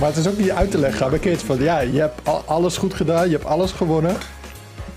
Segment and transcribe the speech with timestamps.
[0.00, 2.28] Maar het is ook niet uit te leggen aan mijn kids van ja, je hebt
[2.28, 4.16] al- alles goed gedaan, je hebt alles gewonnen.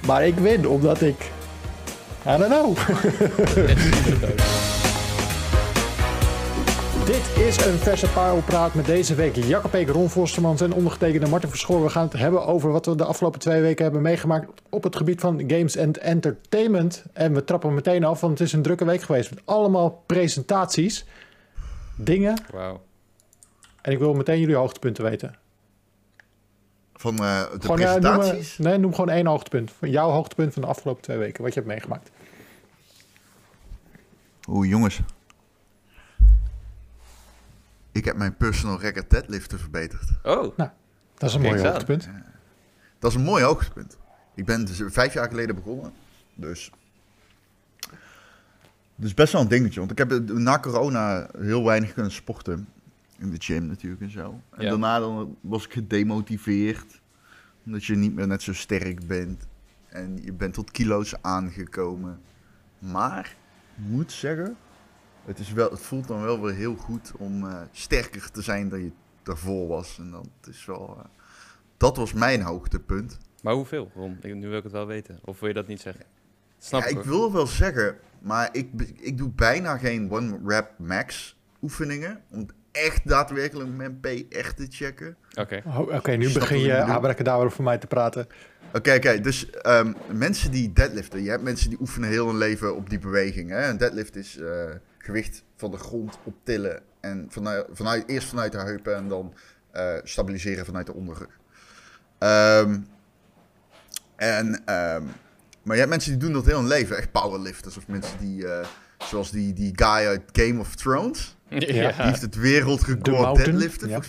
[0.06, 1.32] Maar ik win omdat ik.
[2.28, 2.78] I don't know.
[7.05, 11.83] Dit is een verse parelpraat met deze week Jacob Ron Forstermans en ondergetekende Martin Verschoor.
[11.83, 14.96] We gaan het hebben over wat we de afgelopen twee weken hebben meegemaakt op het
[14.96, 17.04] gebied van games en entertainment.
[17.13, 21.05] En we trappen meteen af, want het is een drukke week geweest met allemaal presentaties,
[21.95, 22.41] dingen.
[23.84, 25.36] En ik wil meteen jullie hoogtepunten weten.
[26.94, 28.57] Van eh, de Gewoon, ja, noem, maar- presentaties.
[28.57, 29.71] nee, noem gewoon één hoogtepunt.
[29.71, 32.09] Van jouw hoogtepunt van de afgelopen twee weken, wat je hebt meegemaakt.
[34.48, 34.99] Oeh, jongens.
[37.91, 40.09] Ik heb mijn personal record deadliften verbeterd.
[40.23, 42.09] Oh, Dat is een mooi hoogtepunt.
[42.99, 43.98] Dat is een mooi hoogtepunt.
[44.35, 45.93] Ik ben dus vijf jaar geleden begonnen.
[46.35, 46.71] Dus.
[48.95, 49.79] Dus best wel een dingetje.
[49.79, 52.68] Want ik heb eh, na corona heel weinig kunnen sporten.
[53.20, 54.41] In de gym natuurlijk en zo.
[54.49, 54.70] En Ja.
[54.70, 57.02] daarna dan was ik gedemotiveerd.
[57.66, 59.48] Omdat je niet meer net zo sterk bent.
[59.87, 62.20] En je bent tot kilo's aangekomen.
[62.79, 63.35] Maar,
[63.77, 64.56] ik moet zeggen.
[65.26, 68.70] Het, is wel, het voelt dan wel weer heel goed om eh, sterker te zijn
[68.70, 68.92] dan je
[69.24, 69.98] daarvoor was.
[70.00, 70.96] En dat is wel...
[71.00, 71.06] eh,
[71.78, 73.18] dat was mijn hoogtepunt.
[73.42, 74.18] maar hoeveel, Ron?
[74.22, 75.20] Ik, nu wil ik het wel weten.
[75.24, 76.06] Of wil je dat niet zeggen?
[76.58, 77.06] Snap ja, ik, hoor.
[77.06, 82.22] wil wel zeggen, maar ik, ik doe bijna geen one rep max oefeningen.
[82.74, 85.18] Echt daadwerkelijk mijn P echt te checken.
[85.40, 85.62] Oké.
[85.66, 88.28] Oh, Oké, nu Snap begin je abracadabra voor mij te praten.
[88.74, 89.20] Oké, oké.
[89.20, 91.24] Dus ehm, mensen die deadliften.
[91.24, 93.50] Je hebt mensen die oefenen heel hun leven op die beweging.
[93.50, 93.70] Hè?
[93.70, 96.82] Een deadlift is eh, gewicht van de grond optillen.
[97.00, 99.34] En vanuit, vanuit, eerst vanuit de heupen en dan
[99.72, 101.40] eh, stabiliseren vanuit de onderrug.
[102.18, 102.78] Ehm,
[104.16, 105.04] en, ehm,
[105.64, 106.98] maar je hebt mensen die doen dat heel hun leven.
[106.98, 107.78] Echt powerlifters.
[107.78, 111.33] Of mensen die, eh, zoals die, die guy uit Game of Thrones.
[111.59, 113.90] Ja, Die heeft het wereldrecord Mountain, deadliften.
[113.90, 114.00] ja.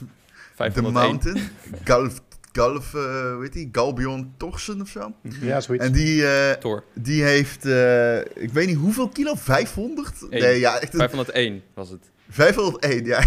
[0.55, 0.93] 501.
[0.93, 1.49] Mountain.
[1.85, 2.21] Galf,
[2.53, 3.69] Galf, eh, weet die?
[3.73, 5.13] Galbion Torsen of zo.
[5.41, 5.85] Ja, zoiets.
[5.85, 10.23] En die, eh, die heeft, eh, ik weet niet hoeveel kilo, 500?
[10.31, 10.41] Eén.
[10.41, 12.11] Nee, ja, echt een, 501 was het.
[12.31, 13.21] 501, ja.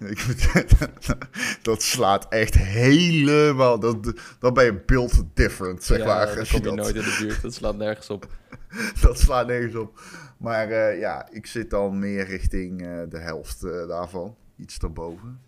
[1.62, 6.28] Dat slaat echt helemaal, dat, dat ben je built different, zeg ja, maar.
[6.28, 7.42] je kom je dat, nooit in de buurt.
[7.42, 8.26] Dat slaat nergens op.
[9.02, 10.00] dat slaat nergens op.
[10.42, 15.40] Maar eh, ja, ik zit dan meer richting eh, de helft eh, daarvan, iets daarboven.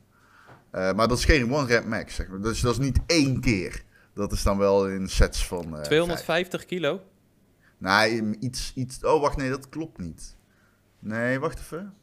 [0.71, 2.41] Maar dat is geen one rep max, zeg maar.
[2.41, 3.85] Dus dat is niet één keer.
[4.15, 5.65] Dat is dan wel in sets van...
[5.65, 5.87] eh, vijf.
[5.87, 7.01] 250 kilo?
[7.79, 9.05] Nee, iets, iets.
[9.05, 10.37] Oh, wacht, nee, dat klopt niet.
[10.99, 11.95] Nee, wacht even.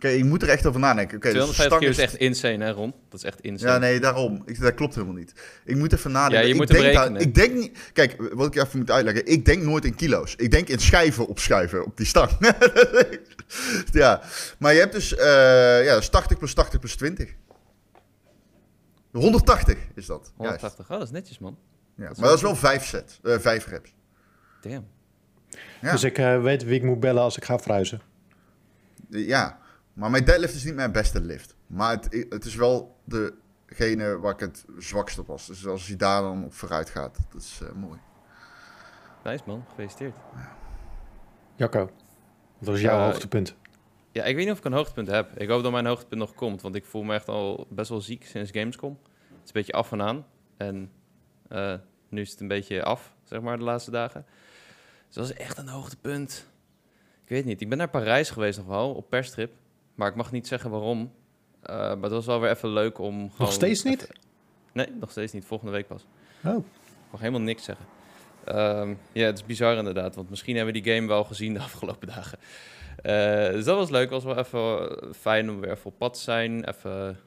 [0.00, 1.16] Oké, ik moet er echt over nadenken.
[1.16, 2.94] Oké, dus de 250 kilo is echt insane, hè, Ron?
[3.08, 3.72] Dat is echt insane.
[3.72, 4.42] Ja, nee, daarom.
[4.46, 5.32] Ik, dat klopt helemaal niet.
[5.64, 6.38] Ik moet even nadenken.
[6.38, 7.20] Ja, je ik moet denk berekenen.
[7.20, 7.90] ik denk niet...
[7.92, 9.26] Kijk, wat ik even moet uitleggen.
[9.26, 10.34] Ik denk nooit in kilo's.
[10.36, 12.30] Ik denk in schijven opschuiven op die stang.
[13.92, 14.20] ja,
[14.58, 15.14] maar je hebt dus...
[15.16, 17.34] eh ja, dat is 80 plus 80 plus 20.
[19.12, 20.32] 180 is dat.
[20.38, 20.60] juist.
[20.60, 20.84] 180.
[20.90, 21.58] Oh, dat is netjes, man.
[21.96, 23.20] Ja, Dat maar dat is wel 5 sets.
[23.22, 23.94] eh 5 reps.
[24.60, 24.86] Damn.
[25.80, 25.92] Ja.
[25.92, 28.00] Dus ik eh, weet wie ik moet bellen als ik ga fruizen.
[29.08, 29.58] Ja,
[29.92, 31.54] maar mijn deadlift is niet mijn beste lift.
[31.66, 35.46] Maar het, het is wel degene waar ik het zwakste op was.
[35.46, 37.98] Dus als hij daar dan op vooruit gaat, dat is eh, mooi.
[39.24, 39.64] Nice, man.
[39.68, 40.14] Gefeliciteerd.
[41.56, 41.90] Jacco,
[42.58, 43.54] wat was jouw Eh, hoogtepunt?
[44.12, 45.38] Ja, ik weet niet of ik een hoogtepunt heb.
[45.38, 48.00] Ik hoop dat mijn hoogtepunt nog komt, want ik voel me echt al best wel
[48.00, 48.98] ziek sinds Gamescom.
[49.28, 50.26] Het is een beetje af en aan.
[50.56, 50.90] En
[51.48, 51.74] eh,
[52.08, 54.26] nu is het een beetje af, zeg maar, de laatste dagen.
[55.06, 56.46] Dus dat is echt een hoogtepunt.
[57.22, 57.60] Ik weet niet.
[57.60, 59.52] Ik ben naar Parijs geweest nog wel, op perstrip.
[60.00, 61.12] Maar ik mag niet zeggen waarom.
[61.62, 63.52] Eh, maar het was wel weer even leuk om gewoon...
[63.52, 64.10] steeds niet?
[64.72, 65.44] Nee, nog steeds niet.
[65.44, 66.06] Volgende week pas.
[66.44, 67.86] Oh, Ik mag helemaal niks zeggen.
[68.44, 71.60] Ehm, ja, het is bizar inderdaad, want misschien hebben we die game wel gezien de
[71.70, 72.38] afgelopen dagen.
[72.96, 74.60] Eh, dus dat was leuk, was wel even
[75.00, 77.18] eh, fijn om weer even op pad te zijn, even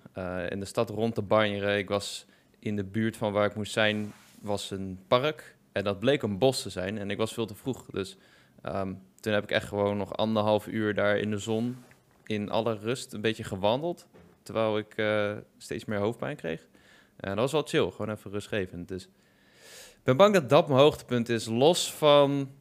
[0.50, 1.78] in de stad rond te banjeren.
[1.78, 2.26] Ik was
[2.60, 6.38] in de buurt van waar ik moest zijn, was een park en dat bleek een
[6.38, 7.86] bos te zijn en ik was veel te vroeg.
[7.92, 8.18] Dus
[8.62, 11.78] ehm, toen heb ik echt gewoon nog anderhalf uur daar in de zon,
[12.26, 14.08] in alle rust, een beetje gewandeld,
[14.44, 16.68] terwijl ik eh, steeds meer hoofdpijn kreeg.
[17.16, 18.88] En dat was wel chill, gewoon even rustgevend.
[18.88, 22.52] Dus ik ben bang dat dat mijn hoogtepunt is, los van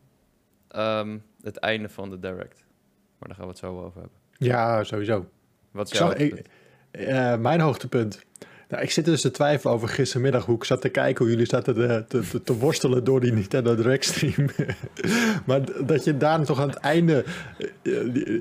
[0.69, 2.65] ehm, het einde van de direct.
[3.19, 4.19] Maar daar gaan we het zo over hebben.
[4.33, 5.27] ja, sowieso.
[5.71, 6.47] Wat is Ik jouw ik,
[6.91, 8.25] eh, mijn hoogtepunt.
[8.73, 11.49] Nou, ik zit dus te twijfelen over gistermiddag hoe ik zat te kijken hoe jullie
[11.49, 14.49] zaten te, te, te, worstelen door die Nintendo Direct stream.
[15.47, 17.25] maar dat je daar toch aan het einde,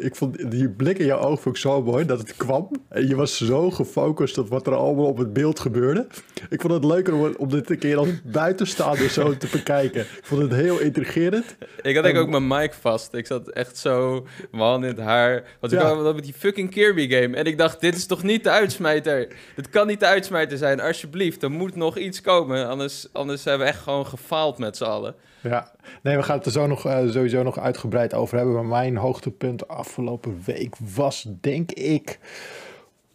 [0.01, 3.07] ik vond die blik in jouw oog vond ik zo mooi dat het kwam en
[3.07, 6.07] je was zo gefocust op wat er allemaal op het beeld gebeurde.
[6.49, 10.01] Ik vond het leuker om, om dit een keer als buitenstaander zo te bekijken.
[10.01, 11.55] Ik vond het heel intrigerend.
[11.81, 13.13] Ik had denk ook mijn mic vast.
[13.13, 15.43] Ik zat echt zo, hand in het haar.
[15.59, 15.93] Want ik ja.
[15.93, 19.27] met die fucking Kirby game en ik dacht, dit is toch niet de uitsmijter?
[19.55, 21.43] Dit kan niet de uitsmijter uitsmijter zijn, alsjeblieft.
[21.43, 25.15] Er moet nog iets komen, anders, anders hebben we echt gewoon gefaald met z'n allen.
[25.41, 25.71] Ja,
[26.01, 28.55] nee, we gaan het er zo nog, uh, sowieso nog uitgebreid over hebben.
[28.55, 32.19] Maar mijn hoogtepunt afgelopen week was, denk ik...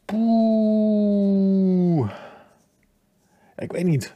[0.05, 2.11] Poeh...
[3.57, 4.15] Ik weet niet.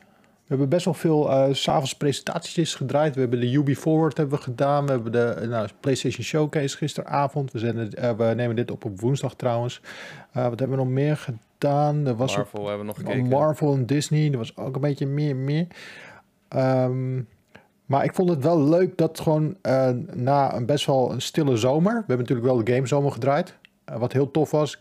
[0.51, 3.15] We hebben best wel veel uh, s'avonds presentaties gedraaid.
[3.15, 4.87] We hebben de UB Forward hebben we gedaan.
[4.87, 7.53] We hebben de nou, PlayStation Showcase gisteravond.
[7.53, 9.81] We, zijn, uh, we nemen dit op op woensdag trouwens.
[10.37, 12.07] Uh, wat hebben we nog meer gedaan?
[12.07, 13.29] Er was Marvel hebben we nog gekeken.
[13.29, 14.31] Marvel en Disney.
[14.31, 15.67] Er was ook een beetje meer meer.
[16.57, 17.29] Um,
[17.91, 19.57] maar ik vond het wel leuk dat gewoon
[20.15, 21.93] na een best wel een stille zomer...
[21.93, 23.55] We hebben natuurlijk wel de gamezomer gedraaid.
[23.85, 24.79] wat heel tof was.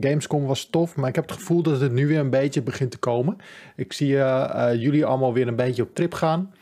[0.00, 2.90] Gamescom was tof, maar ik heb het gevoel dat het nu weer een beetje begint
[2.90, 3.36] te komen.
[3.76, 6.52] Ik zie uh, jullie allemaal weer een beetje op trip gaan.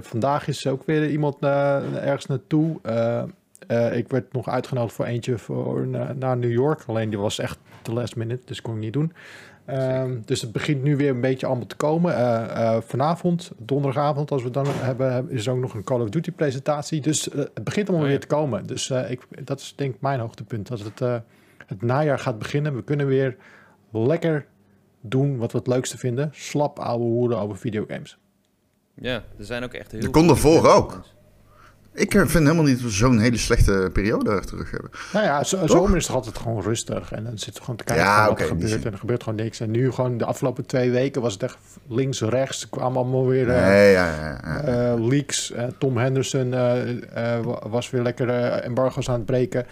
[0.00, 2.80] Vandaag is ook weer iemand ergens naartoe.
[3.92, 5.86] ik werd nog uitgenodigd voor eentje voor,
[6.16, 6.82] naar New York.
[6.86, 9.12] Alleen die was echt de last minute, dus kon ik niet doen.
[9.68, 12.12] Uh, dus het begint nu weer een beetje allemaal te komen.
[12.12, 16.08] Uh, uh, vanavond, donderdagavond, als we dan hebben, is er ook nog een Call of
[16.08, 17.00] Duty presentatie.
[17.00, 18.18] Dus het begint allemaal oh, ja.
[18.18, 18.66] weer te komen.
[18.66, 20.68] Dus ik, dat is denk ik mijn hoogtepunt.
[20.68, 21.22] Dat het
[21.70, 22.74] het najaar gaat beginnen.
[22.74, 23.36] We kunnen weer
[23.90, 24.46] lekker
[25.00, 26.30] doen wat we het leukste vinden.
[26.32, 28.18] Slap ouwe hoeren over videogames.
[28.94, 31.00] Ja, er zijn ook echt heel Dat kon ervoor ook.
[32.00, 34.90] Ik vind helemaal niet zo'n hele slechte periode terug hebben.
[35.12, 37.12] Nou ja, zomer is toch altijd gewoon rustig.
[37.12, 38.84] En dan zit er gewoon te kijken ja, wat okay, er gebeurt.
[38.84, 39.60] En er gebeurt gewoon niks.
[39.60, 41.58] En nu gewoon de afgelopen twee weken was het echt
[41.88, 42.68] links, rechts.
[42.68, 44.92] Kwamen allemaal weer uh, nee, ja, ja, ja.
[44.94, 45.50] Uh, leaks.
[45.50, 46.50] Uh, Tom Henderson
[47.68, 48.28] was weer lekker
[48.62, 49.66] embargo's aan het breken.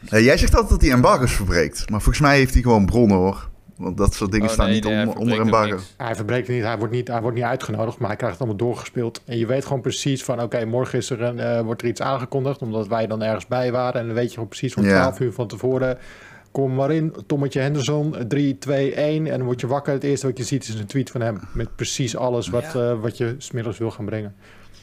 [0.00, 1.90] Jij zegt altijd dat hij embargo's verbreekt.
[1.90, 3.50] Maar volgens mij heeft hij gewoon bronnen hoor.
[3.82, 5.78] Want dat soort dingen oh, staan niet nee, onder embargo.
[5.96, 8.66] Hij verbreekt niet, hij wordt niet, hij wordt niet uitgenodigd, maar hij krijgt het allemaal
[8.66, 9.22] doorgespeeld.
[9.24, 12.00] En je weet gewoon precies van, oké, morgen is er een, uh, wordt er iets
[12.00, 14.00] aangekondigd, omdat wij dan ergens bij waren.
[14.00, 15.98] En dan weet je gewoon precies van 12 uur van tevoren,
[16.50, 19.26] kom maar in, Tommetje Henderson, 3, 2, 1.
[19.26, 19.92] En dan word je wakker.
[19.92, 22.90] Het eerste wat je ziet is een tweet van hem, met precies alles wat, ja.
[22.90, 24.34] uh, wat je smiddags wil gaan brengen.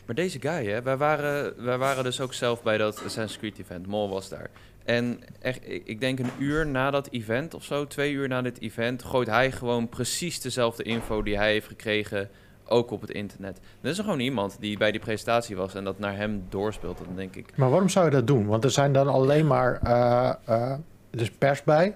[0.06, 3.60] Maar deze guy, hè, wij waren, wij waren dus ook zelf bij dat Assassin's Creed
[3.60, 3.88] event.
[3.88, 4.50] Mol was daar.
[4.89, 8.59] En echt, ik denk een uur na dat event of zo, twee uur na dit
[8.62, 12.30] event, gooit hij gewoon precies dezelfde info die hij heeft gekregen,
[12.65, 13.59] ook op het internet.
[13.81, 16.97] Er is er gewoon iemand die bij die presentatie was en dat naar hem doorspeelt,
[16.97, 17.51] dan denk ik.
[17.56, 18.45] Maar waarom zou je dat doen?
[18.45, 20.74] Want er zijn dan alleen maar uh, uh,
[21.09, 21.95] dus pers bij,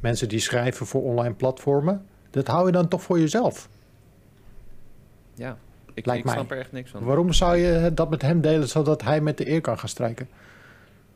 [0.00, 2.06] mensen die schrijven voor online platformen.
[2.30, 3.68] Dat hou je dan toch voor jezelf?
[5.34, 5.56] Ja,
[5.94, 7.04] ik, Lijkt ik snap er echt niks van.
[7.04, 10.28] Waarom zou je dat met hem delen zodat hij met de eer kan gaan strijken?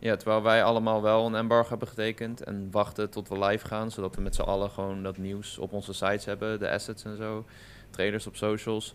[0.05, 3.91] Ja, terwijl wij allemaal wel een embargo hebben getekend en wachten tot we live gaan,
[3.91, 7.17] zodat we met z'n allen gewoon dat nieuws op onze sites hebben, de assets en
[7.17, 7.45] zo,
[7.91, 8.95] trailers op socials.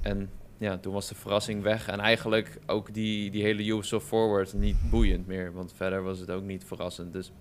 [0.00, 4.52] En ja, toen was de verrassing weg en eigenlijk ook die, die hele Ubisoft Forward
[4.52, 7.12] niet boeiend meer, want verder was het ook niet verrassend.
[7.12, 7.32] Dus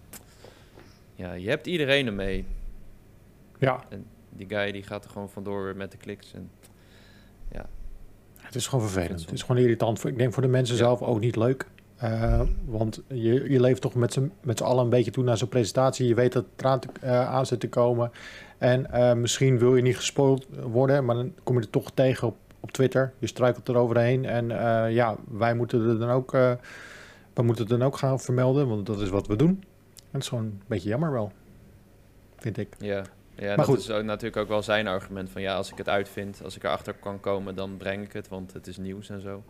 [1.16, 2.46] ja, je hebt iedereen ermee.
[3.60, 3.84] Ja.
[3.90, 6.50] En die guy die gaat er gewoon vandoor met de kliks en
[7.52, 7.70] ja.
[8.36, 9.22] Het is gewoon vervelend.
[9.22, 10.06] Het is gewoon irritant.
[10.06, 10.82] Ik denk voor de mensen ja.
[10.82, 11.66] zelf ook niet leuk.
[12.04, 15.38] Uh, want je, je leeft toch met z'n, met z'n allen een beetje toe naar
[15.38, 16.08] zo'n presentatie.
[16.08, 18.12] Je weet dat het eraan te, uh, aan zit te komen.
[18.58, 22.28] En uh, misschien wil je niet gespoild worden, maar dan kom je er toch tegen
[22.28, 23.14] op, op Twitter.
[23.20, 24.26] Je struikelt er overheen.
[24.26, 24.48] En
[24.94, 29.02] ja, wij moeten er dan ook, we moeten het dan ook gaan vermelden, want dat
[29.02, 29.50] is wat we doen.
[29.50, 31.32] En dat is gewoon een beetje jammer wel,
[32.38, 32.76] vind ik.
[32.80, 33.04] Ja,
[33.36, 33.78] ja maar dat goed.
[33.78, 36.94] is natuurlijk ook wel zijn argument van ja, als ik het uitvind, als ik erachter
[36.94, 39.44] kan komen, dan breng ik het, want het is nieuws en zo.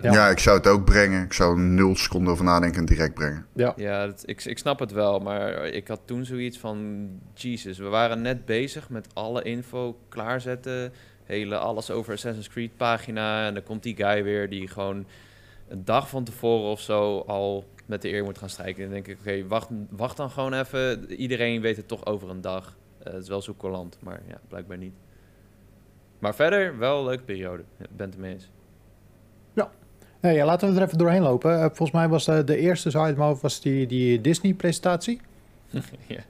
[0.00, 0.12] Ja.
[0.12, 0.28] ja.
[0.28, 1.24] ik zou het ook brengen.
[1.24, 3.46] Ik zou nul seconden over nadenken en direct brengen.
[3.52, 5.18] Ja, ja dat, ik, ik snap het wel.
[5.18, 7.08] Maar ik had toen zoiets van...
[7.34, 10.92] Jesus, we waren net bezig met alle info klaarzetten.
[11.24, 13.46] Hele alles over Assassin's Creed pagina.
[13.46, 15.06] En dan komt die guy weer die gewoon
[15.68, 18.82] een dag van tevoren of zo al met de eer moet gaan strijken.
[18.82, 21.12] dan denk ik, oké, wacht, wacht dan gewoon even.
[21.12, 22.76] Iedereen weet het toch over een dag.
[23.06, 24.94] Uh, het is wel zo collant, maar ja, blijkbaar niet.
[26.18, 27.62] Maar verder, wel een leuke periode.
[27.76, 28.50] Ja, ben het ermee eens.
[30.24, 31.52] Nee, ja, laten we er even doorheen lopen.
[31.52, 35.20] Uh, volgens mij was de, de eerste, zo uit mijn was die, die Disney-presentatie.
[36.06, 36.20] ja.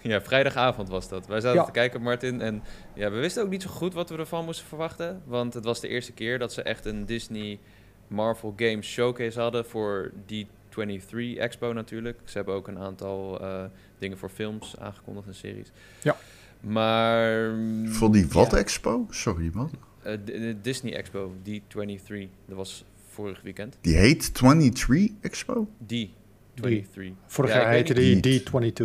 [0.00, 1.26] ja, vrijdagavond was dat.
[1.26, 1.64] Wij zaten ja.
[1.64, 2.40] te kijken, Martin.
[2.40, 2.62] En
[2.94, 5.22] ja, we wisten ook niet zo goed wat we ervan moesten verwachten.
[5.24, 7.58] Want het was de eerste keer dat ze echt een Disney
[8.06, 12.18] Marvel Games showcase hadden voor die D23 Expo natuurlijk.
[12.24, 13.64] Ze hebben ook een aantal eh,
[13.98, 15.72] dingen voor films aangekondigd en series.
[16.02, 16.16] Ja.
[16.60, 17.50] Maar...
[17.84, 19.06] Voor die wat ja, expo?
[19.10, 19.70] Sorry, wat?
[20.12, 22.28] Eh, de, de Disney Expo, D23.
[22.46, 23.78] Dat was vorig weekend.
[23.80, 25.68] Die heet 23 expo?
[25.82, 27.02] D23.
[27.26, 28.84] Vorig Ja, jaar heette die D22,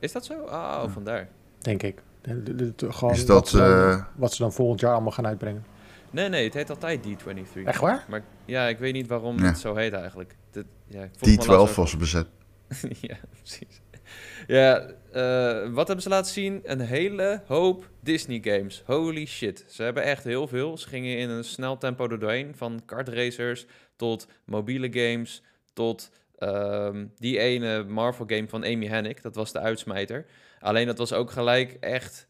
[0.00, 0.40] Is dat zo?
[0.44, 1.28] Ah, vandaar.
[1.58, 2.02] denk ik.
[2.20, 4.80] De- de- de- de- gewoon Is wat, dat, ze dan, eh, wat ze dan volgend
[4.80, 5.64] jaar allemaal gaan uitbrengen.
[6.10, 7.62] Nee, nee, het heet altijd D23.
[7.64, 8.04] Echt waar?
[8.08, 9.44] Maar ja, ik weet niet waarom Ja.
[9.44, 10.36] het zo heet eigenlijk.
[10.50, 12.26] Dat, ja, ik volg me Die laatst 12 was bezet.
[13.08, 13.80] ja, precies.
[14.46, 16.60] Ja, eh, wat hebben ze laten zien?
[16.64, 18.82] Een hele hoop Disney games.
[18.86, 19.64] Holy shit.
[19.68, 20.78] Ze hebben echt heel veel.
[20.78, 22.54] Ze gingen in een snel tempo doorheen.
[22.56, 29.20] Van kartracers tot mobiele games tot ehm, die ene Marvel game van Amy Hennig.
[29.20, 30.26] Dat was de uitsmijter.
[30.60, 32.28] Alleen dat was ook gelijk echt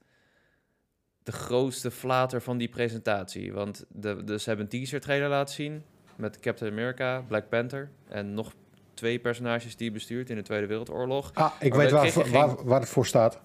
[1.22, 3.52] de grootste flater van die presentatie.
[3.52, 5.82] Want de, de, ze hebben een teaser trailer laten zien
[6.16, 8.52] met Captain America, Black Panther en nog
[9.00, 11.30] twee personages die je bestuurt in de Tweede Wereldoorlog.
[11.34, 13.40] Ah, ik weet we waar, waar, geen- waar het voor staat.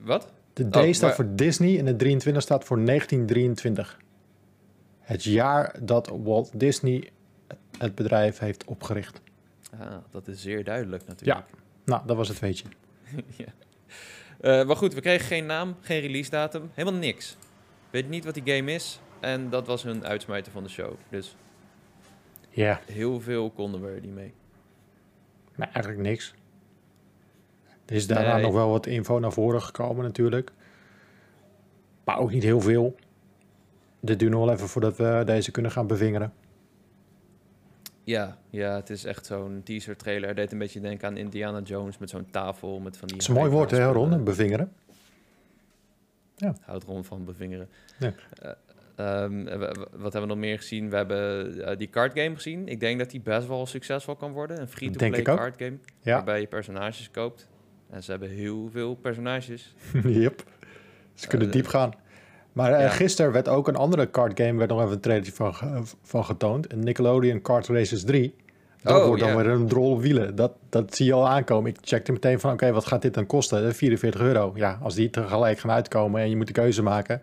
[0.00, 0.32] Wat?
[0.52, 3.98] De D Oh, staat maar- voor Disney en de 23 staat voor 1923.
[5.00, 7.10] Het jaar dat Walt Disney
[7.78, 9.20] het bedrijf heeft opgericht.
[9.78, 11.46] Ah, dat is zeer duidelijk natuurlijk.
[11.84, 12.66] Nou, dat was het weetje.
[13.36, 13.44] ja.
[14.40, 17.36] Eh, maar goed, we kregen geen naam, geen release datum, helemaal niks.
[17.90, 19.00] Weet niet wat die game is.
[19.20, 20.92] En dat was hun uitsmijter van de show.
[21.08, 21.36] Dus
[22.54, 24.32] Ja, heel veel konden we er niet mee.
[25.56, 26.34] maar eigenlijk niks.
[27.86, 28.42] Er is daarna Nee.
[28.42, 30.52] nog wel wat info naar voren gekomen natuurlijk.
[32.04, 32.94] Maar ook niet heel veel.
[34.00, 36.32] Dit duurt nog wel even voordat we deze kunnen gaan bevingeren.
[38.04, 40.28] Ja, ja, het is echt zo'n teaser trailer.
[40.28, 43.16] Het deed een beetje denken aan Indiana Jones met zo'n tafel met van die...
[43.16, 44.24] Dat is een mooi woord, hè, Ron?
[44.24, 44.72] Bevingeren.
[46.60, 47.68] Houdt Ron van bevingeren.
[47.98, 48.12] Ja.
[48.42, 48.50] Eh,
[48.96, 49.58] ehm, eh,
[49.92, 50.90] wat hebben we nog meer gezien?
[50.90, 52.68] We hebben eh, die card game gezien.
[52.68, 54.60] Ik denk dat die best wel succesvol kan worden.
[54.60, 55.76] Een free-to-play card game.
[56.00, 57.48] Ja, Waarbij je personages koopt.
[57.90, 59.74] En ze hebben heel veel personages.
[60.04, 60.42] yep.
[61.14, 61.92] Ze kunnen Eh, diep gaan.
[62.52, 62.88] Maar eh, ja.
[62.88, 65.54] gisteren werd ook een andere card game, werd nog even een trailer van,
[66.02, 66.72] van getoond.
[66.72, 68.34] Een Nickelodeon Kart Races 3.
[68.82, 70.34] Dat Oh, wordt dan weer een drol wielen.
[70.34, 71.70] Dat, dat zie je al aankomen.
[71.70, 73.66] Ik checkte meteen van, oké, wat gaat dit dan kosten?
[73.66, 74.52] Eh, 44 euro.
[74.54, 77.22] Ja, als die tegelijk gaan uitkomen en je moet de keuze maken.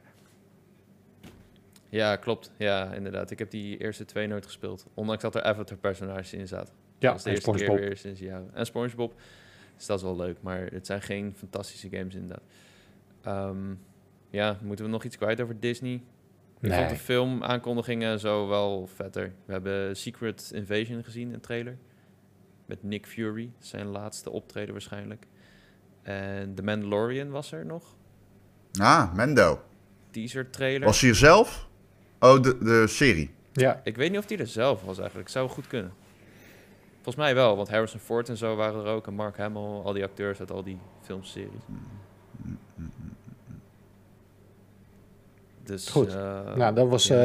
[1.91, 2.51] Ja, klopt.
[2.57, 3.31] Ja, inderdaad.
[3.31, 4.85] Ik heb die eerste twee nooit gespeeld.
[4.93, 6.73] Ondanks dat er Avatar personages in zaten.
[6.99, 7.87] Ja, dat is de en eerste keer SpongeBob.
[7.87, 8.49] weer sinds jaren.
[8.53, 9.13] En SpongeBob.
[9.77, 10.37] Dus dat is wel leuk.
[10.41, 12.43] Maar het zijn geen fantastische games inderdaad.
[13.21, 13.73] Ehm,
[14.29, 15.93] ja, moeten we nog iets kwijt over Disney?
[15.93, 16.01] Ik
[16.69, 16.87] vond Nee.
[16.87, 19.33] de film aankondigingen zo wel vetter.
[19.45, 21.77] We hebben Secret Invasion gezien, een trailer.
[22.65, 25.27] Met Nick Fury, zijn laatste optreden waarschijnlijk.
[26.01, 27.95] En The Mandalorian was er nog.
[28.79, 29.61] Ah, Mendo.
[30.11, 30.85] Teaser trailer.
[30.87, 31.69] Was hij er zelf?
[32.23, 33.31] Oh, de, de serie.
[33.51, 35.29] Ja, Ik weet niet of die er zelf was eigenlijk.
[35.29, 35.91] Zou goed kunnen.
[36.93, 39.07] Volgens mij wel, want Harrison Ford en zo waren er ook.
[39.07, 41.61] En Mark Hamill, al die acteurs uit al die filmseries.
[45.63, 46.07] Dus, Goed.
[46.15, 47.15] eh, nou, dat was ja.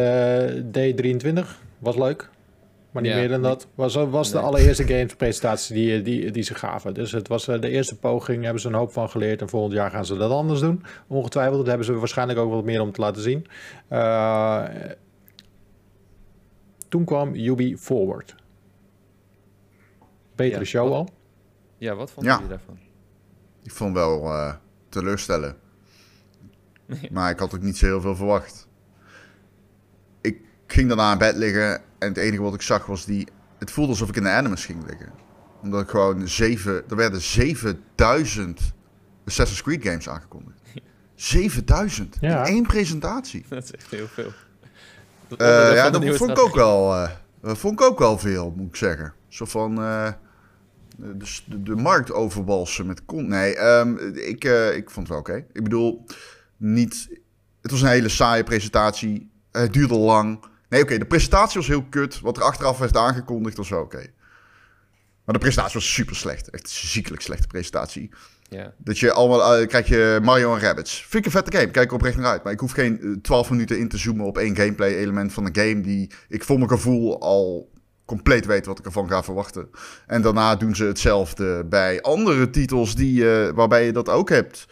[0.46, 1.46] eh, D23.
[1.78, 2.30] Was leuk.
[2.96, 3.66] Maar niet Ja, meer dan dat.
[3.74, 6.94] Was, was de allereerste gamespresentatie die, die, die ze gaven.
[6.94, 8.42] Dus het was eh, de eerste poging.
[8.44, 9.40] Hebben ze een hoop van geleerd.
[9.40, 10.82] En volgend jaar gaan ze dat anders doen.
[11.06, 11.56] Ongetwijfeld.
[11.58, 13.46] Dat hebben ze waarschijnlijk ook wat meer om te laten zien.
[13.88, 14.64] Eh,
[16.88, 18.34] toen kwam Ubi Forward.
[20.34, 21.08] Betere Ja, show wat- al.
[21.78, 22.38] Ja, wat vonden Ja.
[22.38, 22.78] jullie daarvan?
[23.62, 24.54] Ik vond wel eh
[24.88, 25.56] teleurstellen.
[27.10, 28.68] Maar ik had ook niet zo heel veel verwacht.
[30.20, 33.28] Ik ging daarna in bed liggen en het enige wat ik zag was die...
[33.58, 35.12] Het voelde alsof ik in de Animus ging liggen.
[35.62, 36.84] Omdat ik gewoon zeven...
[36.88, 38.60] Er werden 7000
[39.26, 40.60] Assassin's Creed games aangekondigd.
[41.14, 42.44] 7000 Ja.
[42.46, 43.44] in één presentatie.
[43.48, 44.32] dat is echt heel veel.
[45.28, 47.10] Dat Eh, ja, dat vond ik ook wel, eh,
[47.42, 49.12] vond ik ook wel veel, moet ik zeggen.
[49.28, 50.12] Zo van eh,
[50.96, 53.28] de, de, de markt overwalsen met kon.
[53.28, 55.46] Nee, ehm, ik, eh, ik vond het wel oké.
[55.52, 56.04] Ik bedoel,
[56.56, 57.08] niet.
[57.62, 59.30] Het was een hele saaie presentatie.
[59.52, 60.44] Het duurde lang.
[60.68, 62.20] Nee, oké, de presentatie was heel kut.
[62.20, 64.06] Wat er achteraf werd aangekondigd was wel oké.
[65.24, 66.50] Maar de presentatie was super slecht.
[66.50, 68.10] Echt ziekelijk slechte presentatie.
[68.78, 71.00] Dat je allemaal eh, krijg je Mario en Rabbids.
[71.00, 71.70] Vind ik een vette game.
[71.70, 72.44] Kijk oprecht naar uit.
[72.44, 75.46] Maar ik hoef geen eh, 12 minuten in te zoomen op één gameplay element van
[75.46, 77.70] een game die ik voor mijn gevoel al
[78.04, 79.70] compleet weet wat ik ervan ga verwachten.
[80.06, 84.66] En daarna doen ze hetzelfde bij andere titels die, eh, waarbij je dat ook hebt.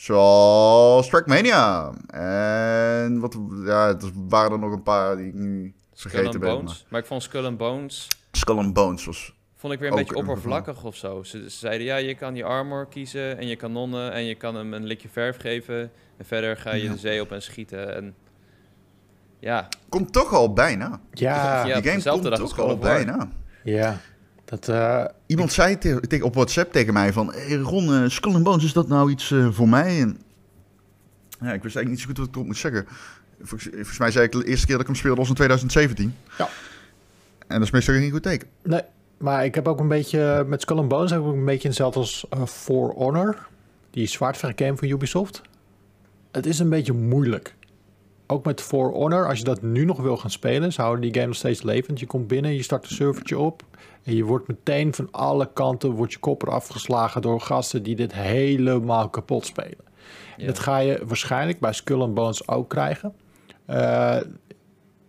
[0.00, 1.90] Zoals Trackmania.
[2.06, 6.38] En wat, ja, er waren er nog een paar die ik nu Skull vergeten and
[6.40, 6.54] ben.
[6.54, 6.72] Bones.
[6.72, 9.34] Maar Maar ik vond Skull and Bones Skull and Bones was...
[9.56, 11.22] vond ik weer een beetje oppervlakkig of zo.
[11.22, 14.54] Ze, ze zeiden ja, je kan je armor kiezen en je kanonnen en je kan
[14.54, 15.90] hem een likje verf geven.
[16.16, 16.92] En verder ga je Ja.
[16.92, 17.94] de zee op en schieten.
[17.96, 18.14] En
[19.38, 21.00] ja, Komt toch al bijna.
[21.12, 23.28] Ja, Ja, die game komt toch al bijna.
[23.64, 24.00] Ja,
[24.50, 24.68] dat...
[24.68, 27.32] uh, Iemand zei te, te, op WhatsApp tegen mij van...
[27.32, 30.00] Hey Ron, uh, Skull and Bones, is dat nou iets uh, voor mij?
[30.00, 30.18] En,
[31.40, 32.86] ja, ik wist eigenlijk niet zo goed wat ik erop moet zeggen.
[33.38, 36.14] Volgens, volgens, mij zei ik de eerste keer dat ik hem speelde was in 2017.
[36.38, 36.48] Ja.
[37.46, 38.48] En dat is meestal geen goed teken.
[38.62, 38.82] Nee,
[39.18, 40.44] maar ik heb ook een beetje...
[40.46, 43.48] Met Skull and Bones heb ik een beetje hetzelfde als For Honor.
[43.90, 45.42] Die zwaardvechtgame van Ubisoft.
[46.30, 47.54] Het is een beetje moeilijk
[48.26, 51.14] ook met For Honor, als je dat nu nog wil gaan spelen, ze houden die
[51.14, 52.00] game nog steeds levend.
[52.00, 53.64] Je komt binnen, je start een servertje op
[54.02, 57.96] en je wordt meteen van alle kanten wordt je kop eraf geslagen door gasten die
[57.96, 59.88] dit helemaal kapot spelen.
[60.36, 63.14] Dat ga je waarschijnlijk bij Skull and Bones ook krijgen.
[63.70, 64.16] Uh,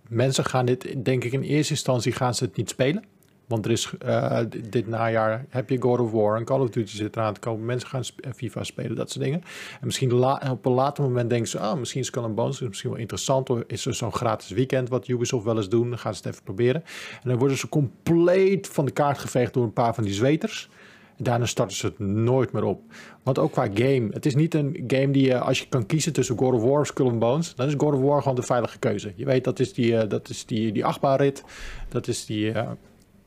[0.08, 3.04] mensen gaan dit, denk ik, in eerste instantie gaan ze het niet spelen.
[3.52, 4.40] Want er is uh,
[4.70, 7.66] dit najaar heb je God of War en Call of Duty zit eraan te komen.
[7.66, 8.04] Mensen gaan
[8.36, 9.42] FIFA spelen, dat soort dingen.
[9.80, 10.12] En misschien
[10.50, 13.50] op een later moment denken ze, ah, misschien is Skull and Bones misschien wel interessant.
[13.50, 15.90] Of is er zo'n gratis weekend wat Ubisoft wel eens doen.
[15.90, 16.84] Dan gaan ze het even proberen.
[17.24, 20.70] En dan worden ze compleet van de kaart geveegd door een paar van die zweters.
[21.18, 22.82] En daarna starten ze het nooit meer op.
[23.24, 24.08] Want ook qua game.
[24.12, 26.80] Het is niet een game die je, als je kan kiezen tussen God of War
[26.80, 29.14] of Skull and Bones, dan is God of War gewoon de veilige keuze.
[29.16, 31.44] Je weet, dat is die, uh, dat is die, die achtbaanrit.
[31.90, 32.54] Dat is die,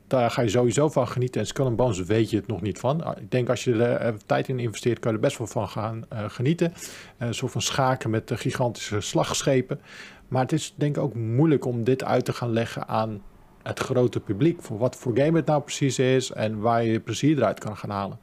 [0.07, 1.41] daar ga je sowieso van genieten.
[1.41, 3.17] En Skull weet je het nog niet van.
[3.17, 6.05] Ik denk als je er tijd in investeert, kan je er best wel van gaan
[6.13, 6.73] uh, genieten.
[7.17, 9.79] Een soort van schaken met gigantische slagschepen.
[10.27, 13.21] Maar het is denk ik ook moeilijk om dit uit te gaan leggen aan
[13.63, 14.61] het grote publiek.
[14.61, 17.89] Voor wat voor game het nou precies is en waar je plezier eruit kan gaan
[17.89, 18.19] halen.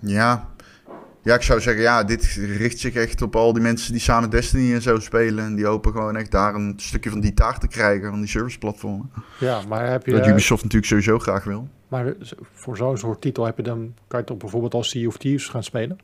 [0.00, 0.53] Ja,
[1.24, 2.24] ja, ik zou zeggen, ja, dit
[2.56, 5.44] richt zich echt op al die mensen die samen Destiny en zo spelen.
[5.44, 8.28] En die hopen gewoon echt daar een stukje van die taart te krijgen, van die
[8.28, 9.10] serviceplatformen.
[9.38, 10.12] Ja, maar heb je...
[10.12, 11.68] Dat Ubisoft natuurlijk sowieso graag wil.
[11.88, 12.14] Maar
[12.52, 15.48] voor zo'n soort titel heb je dan, kan je toch bijvoorbeeld als Sea of Thieves
[15.48, 15.98] gaan spelen?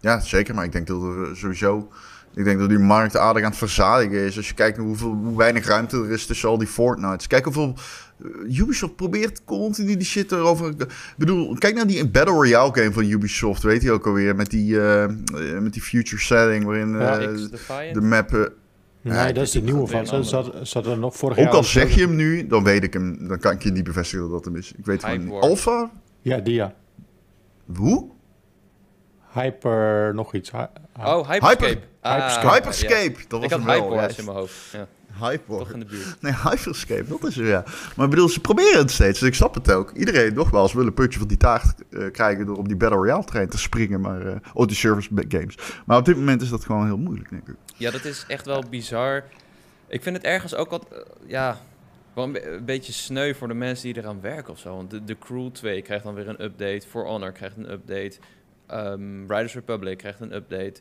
[0.00, 0.54] Ja, zeker.
[0.54, 1.88] Maar ik denk dat er sowieso
[2.34, 4.36] ik denk dat die markt aardig aan het verzadigen is.
[4.36, 7.26] Als je kijkt naar hoeveel, hoe weinig ruimte er is tussen al die Fortnites.
[7.26, 7.74] Kijk hoeveel...
[8.18, 10.70] Uh, Ubisoft probeert continu die shit erover...
[10.70, 13.62] Ik bedoel, kijk naar die Battle Royale game van Ubisoft.
[13.62, 14.36] Weet je ook alweer.
[14.36, 15.06] Met die, uh,
[15.60, 17.18] met die future setting waarin uh,
[17.92, 18.52] de map...
[19.00, 20.06] Nee, ja, dat is de nieuwe van.
[20.06, 21.52] Zat, zat, zat er nog vorig ook jaar...
[21.52, 23.28] Ook al zeg je hem nu, dan weet ik hem.
[23.28, 24.72] Dan kan ik je niet bevestigen dat hem is.
[24.76, 25.90] Ik weet van Alpha?
[26.20, 26.74] Ja, die ja.
[27.76, 28.10] Hoe?
[29.32, 30.50] Hyper nog iets.
[30.98, 31.64] Oh, Hyperscape.
[31.64, 33.14] Hyper, ah, Hyperscape.
[33.28, 34.70] Dat was ik had Hyperwars in mijn hoofd.
[34.72, 34.88] Ja.
[35.20, 35.58] Hyper.
[35.58, 36.16] Toch in de buurt.
[36.20, 37.62] Nee, Hyperscape, dat is er, ja.
[37.96, 39.92] Maar ik bedoel, ze proberen het steeds, dus ik snap het ook.
[39.92, 43.24] Iedereen, nogmaals, wil een putje van die taart uh, krijgen door op die Battle Royale
[43.24, 44.26] trein te springen, maar...
[44.26, 45.56] Uh, oh, die service games.
[45.86, 47.54] Maar op dit moment is dat gewoon heel moeilijk, denk ik.
[47.76, 49.24] Ja, dat is echt wel bizar.
[49.88, 51.58] Ik vind het ergens ook wat, uh, ja...
[52.14, 54.76] Wel een, een, beetje sneu voor de mensen die eraan werken of zo.
[54.76, 56.86] Want de, de Crew 2 krijgt dan weer een update.
[56.88, 58.18] For Honor krijgt een update.
[58.72, 60.74] Um, Riders Republic krijgt een update.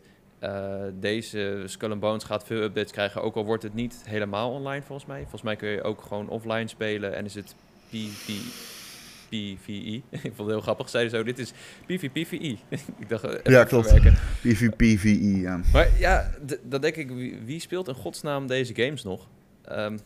[0.43, 4.51] Uh, deze Skull and Bones gaat veel updates krijgen, ook al wordt het niet helemaal
[4.51, 5.21] online volgens mij.
[5.21, 7.55] Volgens mij kun je ook gewoon offline spelen en is het
[7.89, 8.31] PV,
[9.29, 10.01] PvE.
[10.09, 11.53] Ik vond het heel grappig, zeiden zo, dit is
[11.85, 12.57] PvPvE.
[13.01, 13.93] ik dacht, even ja, klopt.
[14.41, 15.61] PvPvE, ja.
[15.73, 16.31] Maar ja,
[16.63, 19.27] dan denk ik, wie, wie, speelt in godsnaam deze games nog?
[19.71, 19.99] Um,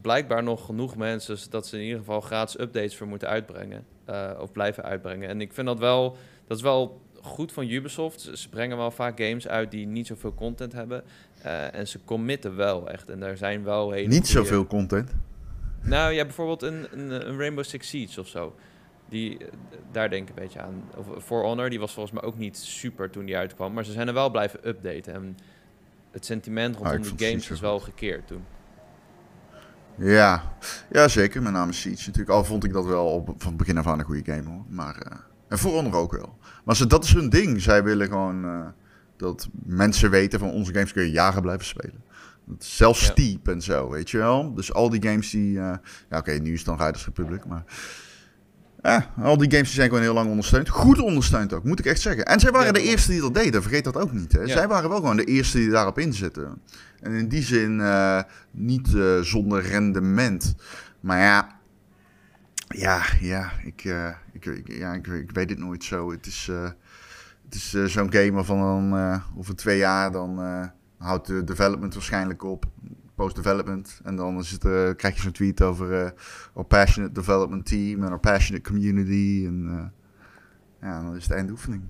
[0.00, 3.84] blijkbaar nog genoeg mensen dat ze in ieder geval gratis updates voor moeten uitbrengen.
[4.10, 5.28] Uh, of blijven uitbrengen.
[5.28, 6.16] En ik vind dat wel
[6.50, 8.30] dat is wel goed van Ubisoft.
[8.32, 11.02] Ze brengen wel vaak games uit die niet zoveel content hebben.
[11.44, 13.08] Uh, en ze committen wel echt.
[13.08, 14.08] En daar zijn wel hele.
[14.08, 15.14] Niet zoveel content?
[15.82, 18.54] Nou ja, bijvoorbeeld een, een, een, Rainbow Six Siege of zo.
[19.08, 19.38] Die,
[19.92, 20.84] daar denk ik een beetje aan.
[20.96, 23.72] Of For Honor, die was volgens mij ook niet super toen die uitkwam.
[23.72, 25.14] Maar ze zijn er wel blijven updaten.
[25.14, 25.36] En
[26.10, 28.44] het sentiment rondom ah, die games is wel gekeerd toen.
[29.94, 30.54] Ja.
[30.90, 31.42] ja, zeker.
[31.42, 32.30] Met name Siege natuurlijk.
[32.30, 34.64] Al vond ik dat wel op, van begin af aan een goede game hoor.
[34.68, 34.96] Maar...
[35.06, 35.18] Uh...
[35.50, 36.38] En voor onder ook wel.
[36.70, 37.62] Maar ze, dat is hun ding.
[37.62, 38.66] Zij willen gewoon uh,
[39.16, 42.02] dat mensen weten van onze games kun je jaren blijven spelen.
[42.58, 43.06] Zelfs ja.
[43.06, 44.54] Steep en zo, weet je wel.
[44.54, 45.50] Dus al die games die...
[45.50, 47.64] Uh, ja, oké, okay, nu is het dan Riders Republic, maar...
[48.82, 50.68] Ja, al die games die zijn gewoon heel lang ondersteund.
[50.68, 52.24] Goed ondersteund ook, moet ik echt zeggen.
[52.24, 54.32] En zij waren ja, de eerste die dat deden, vergeet dat ook niet.
[54.32, 54.40] Hè.
[54.40, 54.46] Ja.
[54.46, 56.62] Zij waren wel gewoon de eerste die daarop inzetten.
[57.00, 60.54] En in die zin uh, niet uh, zonder rendement.
[61.00, 61.59] Maar ja,
[62.76, 66.10] ja, ja, ik, uh, ik, ja ik, weet het nooit zo.
[66.10, 66.70] Het is, uh,
[67.44, 70.38] het is uh, zo'n game waarvan dan over twee jaar dan
[70.98, 72.64] houdt de development waarschijnlijk op.
[73.14, 74.00] Post-development.
[74.04, 76.14] En dan is het, krijg je zo'n tweet over
[76.54, 79.44] our passionate development team en our passionate community.
[79.46, 79.92] En
[80.80, 81.82] ja, dan is het eindoefening.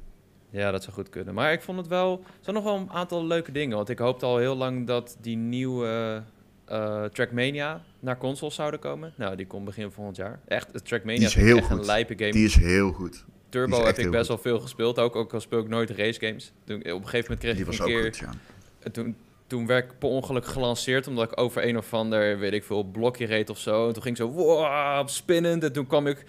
[0.51, 1.35] Ja, dat zou goed kunnen.
[1.35, 2.21] Maar ik vond het wel...
[2.25, 3.77] Er zijn nog wel een aantal leuke dingen.
[3.77, 6.23] Want ik hoopte al heel lang dat die nieuwe
[6.71, 9.13] uh, Trackmania naar consoles zouden komen.
[9.17, 10.41] Nou, die komt begin volgend jaar.
[10.47, 11.79] Echt, Trackmania is heel echt goed.
[11.79, 12.33] een lijpe game.
[12.33, 13.25] Die is heel goed.
[13.49, 16.53] Turbo heb ik best wel veel gespeeld, ook, ook al speel ik nooit race games.
[16.65, 18.03] Toen, op een gegeven moment kreeg die ik een keer...
[18.03, 18.91] Goed, ja.
[18.91, 19.17] Toen
[19.51, 22.83] toen werd ik per ongeluk gelanceerd, omdat ik over een of ander, weet ik veel,
[22.83, 23.87] blokje reed of zo.
[23.87, 25.65] En toen ging ik zo, wow, spinnend.
[25.65, 26.25] En toen kwam ik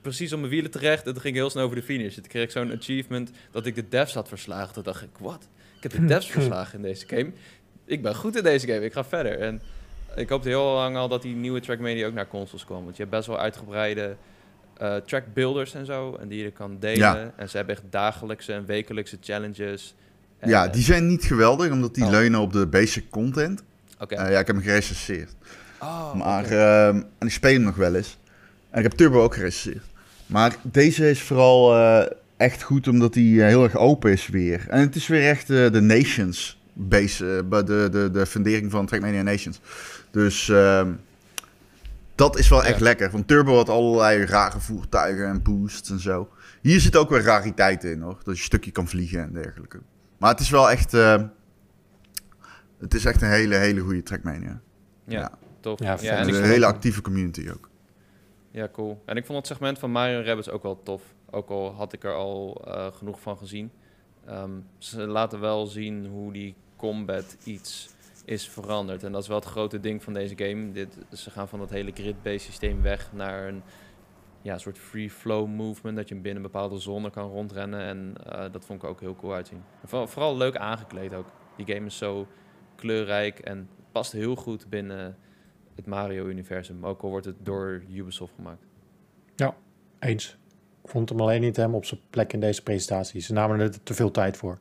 [0.00, 2.16] precies op mijn wielen terecht en toen ging ik heel snel over de finish.
[2.16, 4.74] En toen kreeg ik zo'n achievement dat ik de devs had verslagen.
[4.74, 5.48] Toen dacht ik, wat?
[5.76, 7.32] Ik heb de devs verslagen in deze game.
[7.92, 9.38] Ik ben goed in deze game, ik ga verder.
[9.38, 9.60] En
[10.16, 12.84] ik hoopte heel lang al dat die nieuwe Trackmania ook naar consoles kwam.
[12.84, 14.16] Want je hebt best wel uitgebreide
[14.82, 16.16] uh, track builders en zo.
[16.20, 16.96] En die je kan delen.
[16.98, 17.32] Ja.
[17.36, 19.94] En ze hebben echt dagelijkse en wekelijkse challenges.
[20.38, 22.10] En, Ja, eh, die zijn niet geweldig, omdat die Oh.
[22.10, 23.62] leunen op de basic content.
[23.98, 24.14] Oké.
[24.14, 25.30] Eh, ja, ik heb hem gerecenseerd.
[25.80, 28.18] Oh, maar, ehm, en ik speel hem nog wel eens.
[28.70, 29.84] En ik heb Turbo ook gerecenseerd.
[30.26, 31.76] Maar deze is vooral
[32.36, 34.66] echt goed, omdat hij heel erg open is weer.
[34.68, 38.86] En het is weer echt de Nations base, eh, bij de, de, de fundering van
[38.86, 39.60] Trackmania Nations.
[40.10, 40.92] Dus ehm,
[42.14, 42.84] dat is wel echt Ja.
[42.84, 43.10] lekker.
[43.10, 46.28] Want Turbo had allerlei rare voertuigen en boosts en zo.
[46.60, 48.14] Hier zit ook weer rariteiten in hoor.
[48.14, 49.80] Dat je een stukje kan vliegen en dergelijke.
[50.18, 50.94] Maar het is wel echt...
[50.94, 51.22] eh,
[52.78, 54.60] het is echt een hele, hele goede Trackmania.
[55.04, 55.30] ja, ja.
[55.60, 55.78] tof.
[55.80, 57.70] Ja, Ja, en een hele actieve community ook.
[58.50, 59.02] Ja, cool.
[59.06, 61.02] En ik vond het segment van Mario Rabbids ook wel tof.
[61.30, 63.70] Ook al had ik er al eh, genoeg van gezien.
[64.26, 67.90] Ehm, ze laten wel zien hoe die combat iets
[68.24, 69.02] is veranderd.
[69.02, 70.72] En dat is wel het grote ding van deze game.
[70.72, 73.62] Dit, ze gaan van dat hele grid-based systeem weg naar een
[74.42, 75.96] ja, soort free-flow movement.
[75.96, 77.80] Dat je binnen een bepaalde zone kan rondrennen.
[77.80, 79.62] En eh, dat vond ik ook heel cool uitzien.
[79.82, 81.26] En vooral, vooral leuk aangekleed ook.
[81.56, 82.26] Die game is zo
[82.76, 85.16] kleurrijk en past heel goed binnen
[85.74, 86.86] het Mario-universum.
[86.86, 88.64] Ook al wordt het door Ubisoft gemaakt.
[89.98, 90.36] Eens.
[90.82, 93.20] Ik vond hem alleen niet helemaal op zijn plek in deze presentatie.
[93.20, 94.58] Ze namen er te veel tijd voor.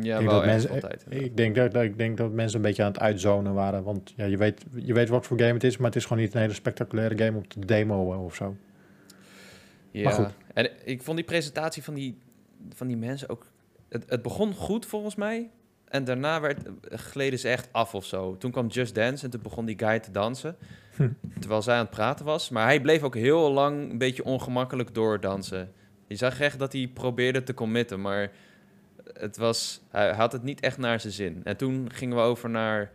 [0.00, 1.04] Ja, denk wel dat mensen- altijd.
[1.08, 3.82] Ik denk dat, dat, ik denk dat mensen een beetje aan het uitzonen waren.
[3.82, 6.22] Want ja, je, weet, je weet wat voor game het is, maar het is gewoon
[6.22, 8.56] niet een hele spectaculaire game om te demoen of zo.
[9.90, 10.34] Ja, maar goed.
[10.54, 12.18] en ik vond die presentatie van die,
[12.74, 13.46] van die mensen ook...
[13.88, 15.50] Het, het begon goed volgens mij.
[15.88, 16.58] En daarna werd,
[16.88, 18.36] gleden ze echt af of zo.
[18.36, 20.56] Toen kwam Just Dance en toen begon die guy te dansen.
[20.96, 21.08] Hm.
[21.38, 22.48] Terwijl zij aan het praten was.
[22.50, 25.72] Maar hij bleef ook heel lang een beetje ongemakkelijk doordansen.
[26.06, 28.30] Je zag echt dat hij probeerde te committen, maar
[29.12, 31.40] het was, hij had het niet echt naar zijn zin.
[31.44, 32.90] En toen gingen we over naar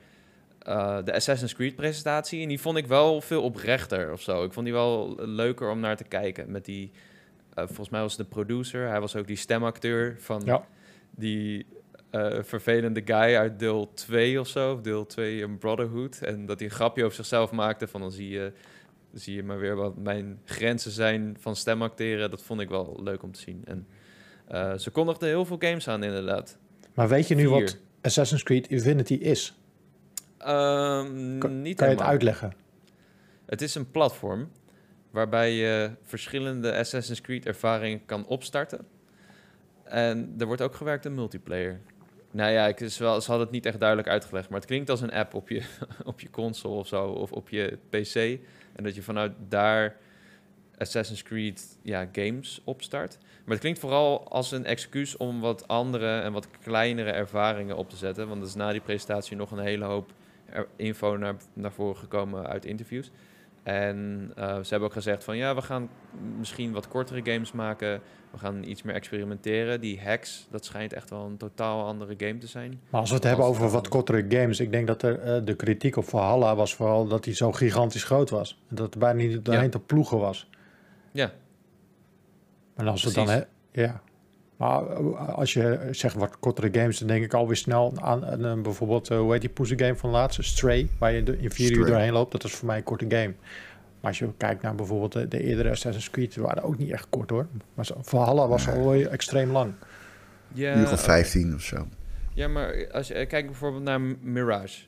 [0.59, 2.41] eh, de Assassin's Creed presentatie.
[2.41, 4.43] En die vond ik wel veel oprechter of zo.
[4.43, 6.51] Ik vond die wel leuker om naar te kijken.
[6.51, 6.91] Met die,
[7.53, 8.87] eh, volgens mij was het de producer.
[8.87, 10.65] Hij was ook die stemacteur van Ja.
[11.11, 11.65] die
[12.09, 14.81] eh, vervelende guy uit deel 2 of zo.
[14.81, 16.21] Deel 2 in Brotherhood.
[16.21, 18.51] En dat hij een grapje over zichzelf maakte van dan zie je...
[19.13, 22.29] Zie je maar weer wat mijn grenzen zijn van stemacteren.
[22.29, 23.61] Dat vond ik wel leuk om te zien.
[23.65, 23.87] En
[24.53, 26.57] eh, ze kondigden heel veel games aan, inderdaad.
[26.93, 27.77] Maar weet je nu wat.
[28.01, 29.53] Assassin's Creed Infinity is?
[30.37, 32.53] Ehm, Kan, niet kan je het uitleggen?
[33.45, 34.49] Het is een platform
[35.11, 38.85] waarbij je verschillende Assassin's Creed ervaringen kan opstarten.
[39.83, 41.79] En er wordt ook gewerkt in multiplayer.
[42.31, 44.89] Nou ja, ik is wel, ze hadden het niet echt duidelijk uitgelegd, maar het klinkt
[44.89, 45.63] als een app op je,
[46.03, 48.15] op je console of zo, of op je PC.
[48.75, 49.95] En dat je vanuit daar
[50.83, 53.17] Assassin's Creed ja, games opstart.
[53.21, 57.89] Maar het klinkt vooral als een excuus om wat andere en wat kleinere ervaringen op
[57.89, 58.27] te zetten.
[58.27, 60.11] Want er is na die presentatie nog een hele hoop
[60.75, 63.11] info naar, naar voren gekomen uit interviews.
[63.63, 65.89] En eh, ze hebben ook gezegd van ja, we gaan
[66.37, 68.01] misschien wat kortere games maken.
[68.31, 69.81] We gaan iets meer experimenteren.
[69.81, 72.79] Die hacks, dat schijnt echt wel een totaal andere game te zijn.
[72.89, 75.55] Maar als we het hebben over wat kortere games, ik denk dat er, eh, de
[75.55, 78.59] kritiek op Valhalla was vooral dat hij zo gigantisch groot was.
[78.69, 79.69] En dat er bijna niet doorheen Ja.
[79.69, 80.49] te ploegen was.
[81.13, 81.31] Ja,
[82.75, 84.01] En als we dan, hè, ja.
[84.57, 88.43] Maar eh, als je zegt wat kortere games, dan denk ik alweer snel aan, aan
[88.43, 90.43] een bijvoorbeeld, eh, hoe heet die poezen game van laatst?
[90.43, 92.31] Stray, waar je de- in vier uur doorheen loopt.
[92.31, 93.33] Dat is voor mij een korte game.
[94.01, 96.91] Maar als je kijkt naar bijvoorbeeld de, de eerdere Assassin's Creed, die waren ook niet
[96.91, 97.47] echt kort hoor.
[97.73, 98.75] Maar Valhalla was Nee.
[98.75, 99.73] alweer extreem lang.
[100.53, 101.01] ja, geval oké.
[101.03, 101.87] 15 of zo.
[102.33, 104.81] Ja, maar als je eh, kijkt bijvoorbeeld naar Mirage.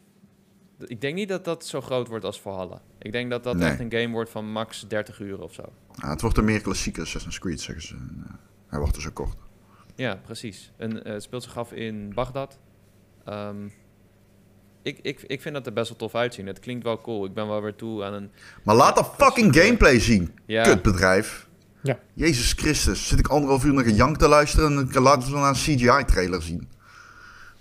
[0.88, 2.82] Ik denk niet dat dat zo groot wordt als Valhalla.
[3.06, 3.70] Ik denk dat dat Nee.
[3.70, 5.64] echt een game wordt van max 30 uur of zo.
[5.96, 7.94] Ja, het wordt een meer klassieke Assassin's Creed, zeggen ze.
[7.96, 8.34] Eh,
[8.68, 9.38] hij wordt dus zo kort.
[9.96, 10.72] Ja, precies.
[10.78, 12.60] En eh, het speelt zich af in Bagdad.
[13.26, 13.66] Ehm,
[14.82, 16.48] ik, ik, ik vind dat er best wel tof uitzien.
[16.48, 17.26] Het klinkt wel cool.
[17.26, 18.32] Ik ben wel weer toe aan een...
[18.64, 20.40] Maar laat dat fucking gameplay zien.
[20.46, 21.48] Ja, Kutbedrijf.
[21.82, 22.00] Ja.
[22.14, 23.08] Jezus Christus.
[23.08, 26.42] Zit ik anderhalf uur naar gejank te luisteren en dan laten ze dan een CGI-trailer
[26.42, 26.70] zien.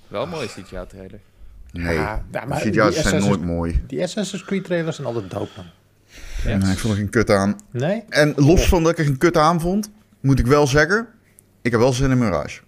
[0.09, 1.21] wel een mooie CGI-trailer.
[1.83, 3.83] Nee, Ja, ja, maar die CGI's zijn nooit mooi.
[3.87, 5.65] Die Assassin's Creed trailers zijn altijd dope man.
[6.45, 6.57] Ja.
[6.57, 7.57] Nee, ik vond er geen kut aan.
[7.71, 8.03] Nee?
[8.09, 11.09] En los van dat ik er geen kut aan vond, moet ik wel zeggen,
[11.63, 12.61] ik heb wel zin in Mirage.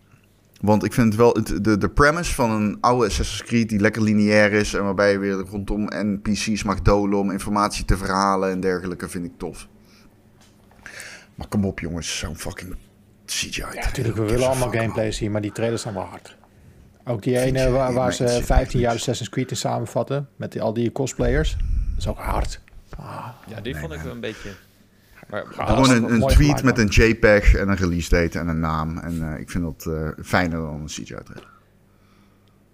[0.60, 3.80] Want ik vind het wel, het- de, de premise van een oude Assassin's Creed die
[3.80, 8.50] lekker lineair is en waarbij je weer rondom NPC's mag dolen om informatie te verhalen
[8.50, 9.68] en dergelijke, vind ik tof.
[11.34, 12.74] Maar kom op jongens, zo'n fucking
[13.26, 13.60] CGI.
[13.60, 16.35] Ja, natuurlijk, we willen allemaal gameplay zien, maar die trailers zijn wel hard.
[17.08, 20.28] Ook die ene waar, ze ik zit 15 jaar Assassin's Creed in samenvatten.
[20.36, 21.56] Met die, al die cosplayers.
[21.88, 22.60] Dat is ook hard.
[22.96, 24.50] Ah, Ja, die nee, vond ik een beetje...
[25.28, 28.48] Maar, Ah, Gewoon een, een tweet gemaakt, met een JPEG en een release date en
[28.48, 28.98] een naam.
[28.98, 31.48] En eh, ik vind dat eh, fijner dan een CGI-trailer.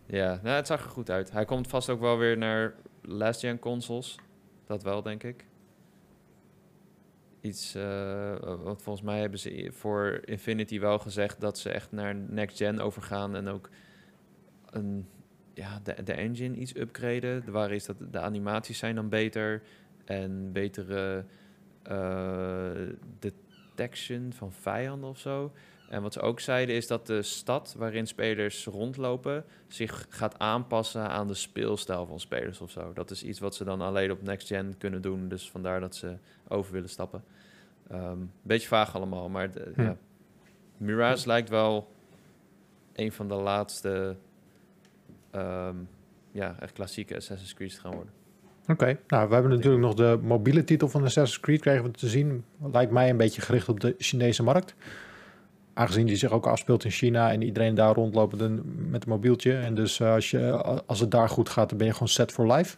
[0.07, 1.33] Ja, nou, het zag er goed uit.
[1.33, 4.19] Hij komt vast ook wel weer naar last-gen consoles.
[4.67, 5.45] Dat wel, denk ik.
[7.41, 12.15] Iets, eh, want volgens mij hebben ze voor Infinity wel gezegd dat ze echt naar
[12.15, 13.69] next-gen overgaan en ook
[14.73, 15.07] een,
[15.55, 17.45] ja, de, de engine iets upgraden.
[17.45, 19.63] De waar is dat de animaties zijn dan beter
[20.05, 21.25] en betere
[21.83, 22.71] eh,
[23.19, 25.53] detection van vijanden of zo.
[25.89, 31.09] En wat ze ook zeiden is dat de stad waarin spelers rondlopen zich gaat aanpassen
[31.09, 32.93] aan de speelstijl van spelers of zo.
[32.93, 35.29] Dat is iets wat ze dan alleen op next gen kunnen doen.
[35.29, 36.17] Dus vandaar dat ze
[36.49, 37.25] over willen stappen.
[37.89, 39.83] Ehm beetje vaag allemaal, maar de, Hm.
[39.83, 39.97] ja.
[40.77, 41.89] Mirage lijkt wel
[42.93, 44.17] een van de laatste
[45.33, 45.77] ehm,
[46.33, 48.13] ja, echt klassieke Assassin's Creed gaan worden.
[48.67, 52.09] Oké, nou we hebben natuurlijk nog de mobiele titel van Assassin's Creed kregen we te
[52.09, 52.45] zien.
[52.73, 54.75] Lijkt mij een beetje gericht op de Chinese markt.
[55.75, 58.39] Aangezien die zich ook afspeelt in China en iedereen daar rondloopt
[58.91, 59.57] met een mobieltje.
[59.57, 60.53] En dus eh, als, je,
[60.87, 62.77] als het daar goed gaat, dan ben je gewoon set for life.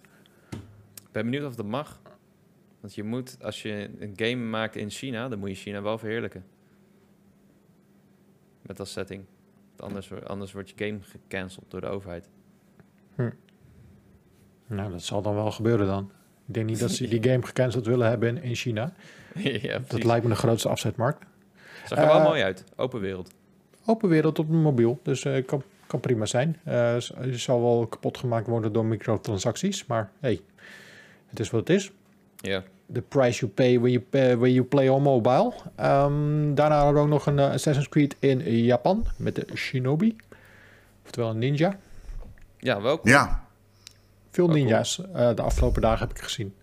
[0.95, 2.01] Ik ben benieuwd of dat mag.
[2.81, 5.99] Want je moet, als je een game maakt in China, dan moet je China wel
[5.99, 6.45] verheerlijken.
[8.63, 9.25] Met als setting.
[9.77, 12.29] Want Anders, anders wordt je game gecanceld door de overheid.
[14.67, 16.11] Nou, dat zal dan wel gebeuren dan.
[16.47, 18.93] Ik denk niet dat ze die game gecanceld willen hebben in, in China.
[19.63, 21.25] ja, Dat lijkt me de grootste afzetmarkt.
[21.87, 22.65] Zag er wel Eh, mooi uit.
[22.77, 23.31] Open wereld.
[23.87, 26.57] Open wereld op mobiel, dus eh, kan, kan prima zijn.
[26.65, 30.41] Eh, het zal wel kapot gemaakt worden door microtransacties, maar hey,
[31.27, 31.93] het is wat het is.
[32.37, 32.63] Ja.
[32.93, 35.53] The price you pay when you, pay, when you play on mobile.
[35.75, 40.17] Ehm, daarna hadden we ook nog een eh, Assassin's Creed in Japan met de Shinobi.
[41.05, 41.79] Oftewel een ninja.
[42.65, 43.15] Ja, wel cool.
[43.15, 43.47] Ja,
[44.31, 46.55] Veel ninja's eh, de afgelopen dagen heb ik gezien.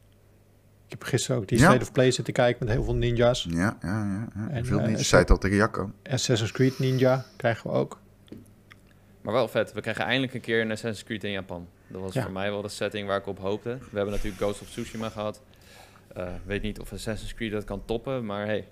[0.85, 1.65] Ik heb gisteren ook die Ja.
[1.69, 3.47] State of Play zitten kijken met heel veel ninja's.
[3.49, 3.77] ja, ja.
[3.81, 4.49] ja, ja.
[4.49, 4.99] En, Veel eh, niet.
[4.99, 5.91] is zei het al tegen Jacco.
[6.03, 7.99] Assassin's Creed Ninja krijgen we ook.
[9.21, 9.73] Maar wel vet.
[9.73, 11.67] We krijgen eindelijk een keer een Assassin's Creed in Japan.
[11.87, 12.21] Dat was Ja.
[12.23, 13.69] voor mij wel de setting waar ik op hoopte.
[13.69, 15.41] We hebben natuurlijk Ghost of Tsushima gehad.
[16.15, 18.67] Eh weet niet of Assassin's Creed dat kan toppen, maar hey,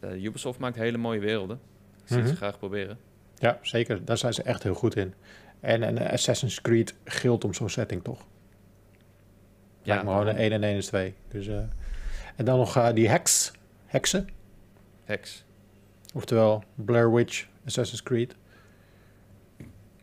[0.00, 1.60] eh, Ubisoft maakt hele mooie werelden.
[2.08, 2.26] Mhm.
[2.26, 2.98] ze graag proberen.
[3.34, 4.04] Ja, zeker.
[4.04, 5.14] Daar zijn ze echt heel goed in.
[5.60, 8.26] En een Assassin's Creed gilt om zo'n setting, toch?
[9.82, 11.14] Ja, maar gewoon een 1 en 1 is 2.
[11.28, 11.58] Dus, eh,
[12.36, 13.52] en dan nog eh, die Hex.
[13.86, 14.28] Heksen.
[15.04, 15.44] Hex.
[16.14, 18.36] Oftewel Blair Witch, Assassin's Creed.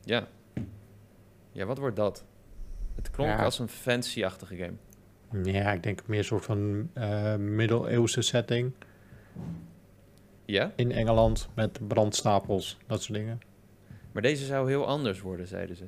[0.04, 0.28] Ja.
[1.52, 2.26] Ja, wat wordt dat?
[2.96, 3.44] Het klonk Ja.
[3.44, 4.74] als een fancy-achtige game.
[5.52, 8.74] Ja, ik denk meer een soort van eh middeleeuwse setting.
[10.46, 10.72] Ja?
[10.76, 13.40] In Engeland met brandstapels, dat soort dingen.
[14.16, 15.86] Maar deze zou heel anders worden, zeiden ze.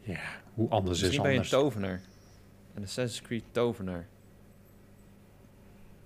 [0.00, 0.20] Ja,
[0.54, 1.62] hoe anders is Misschien ben je een anders.
[1.62, 2.00] tovenaar.
[2.74, 4.06] Een Assassin's Creed tovenaar.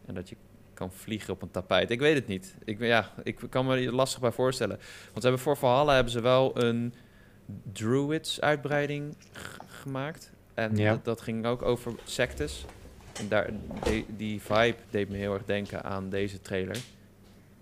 [0.07, 0.37] En dat je
[0.75, 1.91] kan vliegen op een tapijt.
[1.91, 2.55] Ik weet het niet.
[2.65, 4.77] Ik, ja, ik kan me er lastig bij voorstellen.
[4.77, 6.95] Want ze hebben voor Valhalla hebben ze wel een
[7.73, 9.17] Druids uitbreiding
[9.67, 10.33] gemaakt.
[10.55, 10.91] En Ja.
[10.93, 12.65] dat, dat ging ook over sectes.
[13.19, 13.51] En daar,
[13.85, 16.79] die, die vibe deed me heel erg denken aan deze trailer.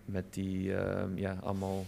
[0.05, 1.85] Met die, ehm, ja, allemaal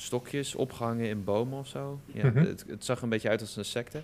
[0.00, 2.00] stokjes opgehangen in bomen of zo.
[2.06, 2.38] Ja, Mhm.
[2.38, 4.02] het, het zag een beetje uit als een secte.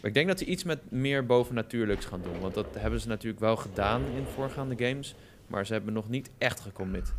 [0.00, 2.40] Maar ik denk dat ze iets met meer bovennatuurlijks gaan doen.
[2.40, 5.14] Want dat hebben ze natuurlijk wel gedaan in voorgaande games.
[5.46, 7.12] Maar ze hebben nog niet echt gecommit.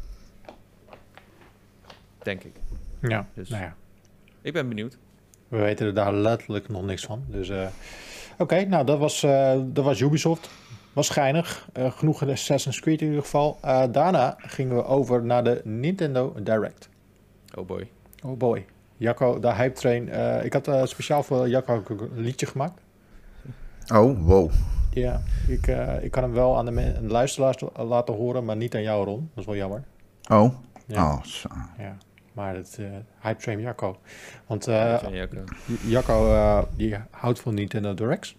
[2.24, 2.54] Denk ik.
[3.02, 3.76] Ja, Dus- nou ja.
[4.42, 4.98] Ik ben benieuwd.
[5.48, 7.24] We weten er daar letterlijk nog niks van.
[7.28, 7.68] Dus, eh,
[8.38, 10.50] Oké, nou dat was, eh, dat was Ubisoft.
[10.94, 11.68] Was schijnig.
[11.74, 13.58] Eh, genoeg Assassin's Creed in ieder geval.
[13.62, 16.90] Eh, daarna gingen we over naar de Nintendo Direct.
[17.56, 17.90] Oh boy.
[18.26, 18.66] Oh boy.
[18.98, 20.10] Jacco, de hype train.
[20.10, 22.82] eh, ik had eh, speciaal voor Jacco een liedje gemaakt.
[23.94, 24.52] Oh, wow.
[24.94, 28.46] Ja, ik, eh, ik kan hem wel aan de, men- aan de luisteraars laten horen,
[28.46, 29.30] maar niet aan jou, Ron.
[29.34, 29.84] Dat is wel jammer.
[30.32, 30.54] Oh.
[30.86, 31.48] Ja, Oh, zo.
[31.78, 31.98] ja.
[32.34, 32.88] maar het uh,
[33.22, 33.98] hype train Jacco.
[34.48, 35.44] Want eh Jacco.
[35.88, 38.36] Jacco, eh, die houdt van Nintendo Directs.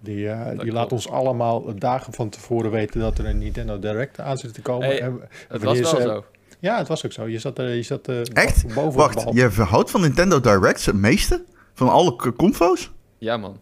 [0.00, 0.72] Die, eh, die klopt.
[0.72, 4.62] laat ons allemaal dagen van tevoren weten dat er een Nintendo Direct aan zit te
[4.62, 4.86] komen.
[4.86, 6.24] Hey, En- Het was wel ze- zo.
[6.58, 7.28] Ja, het was ook zo.
[7.28, 8.66] Je zat, er, je zat eh, Echt?
[8.66, 11.44] bo- boven het Wacht, je houdt van Nintendo Directs het meeste?
[11.74, 12.90] Van alle confo's?
[13.18, 13.56] Ja, man.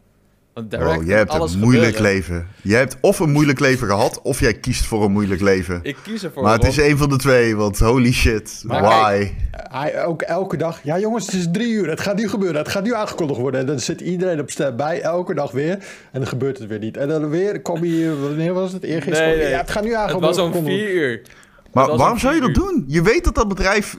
[0.55, 2.17] Want direct Oh, jij hebt alles een moeilijk gebeuren.
[2.17, 2.47] leven.
[2.63, 5.81] Jij hebt of een moeilijk leven gehad, of jij kiest voor een moeilijk leven.
[5.83, 6.43] Ik kies ervoor.
[6.43, 6.71] Maar het Rob.
[6.71, 9.33] is één van de twee, want holy shit, Maar why?
[9.51, 10.81] Hij ook elke dag.
[10.83, 11.89] Ja, jongens, het is drie uur.
[11.91, 12.59] Het gaat nu gebeuren.
[12.59, 13.61] Het gaat nu aangekondigd worden.
[13.61, 15.73] En dan zit iedereen op stem bij, elke dag weer.
[16.13, 16.97] En dan gebeurt het weer niet.
[16.97, 18.21] En dan weer kom je hier.
[18.21, 18.83] Wanneer was het?
[18.83, 19.29] Eergisteren.
[19.29, 19.49] Nee, nee.
[19.51, 20.71] Ja, het gaat nu Het aangekondigd was om worden.
[20.73, 21.23] vier uur.
[21.75, 22.85] Maar waarom zou je dat doen?
[22.87, 23.97] Je weet dat dat bedrijf...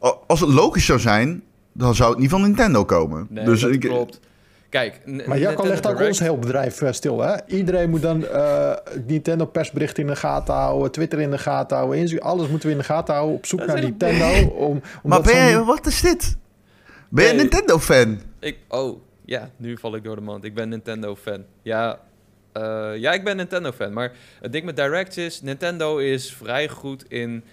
[0.00, 3.26] eh, Als het logisch zou zijn, dan zou het niet van Nintendo komen.
[3.30, 4.20] Nee, dus dat ik, klopt.
[4.68, 7.20] Kijk, Maar Jacco Nintendo legt ook ons heel bedrijf eh, stil.
[7.20, 7.36] Hè?
[7.46, 8.72] Iedereen moet dan eh,
[9.06, 12.80] Nintendo persberichten in de gaten houden, Twitter in de gaten houden, alles moeten we in
[12.80, 14.48] de gaten houden op zoek Dat naar Nintendo.
[14.48, 16.36] Om, Maar ben jij, wat is dit?
[17.08, 17.44] Ben je een Nee.
[17.44, 18.20] Nintendo-fan?
[18.40, 20.44] Ik, oh, ja, nu val ik door de mand.
[20.44, 21.44] Ik ben Nintendo-fan.
[21.62, 21.98] Ja,
[22.52, 23.92] eh, ja, ik ben Nintendo-fan.
[23.92, 27.44] Maar het ding met Directs is, Nintendo is vrij goed in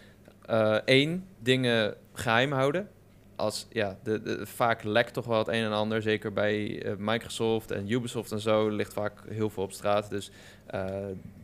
[0.46, 2.88] eh, één, dingen geheim houden.
[3.36, 6.02] Als, ja, de, de- vaak lekt toch wel het een en ander.
[6.02, 10.10] Zeker bij eh, Microsoft en Ubisoft en zo ligt vaak heel veel op straat.
[10.10, 10.32] Dus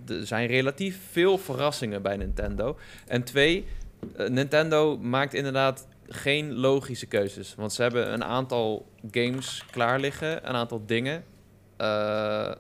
[0.08, 2.78] er zijn relatief veel verrassingen bij Nintendo.
[3.08, 3.66] En twee,
[4.28, 7.56] Nintendo maakt inderdaad geen logische keuzes.
[7.56, 11.24] Want ze hebben een aantal games klaar liggen, een aantal dingen.
[11.78, 12.52] eh,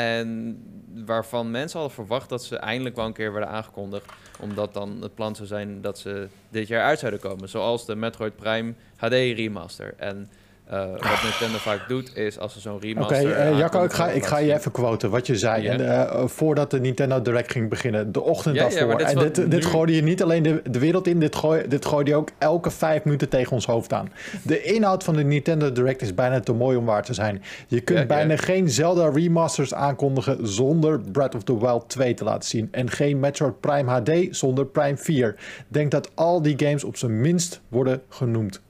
[0.00, 0.58] en
[1.06, 4.12] waarvan mensen hadden verwacht dat ze eindelijk wel een keer werden aangekondigd.
[4.40, 7.48] Omdat dan het plan zou zijn dat ze dit jaar uit zouden komen.
[7.48, 9.94] Zoals de Metroid Prime HD remaster.
[9.96, 10.30] En
[10.70, 13.32] eh, wat Nintendo vaak doet, is als ze zo'n Oké, remaster...
[13.32, 15.66] eh, Jacco, ik ga, ik ga je even quoten wat je zei.
[15.66, 19.00] En, eh, voordat de Nintendo Direct ging beginnen, de ochtend daarvoor.
[19.00, 22.10] en dit, dit gooide je niet alleen de, de wereld in, dit, gooi, dit gooide
[22.10, 24.12] je ook elke vijf minuten tegen ons hoofd aan.
[24.42, 27.42] De inhoud van de Nintendo Direct is bijna te mooi om waar te zijn.
[27.66, 32.48] Je kunt bijna geen Zelda remasters aankondigen zonder Breath of the Wild 2 te laten
[32.48, 32.68] zien.
[32.70, 35.36] En geen Metroid Prime HD zonder Prime 4.
[35.68, 38.60] Denk dat al die games op zijn minst worden genoemd.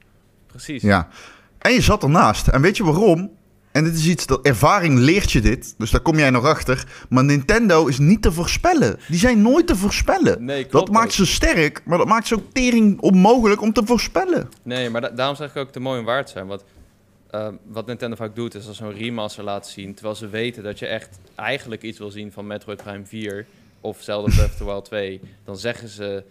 [0.47, 0.83] Precies.
[0.83, 1.09] Ja.
[1.61, 2.49] En je zat ernaast.
[2.49, 3.31] En weet je waarom?
[3.73, 5.75] En dit is iets dat ervaring leert je dit.
[5.79, 6.85] Dus daar kom jij nog achter.
[7.09, 8.99] Maar Nintendo is niet te voorspellen.
[9.09, 10.45] Die zijn nooit te voorspellen.
[10.45, 11.13] Nee, klopt dat maakt ook.
[11.13, 14.49] ze sterk, maar dat maakt ze ook tering onmogelijk om te voorspellen.
[14.63, 16.47] Nee, maar da- daarom zeg ik ook te mooi om waar te zijn.
[16.47, 16.65] Want
[17.31, 19.95] eh, wat Nintendo vaak doet, is als ze een remaster laten zien...
[19.95, 23.47] terwijl ze weten dat je echt eigenlijk iets wil zien van Metroid Prime 4...
[23.81, 25.21] of Zelda Breath of the Wild 2...
[25.45, 26.25] dan zeggen ze...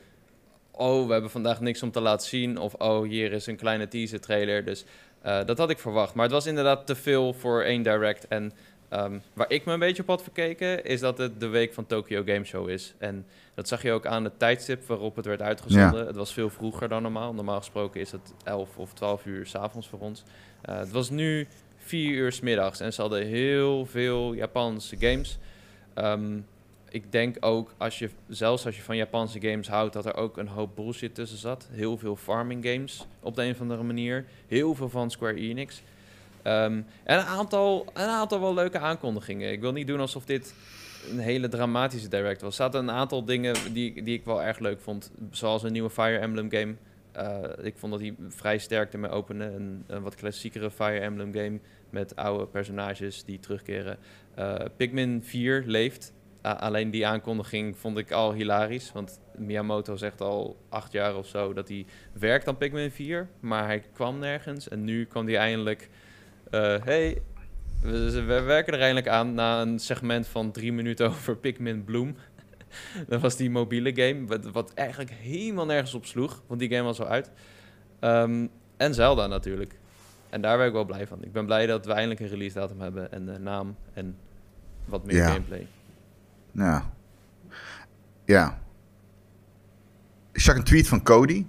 [0.71, 2.57] oh, we hebben vandaag niks om te laten zien...
[2.57, 4.65] of oh, hier is een kleine teaser trailer.
[4.65, 4.85] Dus
[5.21, 6.13] eh, dat had ik verwacht.
[6.13, 8.27] Maar het was inderdaad te veel voor één direct.
[8.27, 8.51] En
[8.89, 10.85] ehm, waar ik me een beetje op had verkeken...
[10.85, 12.93] is dat het de week van Tokyo Game Show is.
[12.97, 16.07] En dat zag je ook aan het tijdstip waarop het werd uitgezonden.
[16.07, 17.33] Het was veel vroeger dan normaal.
[17.33, 20.23] Normaal gesproken is het 11 of 12 uur s'avonds voor ons.
[20.61, 25.37] Eh, het was nu 4 uur 's middags en ze hadden heel veel Japanse games.
[25.93, 26.39] Ehm,
[26.89, 30.37] ik denk ook, als je, zelfs als je van Japanse games houdt, dat er ook
[30.37, 31.67] een hoop bullshit tussen zat.
[31.71, 34.25] Heel veel farming games op de een of andere manier.
[34.47, 35.81] Heel veel van Square Enix.
[36.41, 39.51] Ehm, en een aantal, een aantal wel leuke aankondigingen.
[39.51, 40.53] Ik wil niet doen alsof dit
[41.09, 42.55] een hele dramatische direct was.
[42.55, 45.11] Zaten een aantal dingen die, die ik wel erg leuk vond.
[45.31, 46.75] Zoals een nieuwe Fire Emblem game.
[47.11, 49.45] Eh, ik vond dat hij vrij sterk ermee opende.
[49.45, 53.97] Een, een wat klassiekere Fire Emblem game met oude personages die terugkeren.
[54.35, 56.13] Eh, Pikmin 4 leeft.
[56.51, 58.91] Alleen die aankondiging vond ik al hilarisch.
[58.91, 63.27] Want Miyamoto zegt al acht jaar of zo dat hij werkt aan Pikmin 4.
[63.39, 64.67] Maar hij kwam nergens.
[64.67, 65.89] En nu kwam hij eindelijk...
[66.49, 67.21] eh, hey,
[67.81, 72.15] we, we werken er eindelijk aan na een segment van drie minuten over Pikmin Bloom.
[73.07, 76.83] dat was die mobiele game, wat, wat eigenlijk helemaal nergens op sloeg, want die game
[76.83, 77.31] was al uit.
[77.99, 79.73] Ehm, en Zelda natuurlijk.
[80.29, 81.23] En daar ben ik wel blij van.
[81.23, 84.17] Ik ben blij dat we eindelijk een release datum hebben en een naam en
[84.85, 85.27] wat meer Ja.
[85.29, 85.67] gameplay.
[86.51, 86.91] Ja.
[88.25, 88.59] Ja.
[90.31, 91.45] Ik zag een tweet van Cody.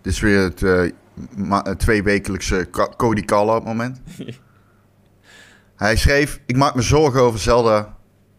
[0.00, 4.00] Dit is weer het eh, tweewekelijkse Ka- Cody Call-out moment.
[5.76, 7.96] Hij schreef, ik maak me zorgen over Zelda.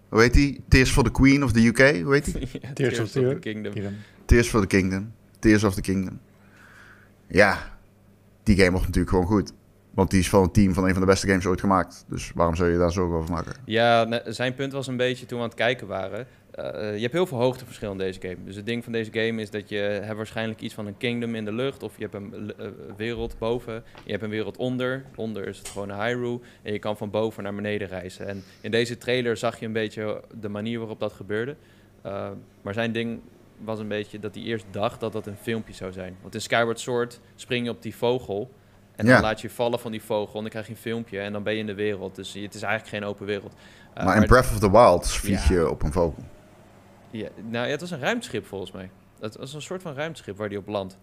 [0.09, 0.63] Hoe heet die?
[0.67, 2.03] Tears for the Queen of the UK?
[2.03, 2.49] Hoe heet die?
[2.61, 3.73] Ja, Tears of the- Kingdom.
[4.25, 5.11] Tears for the Kingdom.
[5.39, 6.19] Tears of the Kingdom.
[7.27, 7.77] Ja,
[8.43, 9.53] die game wordt natuurlijk gewoon goed.
[9.99, 12.05] Want die is van het team van een van de beste games ooit gemaakt.
[12.07, 13.53] Dus waarom zou je daar zorgen over maken?
[13.65, 16.27] Ja, zijn punt was een beetje toen we aan het kijken waren.
[16.51, 18.37] eh, je hebt heel veel hoogteverschil in deze game.
[18.45, 21.35] Dus het ding van deze game is dat je hebt waarschijnlijk iets van een kingdom
[21.35, 21.83] in de lucht.
[21.83, 23.83] Of je hebt een eh, wereld boven.
[24.05, 25.05] Je hebt een wereld onder.
[25.15, 26.39] Onder is het gewoon een Hyrule.
[26.61, 28.27] En je kan van boven naar beneden reizen.
[28.27, 31.55] En in deze trailer zag je een beetje de manier waarop dat gebeurde.
[32.01, 32.29] Eh,
[32.61, 33.19] maar zijn ding
[33.57, 36.15] was een beetje dat hij eerst dacht dat dat een filmpje zou zijn.
[36.21, 38.51] Want in Skyward Sword spring je op die vogel.
[38.99, 39.21] En dan Ja.
[39.21, 40.35] laat je vallen van die vogel.
[40.35, 41.19] En dan krijg je een filmpje.
[41.19, 42.15] En dan ben je in de wereld.
[42.15, 43.53] Dus het is eigenlijk geen open wereld.
[43.93, 45.55] Eh, maar in Breath of the Wild vlieg Ja.
[45.55, 46.23] je op een vogel.
[47.11, 48.89] ja, nou ja, het was een ruimteschip volgens mij.
[49.19, 50.97] Het was een soort van ruimteschip waar die op landt.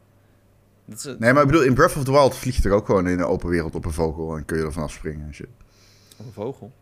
[0.85, 2.75] Dat is, een- Nee, maar ik bedoel, in Breath of the Wild vlieg je er
[2.75, 4.37] ook gewoon in de open wereld op een vogel.
[4.37, 5.49] En kun je er vanaf springen en shit.
[6.19, 6.73] een vogel.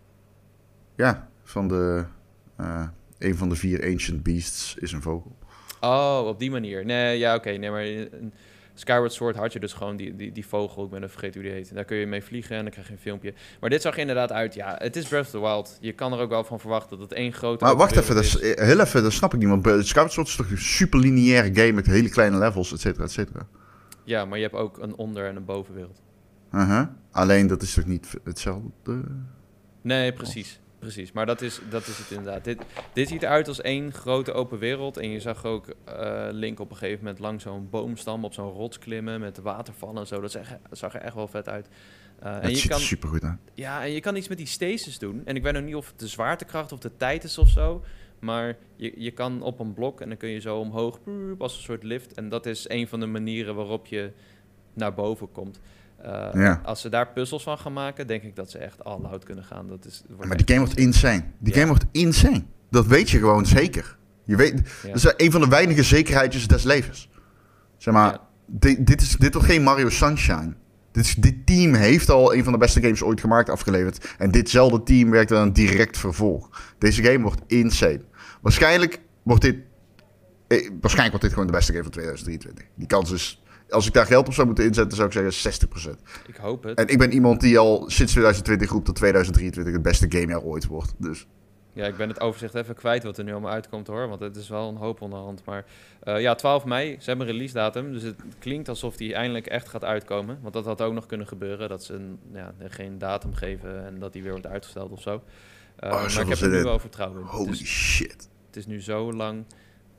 [0.96, 2.04] Ja, van de...
[2.56, 2.82] eh,
[3.18, 5.36] een van de vier ancient beasts is een vogel.
[5.80, 6.84] Oh, op die manier.
[6.84, 7.50] Nee, ja, oké.
[7.50, 8.32] nee, maar in
[8.74, 10.84] Skyward Sword had je dus gewoon die, die, die vogel.
[10.84, 11.74] Ik ben even vergeten hoe die heet.
[11.74, 13.34] Daar kun je mee vliegen en dan krijg je een filmpje.
[13.60, 14.54] Maar dit zag er inderdaad uit.
[14.54, 15.78] Ja, het is Breath of the Wild.
[15.80, 17.64] Je kan er ook wel van verwachten dat het één grote...
[17.64, 19.48] Maar wacht even, dat is, eh, heel even, dat snap ik niet.
[19.48, 23.04] Want Skyward Sword is toch een super lineaire game met hele kleine levels, et cetera,
[23.04, 23.46] et cetera.
[24.04, 26.02] Ja, maar je hebt ook een onder- en een bovenwereld.
[26.52, 26.86] Uh-huh.
[27.10, 29.04] Alleen dat is toch niet hetzelfde?
[29.82, 30.60] Nee, precies.
[30.84, 32.44] Precies, maar dat is, dat is het inderdaad.
[32.44, 32.62] Dit,
[32.92, 34.96] dit ziet eruit als één grote open wereld.
[34.96, 38.50] En je zag ook eh, Link op een gegeven moment langs zo'n boomstam op zo'n
[38.50, 40.20] rots klimmen met watervallen en zo.
[40.20, 41.68] Dat zag, zag er echt wel vet uit.
[42.22, 43.38] Uh, en je ziet kan, er super goed uit.
[43.54, 45.22] ja, en je kan iets met die stasis doen.
[45.24, 47.84] En ik weet nog niet of het de zwaartekracht of de tijd is of zo.
[48.18, 50.98] Maar je, je kan op een blok en dan kun je zo omhoog
[51.38, 52.14] als een soort lift.
[52.14, 54.12] En dat is een van de manieren waarop je
[54.74, 55.60] naar boven komt.
[56.04, 56.60] Uh, Ja.
[56.64, 59.44] Als ze daar puzzels van gaan maken, denk ik dat ze echt all out kunnen
[59.44, 59.68] gaan.
[59.68, 61.24] Dat is, Maar die game wordt insane.
[61.38, 61.58] Die Ja.
[61.60, 62.42] game wordt insane.
[62.70, 63.96] Dat weet je gewoon zeker.
[64.24, 64.88] Je weet, Ja.
[64.88, 67.08] Dat is een van de weinige zekerheidjes des levens.
[67.76, 68.20] Zeg maar, Ja.
[68.46, 70.54] di- dit, is, dit wordt geen Mario Sunshine.
[70.92, 74.14] Dit, is, dit team heeft al een van de beste games ooit gemaakt afgeleverd.
[74.18, 76.74] En ditzelfde team werkt aan een direct vervolg.
[76.78, 78.00] Deze game wordt insane.
[78.42, 79.56] Waarschijnlijk wordt dit...
[80.46, 82.64] Eh, waarschijnlijk wordt dit gewoon de beste game van 2023.
[82.74, 83.42] Die kans is...
[83.68, 86.26] Als ik daar geld op zou moeten inzetten, zou ik zeggen 60%.
[86.26, 86.78] Ik hoop het.
[86.78, 90.66] En ik ben iemand die al sinds 2020 roept dat 2023 het beste gamejaar ooit
[90.66, 90.94] wordt.
[90.98, 91.26] Dus
[91.72, 94.08] Ja, ik ben het overzicht even kwijt wat er nu allemaal uitkomt hoor.
[94.08, 95.44] Want het is wel een hoop onderhand.
[95.44, 95.64] Maar
[96.00, 97.92] eh, ja, 12 mei, ze hebben een release datum.
[97.92, 100.38] Dus het klinkt alsof die eindelijk echt gaat uitkomen.
[100.42, 101.68] Want dat had ook nog kunnen gebeuren.
[101.68, 105.22] Dat ze een, ja, geen datum geven en dat die weer wordt uitgesteld of zo.
[105.76, 107.26] Eh, maar zoveel ik heb er nu wel vertrouwen in.
[107.26, 108.28] holy shit.
[108.46, 109.44] het is nu zo lang.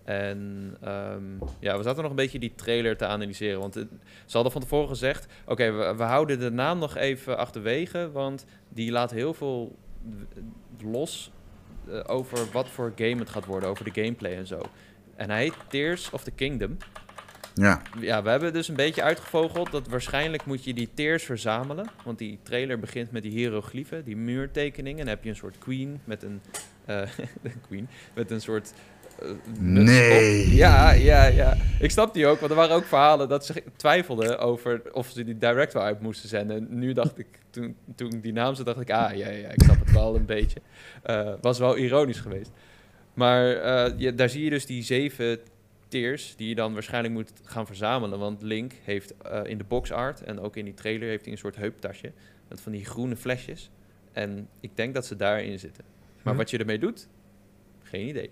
[0.06, 1.24] En ehm,
[1.60, 3.60] ja, we zaten nog een beetje die trailer te analyseren.
[3.60, 3.88] Want het-
[4.26, 8.12] ze hadden van tevoren gezegd: Oké, we, we houden de naam nog even achterwege.
[8.12, 9.76] Want die laat heel veel
[10.84, 11.32] los
[11.90, 13.70] eh, over wat voor game het gaat worden.
[13.70, 14.62] Over de gameplay en zo.
[15.16, 16.78] En hij heet Tears of the Kingdom.
[17.54, 21.90] Ja, Ja, we hebben dus een beetje uitgevogeld dat waarschijnlijk moet je die tears verzamelen.
[22.04, 25.00] Want die trailer begint met die hieroglyphen, die muurtekeningen.
[25.00, 26.42] En dan heb je een soort queen met een...
[26.86, 27.08] een
[27.68, 28.74] queen met een soort...
[29.60, 30.46] Nee.
[30.46, 30.52] op.
[30.52, 31.58] Ja, ja, ja.
[31.80, 35.24] Ik snap die ook, want er waren ook verhalen dat ze twijfelden over of ze
[35.24, 36.58] die direct wel uit moesten zenden.
[36.58, 39.64] En nu dacht ik, toen, toen die naam zag, dacht ik, ah, ja, ja, ik
[39.64, 40.60] snap het wel een beetje.
[41.04, 42.52] Eh, was wel ironisch geweest.
[43.14, 43.46] Maar
[43.98, 45.40] je, daar zie je dus die zeven
[45.88, 48.20] tiers die je dan waarschijnlijk moet gaan verzamelen.
[48.20, 51.34] Want Link heeft eh, in de box art en ook in die trailer heeft hij
[51.34, 52.12] een soort heuptasje
[52.48, 53.70] met van die groene flesjes.
[54.12, 55.84] En ik denk dat ze daarin zitten.
[56.22, 56.40] Maar Hm.
[56.40, 57.08] wat je ermee doet,
[57.84, 58.30] geen idee.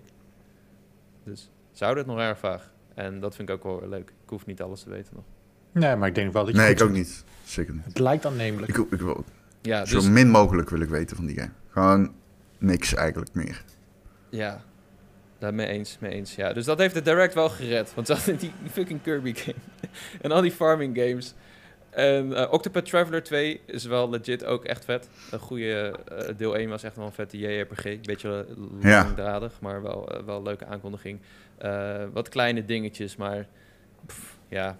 [1.24, 2.72] Dus zou het nog erg vaag.
[2.94, 4.08] En dat vind ik ook wel leuk.
[4.08, 5.24] Ik hoef niet alles te weten nog.
[5.72, 7.24] Nee, maar ik denk wel dat je nee, ik ook niet.
[7.44, 7.84] Zeker niet.
[7.84, 8.76] Het lijkt aannemelijk.
[8.76, 9.24] Ik, ik wil
[9.62, 11.50] Ja, zo dus min mogelijk wil ik weten van die game.
[11.68, 12.12] Gewoon
[12.58, 13.64] niks eigenlijk meer.
[14.28, 14.62] ja.
[15.38, 16.34] Daar mee eens, mee eens.
[16.34, 17.94] Ja, dus dat heeft de direct wel gered.
[17.94, 19.56] Want ze hadden die fucking Kirby game.
[20.22, 21.34] en al die farming games.
[21.94, 25.08] En eh Octopath Traveler 2 is wel legit ook echt vet.
[25.30, 27.82] Een goede eh, deel 1 was echt wel een vette JRPG.
[28.00, 28.46] Beetje
[28.82, 29.02] eh, Ja.
[29.04, 31.20] langdradig, maar wel, eh, wel een leuke aankondiging.
[31.58, 33.46] Eh, wat kleine dingetjes, maar
[34.06, 34.78] pff, ja.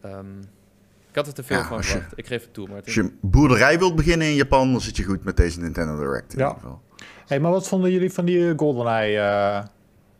[0.00, 0.38] ehm,
[1.10, 2.12] ik had er te veel Ja, van als je- verwacht.
[2.18, 5.04] Ik geef het toe, maar Als je boerderij wilt beginnen in Japan, dan zit je
[5.04, 6.46] goed met deze Nintendo Direct in Ja.
[6.46, 6.80] ieder geval.
[7.26, 9.64] Hey, maar wat vonden jullie van die GoldenEye eh,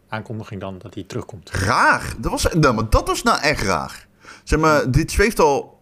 [0.08, 1.50] aankondiging dan, dat die terugkomt?
[1.50, 2.14] Raar.
[2.18, 4.06] Dat was, nou, maar dat was nou echt raar.
[4.44, 5.75] Zeg maar, dit zweeft al...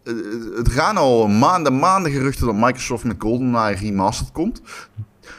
[0.56, 4.62] het gaan al maanden, maanden geruchten dat Microsoft met GoldenEye Remastered komt.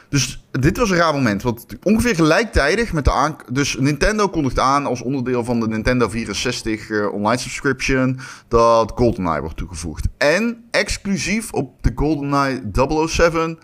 [0.08, 1.42] Dus dit was een raar moment.
[1.42, 3.36] Want ongeveer gelijktijdig met de aan...
[3.52, 8.18] Dus Nintendo kondigt aan als onderdeel van de Nintendo 64 eh, online subscription...
[8.48, 10.06] dat GoldenEye wordt toegevoegd.
[10.18, 12.60] En exclusief op de GoldenEye
[13.06, 13.58] 007...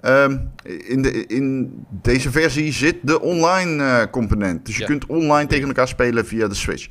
[0.00, 0.38] ehm,
[0.86, 4.66] in, de, in deze versie zit de online eh, component.
[4.66, 4.86] Dus je Ja.
[4.86, 6.86] kunt online tegen elkaar spelen via de Switch.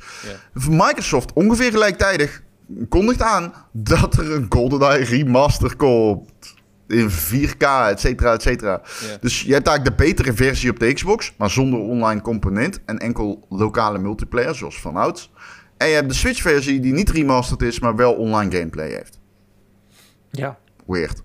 [0.54, 0.68] ja.
[0.70, 2.42] Microsoft ongeveer gelijktijdig
[2.88, 6.58] kondigt aan dat er een GoldenEye remaster komt.
[6.88, 8.82] In 4K, et cetera, et cetera.
[9.20, 12.98] Dus je hebt eigenlijk de betere versie op de Xbox, maar zonder online component en
[12.98, 15.30] enkel lokale multiplayer, zoals vanouds.
[15.76, 19.18] En je hebt de Switch-versie die niet remastered is, maar wel online gameplay heeft.
[20.30, 20.58] Ja.
[20.86, 21.22] Weird.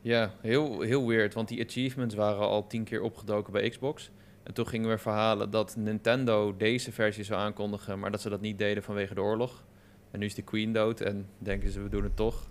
[0.00, 4.10] Ja, heel, heel weird, want die achievements waren al tien keer opgedoken bij Xbox.
[4.42, 8.40] En toen gingen we verhalen dat Nintendo deze versie zou aankondigen, maar dat ze dat
[8.40, 9.64] niet deden vanwege de oorlog.
[10.10, 12.48] En nu is de Queen dood en denken ze, we doen het toch.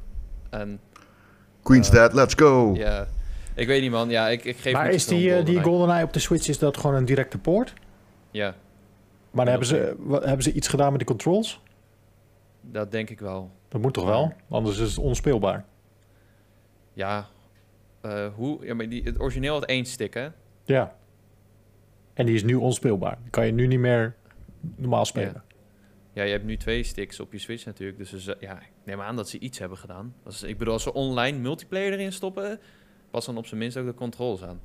[0.49, 0.79] En
[1.63, 2.73] Queen's Eh, Dead, let's go.
[2.75, 3.07] ja,
[3.55, 5.35] ik weet niet man, ja, ik, ik geef Maar niet is die, om eh, die
[5.37, 5.63] GoldenEye.
[5.63, 7.73] GoldenEye op de Switch, is dat gewoon een directe poort?
[8.31, 8.55] Ja,
[9.31, 11.61] Maar hebben ze, wat, hebben ze iets gedaan met de controls?
[12.61, 13.51] dat denk ik wel.
[13.67, 14.33] Dat moet toch wel?
[14.49, 15.65] Anders is het onspeelbaar.
[16.93, 17.27] Ja,
[18.01, 20.27] eh, hoe, ja maar die, het origineel had één stick hè?
[20.63, 20.95] Ja.
[22.13, 23.17] En die is nu onspeelbaar.
[23.21, 24.15] Die kan je nu niet meer
[24.75, 25.43] normaal spelen.
[25.48, 25.48] Ja,
[26.13, 27.97] je hebt nu twee sticks op je Switch natuurlijk.
[27.97, 30.13] Dus ze- ja, ik neem aan dat ze iets hebben gedaan.
[30.23, 32.59] Als, ik bedoel, als ze online multiplayer erin stoppen,
[33.11, 34.59] pas dan op zijn minst ook de controls aan.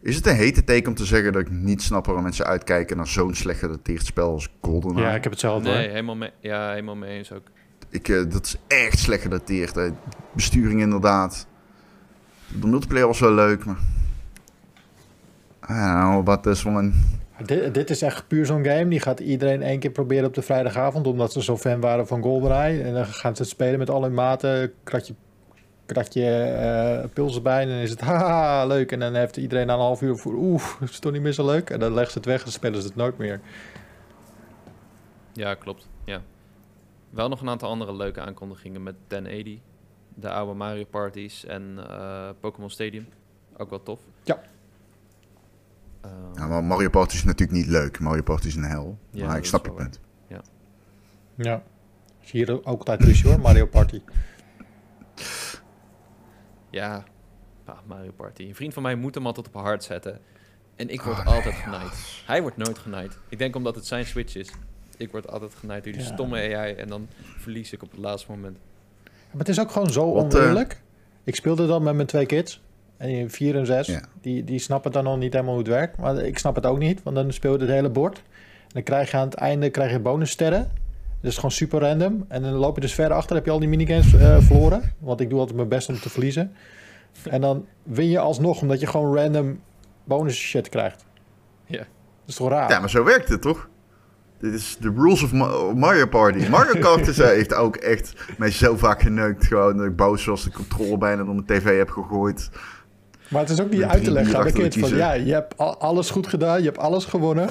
[0.00, 2.96] Is het een hete teken om te zeggen dat ik niet snap waarom mensen uitkijken
[2.96, 5.06] naar zo'n slecht gedateerd spel als GoldenEye?
[5.06, 5.68] Ja, ik heb hetzelfde.
[5.68, 5.88] Nee, hoor.
[5.90, 7.46] helemaal mee, ja, helemaal mee eens ook.
[7.90, 9.74] Ik, eh, dat is echt slecht gedateerd.
[9.74, 9.90] Hè.
[10.34, 11.46] Besturing inderdaad.
[12.60, 13.78] De multiplayer was wel leuk, maar...
[15.62, 16.92] I don't know about this one.
[17.44, 18.88] Dit, dit is echt puur zo'n game.
[18.88, 21.06] Die gaat iedereen één keer proberen op de vrijdagavond.
[21.06, 22.82] Omdat ze zo fan waren van GoldenEye.
[22.82, 24.72] En dan gaan ze het spelen met alle maten.
[24.82, 25.14] Kratje,
[25.86, 27.62] kratje eh pils erbij.
[27.62, 28.92] En dan is het haha leuk.
[28.92, 30.34] En dan heeft iedereen na een half uur voor...
[30.34, 31.70] Oeh, is het toch niet meer zo leuk?
[31.70, 33.40] En dan leggen ze het weg en spelen ze het nooit meer.
[35.32, 35.88] Ja, klopt.
[36.04, 36.22] Ja.
[37.10, 39.58] Wel nog een aantal andere leuke aankondigingen met 1080.
[40.14, 43.08] De oude Mario Parties en eh, Pokémon Stadium.
[43.56, 44.00] Ook wel tof.
[44.24, 44.40] Ja.
[46.08, 48.00] Ehm, Ja, maar Mario Party is natuurlijk niet leuk.
[48.00, 48.98] Mario Party is een hel.
[49.10, 50.00] Ja, maar ik snap je punt.
[51.36, 51.62] Ja.
[52.22, 54.00] Is hier ook altijd ruzie hoor, Mario Party.
[56.70, 57.04] Ja,
[57.64, 58.42] ah, Mario Party.
[58.42, 60.18] Een vriend van mij moet hem altijd op hard zetten.
[60.76, 62.22] En ik word Oh, altijd genaaid.
[62.26, 63.18] Hij wordt nooit genaaid.
[63.28, 64.50] Ik denk omdat het zijn Switch is.
[64.96, 66.08] Ik word altijd genaaid door die Ja.
[66.08, 68.58] stomme AI en dan verlies ik op het laatste moment.
[69.30, 70.82] Maar het is ook gewoon zo Wat, eh, oneerlijk.
[71.24, 72.62] Ik speelde dan met mijn twee kids.
[72.98, 73.86] En vier en zes.
[73.86, 74.00] Ja.
[74.20, 75.96] Die, die snappen dan nog niet helemaal hoe het werkt.
[75.98, 77.02] Maar ik snap het ook niet.
[77.02, 78.16] Want dan speel je het hele bord.
[78.16, 80.70] En dan krijg je aan het einde krijg je bonussterren.
[81.20, 82.24] Dat is gewoon super random.
[82.28, 83.36] En dan loop je dus verder achter.
[83.36, 84.82] heb je al die minigames eh, verloren.
[84.98, 86.52] Want ik doe altijd mijn best om te verliezen.
[87.30, 88.60] En dan win je alsnog.
[88.60, 89.60] Omdat je gewoon random
[90.04, 91.04] bonus shit krijgt.
[91.66, 91.78] Ja.
[91.78, 91.86] Dat
[92.26, 92.70] is toch raar?
[92.70, 93.68] Ja, maar zo werkt het toch?
[94.38, 96.48] Dit is de rules of Ma- Mario Party.
[96.48, 99.46] Mario Kart is, heeft ook echt mij zo vaak geneukt.
[99.46, 102.50] Gewoon dat ik boos was, de controle bijna door mijn tv heb gegooid.
[103.28, 105.58] Maar het is ook niet uit te leggen aan de kind van ja, je hebt
[105.58, 107.50] al- alles goed gedaan, je hebt alles gewonnen.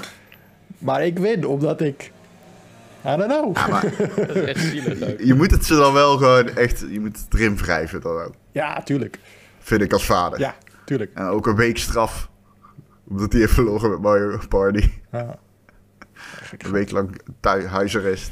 [0.78, 2.12] Maar ik win omdat ik.
[3.06, 3.56] I don't know.
[3.58, 3.82] Ja, maar
[4.28, 5.20] Dat is echt zielig ook.
[5.20, 6.80] je moet het ze dan wel gewoon echt...
[6.90, 8.34] Je moet het erin wrijven dan ook.
[8.52, 9.20] Ja, tuurlijk.
[9.60, 10.40] Vind ik als vader.
[10.40, 10.56] Ja,
[10.86, 11.12] tuurlijk.
[11.14, 12.30] En ook een week straf.
[13.08, 14.90] Omdat hij heeft verloren met Mario Party.
[15.12, 15.36] Ja.
[16.66, 18.32] Een week lang thuis, huisarrest.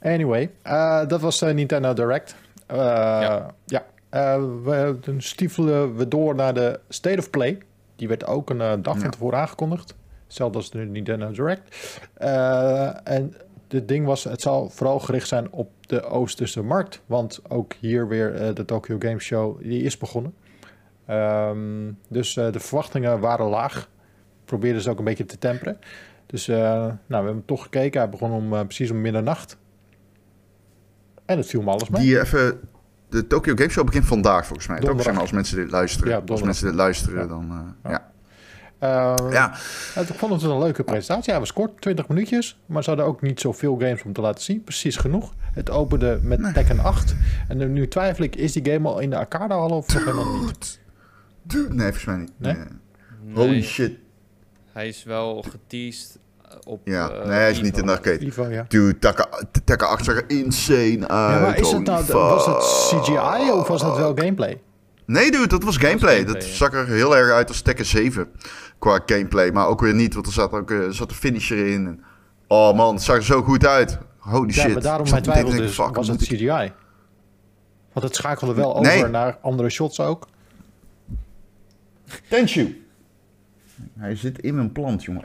[0.00, 2.34] Anyway, eh, dat was eh, Nintendo Direct.
[2.66, 3.54] Eh, ja.
[3.64, 3.84] Ja.
[4.12, 7.58] Eh, we, stiefelen we door naar de State of Play.
[7.96, 9.08] Die werd ook een eh, dag van Ja.
[9.10, 9.94] tevoren aangekondigd.
[10.24, 11.76] Hetzelfde als de Nintendo Direct.
[12.14, 13.34] Eh, en
[13.68, 17.00] het ding was, het zal vooral gericht zijn op de Oosterse markt.
[17.06, 20.34] Want ook hier weer eh, de Tokyo Game Show, die is begonnen.
[21.06, 23.88] Ehm, dus eh, de verwachtingen waren laag.
[24.44, 25.78] Probeerden ze ook een beetje te temperen.
[26.26, 28.00] Dus eh, nou, we hebben toch gekeken.
[28.00, 29.56] Hij begon om, eh, precies om middernacht.
[31.24, 32.02] En het viel me alles mee.
[32.02, 32.60] Die even...
[33.12, 34.76] De Tokyo Game Show begint vandaag volgens mij.
[34.76, 34.86] Toch?
[34.86, 35.04] Donderdag.
[35.04, 36.08] Zeg maar, als mensen dit luisteren.
[36.12, 37.26] Ja, als mensen dit luisteren, Ja.
[37.26, 37.50] dan...
[37.82, 37.90] eh, Ja.
[37.90, 38.10] ja.
[39.16, 39.50] Eh, Ja.
[39.94, 41.30] het- Ik vond het een leuke presentatie.
[41.30, 42.60] Hij was kort, 20 minuutjes.
[42.66, 44.64] Maar ze hadden ook niet zoveel games om te laten zien.
[44.64, 45.34] Precies genoeg.
[45.52, 46.52] Het opende met Nee.
[46.52, 47.14] Tekken 8.
[47.48, 50.40] En nu- twijfel ik, is die game al in de arcade al of nog helemaal
[50.44, 50.80] niet?
[51.42, 52.32] Dude, nee, volgens mij niet.
[52.36, 52.56] Nee?
[53.34, 53.92] Holy shit.
[54.72, 56.18] Hij is wel geteased
[56.64, 56.80] op.
[56.84, 58.24] Ja, eh, nee, hij is niet in de arcade.
[58.26, 58.64] Ivo, ja.
[58.68, 59.26] Dude, Tekken,
[59.64, 61.34] Tekken 8 zag er insane uit.
[61.34, 64.60] ja maar is het nou, was het CGI of was dat wel gameplay?
[65.06, 66.14] Nee, dude, dat was gameplay.
[66.16, 66.54] gameplay, dat ja.
[66.56, 68.28] zag er heel erg uit als Tekken 7
[68.78, 69.50] qua gameplay.
[69.50, 71.86] Maar ook weer niet, want er zat ook eh, er zat een finisher in.
[71.86, 72.04] En-
[72.46, 73.98] Oh man, het zag er zo goed uit.
[74.18, 74.72] Holy Ja, shit.
[74.72, 76.72] maar daarom Ik mijn twijfel dus, was het ik- CGI?
[77.92, 78.96] Want het schakelde wel Nee.
[78.96, 80.26] over naar andere shots ook.
[82.28, 82.86] Tenshu.
[83.98, 85.24] Hij zit in mijn plant, jongen.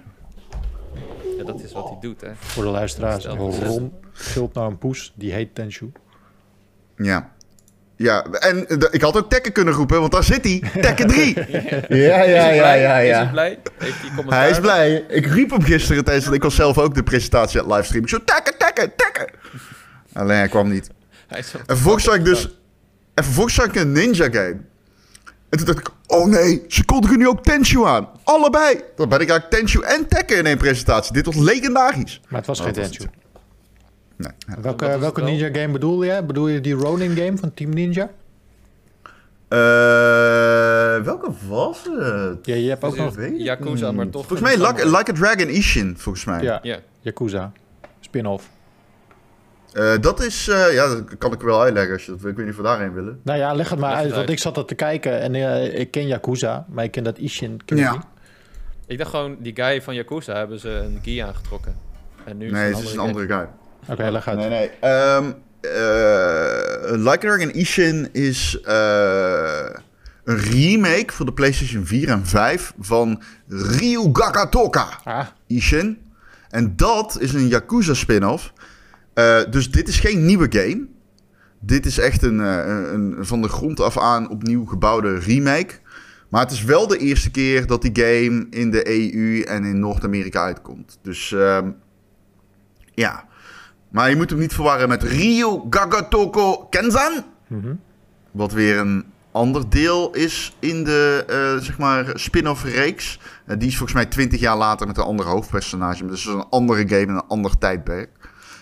[1.37, 2.29] Ja, dat is wat hij doet, hè.
[2.35, 3.25] Voor de luisteraars.
[3.25, 5.13] Ron gilt naar een poes.
[5.15, 5.91] Die heet Tenshu.
[6.95, 7.31] Ja.
[7.95, 10.63] Ja, en ik had ook Tekken kunnen roepen, want daar zit hij.
[10.81, 11.33] Tekken 3.
[11.89, 12.81] ja, ja, ja, blij?
[12.81, 13.29] ja, Is hij ja.
[13.31, 13.59] blij?
[13.77, 14.39] Heeft hij commentaar?
[14.39, 15.05] Hij is blij.
[15.07, 18.09] Ik riep hem gisteren tijdens, want ik was zelf ook de presentatie aan het livestreamen.
[18.09, 19.29] Ik zo, Tekken, Tekken, Tekken.
[20.13, 20.89] Alleen hij kwam niet.
[21.27, 22.59] Hij is En vervolgens zag ik dus...
[23.13, 24.57] En vervolgens zag ik een ninja game.
[25.49, 28.07] En toen dacht ik, oh nee, ze kondigen nu ook Tenshu aan.
[28.23, 28.81] Allebei.
[28.95, 31.13] Dan ben ik eigenlijk Tenshu en Tekken in één presentatie.
[31.13, 32.21] Dit was legendarisch.
[32.27, 33.05] Maar het was Oh, geen was Tenshu.
[34.15, 34.31] Nee.
[34.47, 34.61] ja.
[34.61, 35.29] Welke, welke wel?
[35.29, 36.23] ninja game bedoel je?
[36.23, 38.09] Bedoel je die Ronin game van Team Ninja?
[39.47, 42.45] Eh, welke was het?
[42.45, 43.15] Ja, je hebt ook nog...
[43.37, 46.41] Yakuza, maar toch Volgens mij like, a Dragon Ishin, volgens mij.
[46.41, 47.51] Ja, Ja, Yakuza.
[47.99, 48.49] Spin-off.
[49.73, 52.29] Eh, dat is, eh, ja, dat kan ik wel uitleggen als je dat wil.
[52.31, 53.19] Ik weet niet of we daarheen willen.
[53.23, 54.37] Nou ja, leg het maar Leg uit, het want uit.
[54.37, 57.61] ik zat er te kijken en eh, ik ken Yakuza, maar ik ken dat Ishin
[57.65, 57.91] ken Ja.
[57.91, 58.01] niet.
[58.87, 61.75] ik dacht gewoon, die guy van Yakuza hebben ze een gi aangetrokken.
[62.23, 63.47] En nu Nee, het het is een andere guy.
[63.89, 64.37] Oké, leg uit.
[64.37, 64.69] Nee, nee.
[64.79, 69.65] Ehm eh, like Dragon Ishin is eh,
[70.23, 76.01] een remake voor de PlayStation 4 en 5 van Ryugaka Toka Ah, Ishin.
[76.49, 78.53] En dat is een Yakuza spin-off.
[79.17, 80.87] Eh, dus dit is geen nieuwe game.
[81.59, 85.73] Dit is echt een, eh, een, een van de grond af aan opnieuw gebouwde remake.
[86.29, 89.79] Maar het is wel de eerste keer dat die game in de EU en in
[89.79, 90.99] Noord-Amerika uitkomt.
[91.01, 91.69] Dus ehm,
[92.93, 93.25] ja.
[93.89, 97.23] Maar je moet hem niet verwarren met Ryu Gagatoko Kenzan.
[97.47, 97.73] Mhm.
[98.31, 103.19] Wat weer een ander deel is in de eh, zeg maar spin-off reeks.
[103.45, 106.05] Die is volgens mij 20 jaar later met een ander hoofdpersonage.
[106.05, 108.09] Dus is een andere game in een ander tijdperk.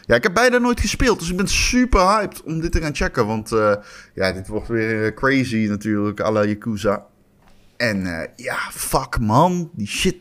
[0.06, 2.95] Ja, ik heb beide nooit gespeeld, dus ik ben super hyped om dit te gaan
[2.95, 3.28] checken.
[3.28, 3.76] Want eh,
[4.14, 7.06] ja, dit wordt weer eh, crazy natuurlijk, à la Yakuza.
[7.78, 10.16] En eh, ja, fuck man, die shit.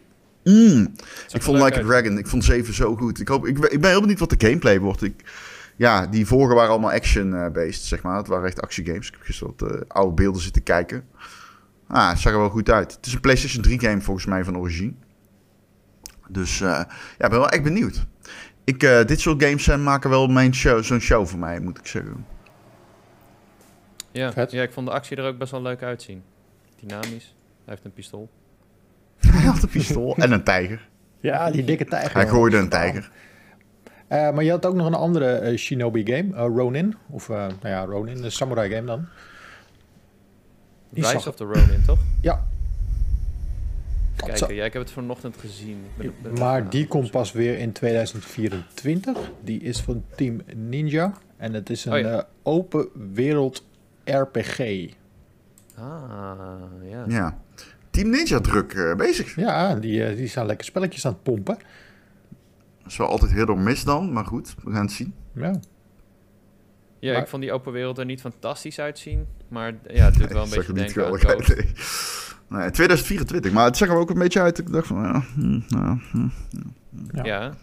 [0.44, 0.94] Mm.
[1.32, 1.82] Ik vond Like a.
[1.82, 3.20] Dragon, ik vond 7 zo goed.
[3.20, 5.02] Ik, hoop, ik, ben- ik ben heel benieuwd wat de gameplay wordt.
[5.02, 5.24] Ik,
[5.76, 8.16] ja, die vorige waren allemaal action-based, zeg maar.
[8.16, 9.06] Het waren echt actiegames.
[9.06, 11.04] Ik heb gisteren wat oude beelden zitten kijken.
[11.88, 12.92] Ah, het zag er wel goed uit.
[12.92, 14.92] Het is een PlayStation 3 game volgens mij van origine.
[16.28, 18.06] Dus ja, ik ben wel echt benieuwd.
[18.64, 21.78] Ik, eh, dit soort games eh, maken wel mijn show, zo'n show voor mij, moet
[21.78, 22.26] ik zeggen.
[24.10, 24.32] Ja.
[24.32, 24.50] Vet.
[24.50, 26.22] ja, ik vond de actie er ook best wel leuk uitzien.
[26.80, 27.34] Dynamisch.
[27.64, 28.28] Hij heeft een pistool.
[29.26, 30.88] Hij had een pistool en een tijger.
[31.20, 32.12] Ja, die dikke tijger.
[32.14, 33.10] Hij gooide een tijger.
[34.08, 36.96] Eh, maar je had ook nog een andere eh, Shinobi game, eh, Ronin.
[37.10, 39.06] Of, eh, nou ja, Ronin, een samurai game dan.
[40.90, 41.98] Die Rise zag- of the Ronin, toch?
[42.20, 42.44] Ja.
[44.24, 45.78] Kijken, Zo- ja, ik heb het vanochtend gezien.
[45.78, 49.18] Ik ben- ben- Maar ja, die komt pas weer in 2024.
[49.42, 51.12] Die is van Team Ninja.
[51.36, 52.18] En het is een Oh ja.
[52.18, 53.64] eh, open wereld
[54.04, 54.58] RPG.
[55.76, 56.60] Ah,
[56.90, 57.04] ja.
[57.08, 57.38] Ja.
[57.90, 59.36] Team Ninja druk eh, bezig.
[59.36, 61.56] Ja, die, eh, die zijn lekker spelletjes aan het pompen.
[62.82, 65.14] Dat is wel altijd heel door mis dan, maar goed, we gaan het zien.
[65.34, 65.60] Ja.
[66.98, 69.26] Ja, Maar- ik vond die open wereld er niet fantastisch uitzien.
[69.48, 71.36] Maar ja, het doet wel een beetje denken aan
[72.48, 72.60] nee.
[72.60, 74.58] Nee, 2024, maar het zag er ook een beetje uit.
[74.58, 76.28] Ik dacht van, ja, hm, ja, hm.
[77.12, 77.24] Ja.
[77.24, 77.54] Ja.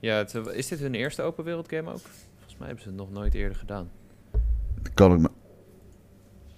[0.00, 2.00] Ja, het, is dit hun eerste open wereld game ook?
[2.36, 3.90] Volgens mij hebben ze het nog nooit eerder gedaan.
[4.82, 5.28] Dat kan ik me...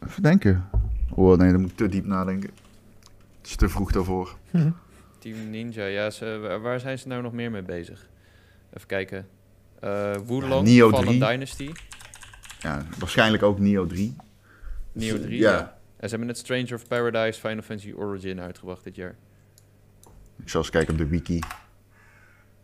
[0.07, 0.69] Even denken.
[1.11, 2.51] Oh nee, dan moet ik te diep nadenken.
[3.39, 4.37] Het is te vroeg daarvoor.
[5.19, 8.09] Team Ninja, ja, ze, waar- zijn ze nou nog meer mee bezig?
[8.73, 9.27] Even kijken.
[9.81, 11.19] Eh Wulong, Fallen 3.
[11.19, 11.71] Dynasty,
[12.61, 14.17] Ja, waarschijnlijk ook Neo 3.
[14.93, 15.51] Neo 3, Ja.
[15.53, 15.76] ja.
[15.97, 19.15] En ze hebben net Stranger of Paradise Final Fantasy Origin uitgebracht dit jaar.
[20.43, 21.39] Ik zal eens kijken op de wiki.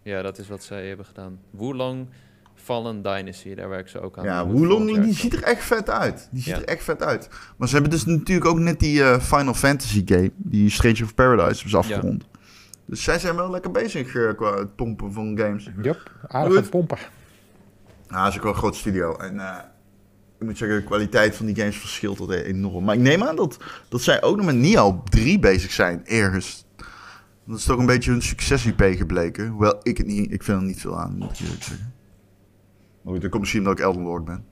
[0.03, 1.41] Ja, dat is wat zij hebben gedaan.
[1.51, 2.07] Wulong,
[2.55, 4.25] Fallen Dynasty, daar werken ze ook aan.
[4.25, 6.29] Ja, Wulong, die jaar ziet er echt vet uit.
[6.31, 6.61] Die ziet Ja.
[6.61, 7.29] er echt vet uit.
[7.57, 11.15] Maar ze hebben dus natuurlijk ook net die eh, Final Fantasy game, die Stranger of
[11.15, 12.25] Paradise, hebben ze afgerond.
[12.85, 15.71] Dus zij zijn wel lekker bezig eh, qua het pompen van games.
[15.83, 16.57] Yep, aardig Goed.
[16.57, 16.99] aan het pompen.
[18.09, 19.17] Nou, dat is ook wel een groot studio.
[19.17, 19.57] En eh,
[20.43, 22.85] ik moet zeggen, de kwaliteit van die games verschilt tot enorm.
[22.85, 23.57] Maar ik neem aan dat,
[23.89, 26.65] dat zij ook nog met Nio 3 bezig zijn, ergens.
[27.47, 29.49] Dat is toch een beetje hun succes-IP gebleken.
[29.49, 31.95] Hoewel ik het niet, ik vind er niet veel aan, moet ik eerlijk zeggen.
[33.03, 34.45] Maar goed, dat komt misschien omdat ik Elden Lord ben.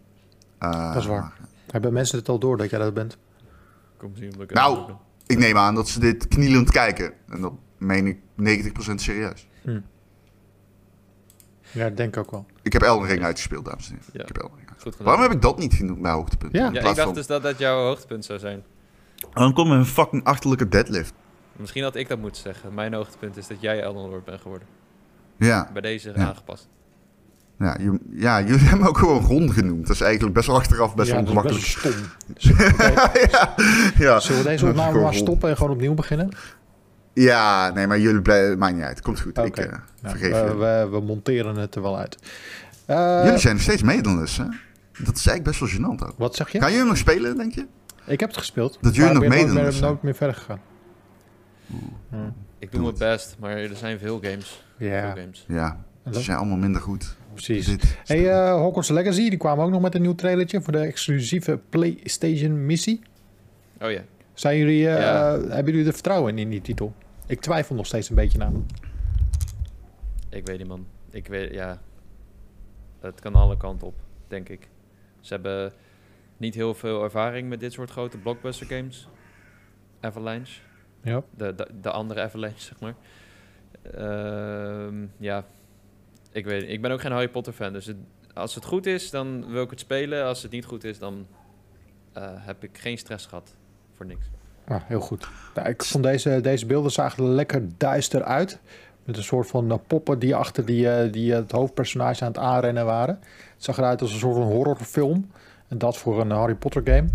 [0.59, 1.33] Eh, Dat is waar.
[1.71, 3.19] Hebben mensen het al door dat jij dat bent?
[3.97, 4.87] Komt zien omdat ik Nou.
[4.87, 4.97] ben.
[5.27, 7.13] Ik neem aan dat ze dit knielend kijken.
[7.29, 9.49] En dat meen ik 90% serieus.
[11.73, 12.47] Ja, dat denk ik ook wel.
[12.63, 14.11] Ik heb Elden Ring uitgespeeld, dames en heren.
[14.13, 14.21] Ja.
[14.21, 14.70] Ik heb Elden Ring uitgespeeld.
[14.83, 15.07] Goed gedaan.
[15.07, 16.53] Waarom heb ik dat niet genoemd bij hoogtepunt?
[16.53, 16.63] Ja.
[16.73, 18.63] Ja, ik dacht van- dus dat dat jouw hoogtepunt zou zijn.
[19.35, 21.13] Dan komt een fucking achterlijke deadlift.
[21.57, 22.75] Misschien had ik dat moeten zeggen.
[22.75, 24.69] Mijn hoogtepunt is dat jij Elden Lord bent geworden.
[25.37, 25.71] Ja.
[25.73, 26.27] Bij deze Ja.
[26.27, 26.69] aangepast.
[27.59, 29.87] Ja, je- ja, jullie hebben me ook gewoon Ron genoemd.
[29.87, 31.61] Dat is eigenlijk best wel achteraf best ja, ongemakkelijk.
[31.61, 31.93] best stom.
[32.87, 33.13] Ja,
[33.99, 34.21] ja.
[34.21, 36.29] Zullen we deze opname maar stoppen en gewoon opnieuw beginnen?
[37.13, 38.59] Ja, nee, maar jullie blijven...
[38.59, 39.01] Maakt niet uit.
[39.01, 39.39] Komt goed.
[39.39, 39.79] Ik eh, Nou,
[40.19, 40.57] vergeef we, je.
[40.57, 42.19] we, we monteren het er wel uit.
[42.87, 44.45] Eh, jullie zijn nog steeds medelers, hè?
[45.05, 46.15] Dat is eigenlijk best wel gênant ook.
[46.19, 46.59] Wat zeg je?
[46.59, 47.67] Gaan jullie hem nog spelen, denk je?
[48.07, 48.79] Ik heb het gespeeld.
[48.81, 49.87] Dat jullie nog ik ben nooit meedoen meer- of zo?
[49.87, 50.61] nooit meer verder gegaan.
[52.59, 54.65] Ik doe mijn best, maar er zijn veel games.
[54.77, 55.45] Ja, Veel games.
[55.49, 57.17] Ja, ze dat- zijn allemaal minder goed.
[57.33, 57.67] precies.
[57.67, 57.99] Dit.
[58.05, 61.61] Hey, eh Hogwarts Legacy, die kwamen ook nog met een nieuw trailertje voor de exclusieve
[61.69, 63.01] PlayStation missie.
[63.81, 64.01] Oh ja.
[64.35, 65.31] Zijn jullie, eh, Ja.
[65.41, 66.95] hebben jullie er vertrouwen in, in die titel?
[67.27, 68.67] Ik twijfel nog steeds een beetje aan.
[70.29, 70.87] Ik weet niet, man.
[71.11, 71.81] Ik weet, ja.
[73.01, 73.95] Het kan alle kanten op,
[74.29, 74.69] denk ik.
[75.21, 75.73] Ze hebben
[76.37, 79.09] niet heel veel ervaring met dit soort grote blockbuster games.
[80.01, 80.61] Avalanche.
[81.03, 81.23] Ja.
[81.37, 82.95] De, de, de andere Avalanche, zeg maar.
[83.95, 85.45] Ehm, ja.
[86.33, 87.73] Ik weet Ik ben ook geen Harry Potter fan.
[87.73, 87.97] Dus het-
[88.35, 90.25] als het goed is, dan wil ik het spelen.
[90.25, 91.27] Als het niet goed is, dan
[92.13, 93.57] eh, heb ik geen stress gehad.
[93.95, 94.27] Voor niks.
[94.67, 95.29] Ah, heel goed.
[95.55, 98.61] Nou, ik vond deze, deze beelden zagen er lekker duister uit.
[99.11, 102.39] Met een soort van eh, poppen die achter die, eh, die het hoofdpersonage aan het
[102.41, 103.19] aanrennen waren.
[103.55, 105.31] Het zag eruit als een soort van horrorfilm.
[105.69, 107.09] En dat voor een Harry Potter game.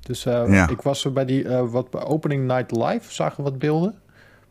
[0.00, 0.68] Dus eh, Ja.
[0.68, 3.94] ik was er bij die eh, wat opening night live, zagen wat beelden.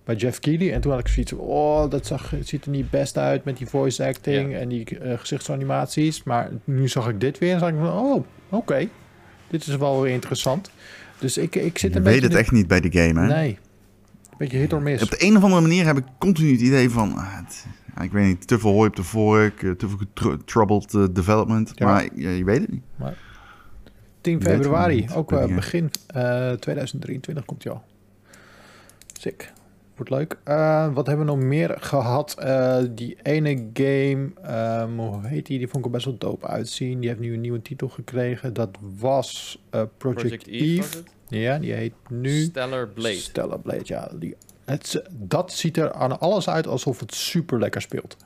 [0.04, 0.74] bij Jeff Keighley.
[0.74, 3.44] En toen had ik zoiets van, oh, dat zag, het ziet er niet best uit
[3.44, 4.58] met die voice acting Ja.
[4.58, 6.24] en die eh, gezichtsanimaties.
[6.24, 8.88] Maar nu zag ik dit weer en zag ik van, oh, oké.
[9.48, 10.72] Dit is wel weer interessant.
[11.20, 12.28] Dus ik, ik zit Je een weet beetje...
[12.30, 13.28] het echt niet bij de game, hè?
[13.28, 13.58] Nee.
[14.40, 15.04] Een beetje hit or miss.
[15.04, 17.14] Op de een of andere manier heb ik continu het idee van...
[17.16, 17.66] ah, het-
[18.04, 21.72] ik weet niet, te veel hooi op de vork, eh, te veel troubled eh, development.
[21.76, 21.86] Ja.
[21.86, 22.82] Maar ja, je weet het niet.
[24.22, 25.14] 10 weet het februari, niet.
[25.14, 27.84] ook eh, begin eh 2023 komt hij al.
[29.20, 29.54] Sick.
[29.96, 30.38] Wordt leuk.
[30.44, 32.34] Eh, wat hebben we nog meer gehad?
[32.40, 35.58] Eh, die ene game, ehm, hoe heet die?
[35.58, 37.00] Die vond ik er best wel dope uitzien.
[37.00, 38.54] Die heeft nu een nieuwe titel gekregen.
[38.54, 40.64] Dat was eh, Project, Project Eve.
[40.64, 41.16] Eve was het?
[41.30, 43.16] Ja, die heet nu Stellar Blade.
[43.16, 43.82] Stellar Blade.
[43.84, 48.18] Ja, die, het, dat ziet er aan alles uit alsof het super lekker speelt.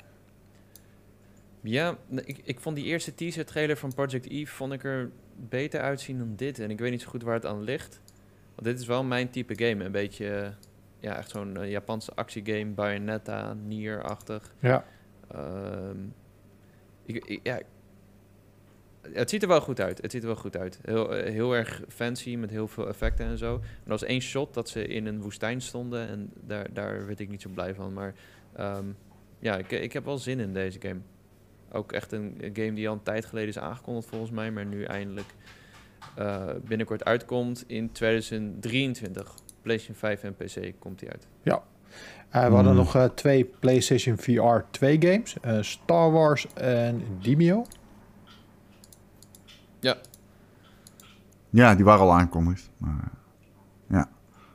[1.62, 5.10] Ja, ik, ik vond die eerste teaser trailer van Project Eve vond ik er
[5.50, 6.60] beter uitzien dan dit.
[6.60, 8.02] En ik weet niet zo goed waar het aan ligt.
[8.56, 9.84] Want dit is wel mijn type game.
[9.86, 10.50] Een beetje, eh,
[11.00, 14.54] ja, echt zo'n eh, Japanse actiegame, Bayonetta, Nier-achtig.
[14.60, 14.86] Ja.
[15.32, 15.98] Ehm,
[17.06, 17.60] ik, ik- ja,
[19.14, 20.02] het ziet er wel goed uit.
[20.02, 20.80] Het ziet er wel goed uit.
[20.82, 23.54] Heel, eh, heel erg fancy met heel veel effecten en zo.
[23.56, 27.30] Er was één shot dat ze in een woestijn stonden en daar, daar werd ik
[27.30, 27.94] niet zo blij van.
[27.94, 28.14] Maar
[28.56, 28.86] ehm,
[29.40, 31.00] ja, ik, ik heb wel zin in deze game.
[31.72, 34.84] Ook echt een, game die al een tijd geleden is aangekondigd volgens mij, maar nu
[34.84, 35.28] eindelijk
[36.16, 39.34] eh, binnenkort uitkomt in 2023.
[39.62, 41.28] PlayStation 5 en PC komt die uit.
[41.44, 42.76] Eh, we hadden Hmm.
[42.76, 45.36] nog twee PlayStation VR 2 games.
[45.42, 47.66] eh, Star Wars en Demio.
[51.50, 52.70] Ja, die waren al aangekondigd.
[52.78, 53.12] Maar,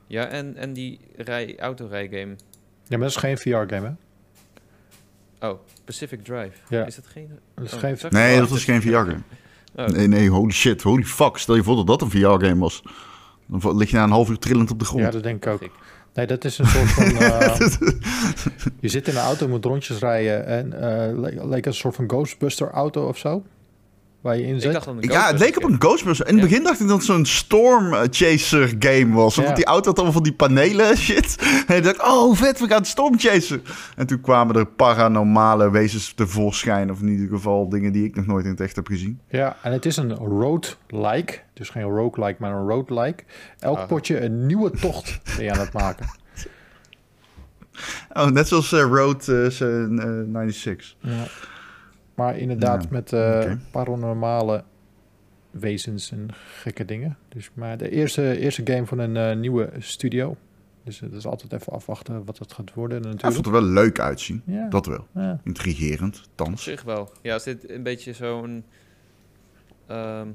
[0.09, 2.37] Ja, en, en die rij, autorijgame.
[2.83, 3.97] Ja, maar dat is geen VR-game,
[5.41, 5.49] hè?
[5.49, 6.53] Oh, Pacific Drive.
[6.69, 6.85] Ja.
[6.87, 7.29] Is dat geen...
[7.55, 7.97] Dat is oh, geen...
[8.11, 9.21] nee, dat was geen VR-game.
[9.75, 11.37] Oh, Nee, nee, holy shit, holy fuck.
[11.37, 12.83] Stel je voor dat dat een VR-game was.
[13.47, 15.03] Dan lig je na een half uur trillend op de grond.
[15.05, 15.71] Ja, dat denk ik ook.
[16.15, 17.05] Nee, dat is een soort van...
[17.17, 17.57] eh,
[18.81, 20.47] je zit in een auto, moet rondjes rijden.
[20.47, 23.43] En eh le- leek een soort van Ghostbuster-auto of zo.
[24.27, 24.73] Waar je in Ik zit.
[24.73, 26.29] dacht dan een Ja, het leek op een Ghostbusters.
[26.29, 26.51] In het Ja.
[26.51, 29.35] begin dacht ik dat het zo'n Storm Chaser game was.
[29.35, 29.43] Ja.
[29.43, 31.37] Want die auto had allemaal van die panelen shit.
[31.67, 33.61] En ik dacht, oh vet, we gaan Storm Chaser.
[33.97, 36.91] En toen kwamen er paranormale wezens tevoorschijn.
[36.91, 39.21] Of in ieder geval dingen die ik nog nooit in het echt heb gezien.
[39.29, 41.39] Ja, en het is een road-like.
[41.55, 43.25] Dus geen roguelike, maar een road-like.
[43.59, 43.87] Elk Aha.
[43.87, 46.07] potje een nieuwe tocht ben je aan het maken.
[48.13, 50.97] Oh, net zoals eh, Road eh, eh, 96.
[51.01, 51.11] Ja.
[52.17, 54.65] Maar inderdaad Ja, met eh, paranormale
[55.51, 57.17] wezens en gekke dingen.
[57.29, 60.37] Dus, maar de eerste, eerste game van een eh, nieuwe studio.
[60.85, 63.35] Dus het is altijd even afwachten wat het gaat worden Hij natuurlijk.
[63.35, 64.43] vond er wel leuk uitzien.
[64.47, 65.07] Ja, Dat wel.
[65.15, 65.41] ja.
[65.45, 66.63] Intrigerend, Op thans.
[66.63, 67.13] zich wel.
[67.23, 68.65] Ja, als dit een beetje zo'n...
[69.87, 70.29] ehm,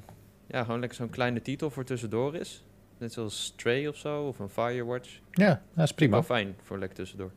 [0.48, 2.66] ja, gewoon lekker zo'n kleine titel voor tussendoor is.
[2.98, 5.20] Net zoals Stray of zo, of een Firewatch.
[5.32, 6.12] ja, dat is prima.
[6.12, 7.32] Wel fijn voor lekker tussendoor.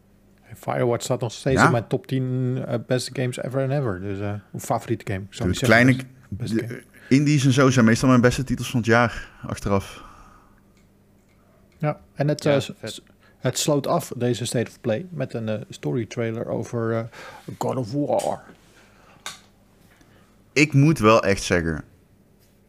[0.57, 1.67] Firewatch staat nog steeds Ja.
[1.67, 4.01] in mijn top 10 eh, beste games ever and ever.
[4.01, 5.25] Dus eh of favoriete game.
[5.25, 6.05] Ik zou De niet zeggen
[6.39, 6.83] kleine game.
[7.09, 9.31] indies en zo zijn meestal mijn beste titels van het jaar.
[9.47, 10.03] Achteraf.
[11.79, 12.91] Ja, en het, Ja, eh,
[13.39, 17.05] het sloot af, deze State of Play, met een eh, story trailer over eh,
[17.59, 18.43] God of War.
[20.53, 21.85] Ik moet wel echt zeggen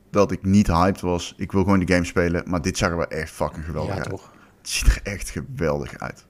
[0.09, 1.34] dat ik niet hyped was.
[1.38, 3.99] Ik wil gewoon de game spelen, maar dit zag er wel echt fucking geweldig ja,
[4.01, 4.09] uit.
[4.09, 4.32] toch?
[4.57, 6.26] Het ziet er echt geweldig uit.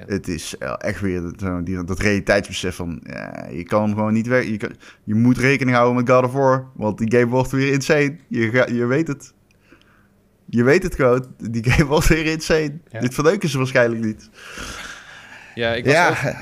[0.00, 3.00] Het is eh, echt weer dat, die, dat realiteitsbesef van...
[3.02, 4.44] Ja, je kan hem gewoon niet weg.
[4.44, 4.70] Je, kan,
[5.04, 6.66] je moet rekening houden met God of War.
[6.74, 8.16] Want die game wordt weer insane.
[8.28, 9.32] Je, ga, je weet het.
[10.46, 11.26] Je weet het gewoon.
[11.36, 12.78] Die game wordt weer insane.
[12.88, 13.00] Ja.
[13.00, 14.30] Dit verneuken ze waarschijnlijk niet.
[15.54, 16.34] Ja, ik was Ja, ook-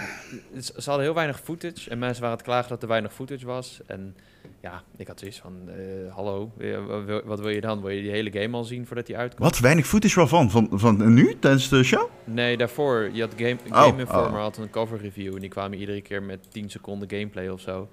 [0.60, 3.80] ze hadden heel weinig footage en mensen waren het klagen dat er weinig footage was.
[3.86, 4.16] En
[4.60, 7.80] ja, ik had zoiets van, eh, hallo, eh, wa- wa- wat wil je dan?
[7.80, 9.42] Wil je die hele game al zien voordat die uitkomt?
[9.50, 10.50] wat weinig footage wel van.
[10.50, 12.08] Van, van nu, tijdens de show?
[12.24, 13.10] Nee, daarvoor.
[13.12, 14.42] Je had Game, Oh, Game Informer oh.
[14.42, 17.88] had een cover review en die kwamen iedere keer met 10 seconden gameplay of zo.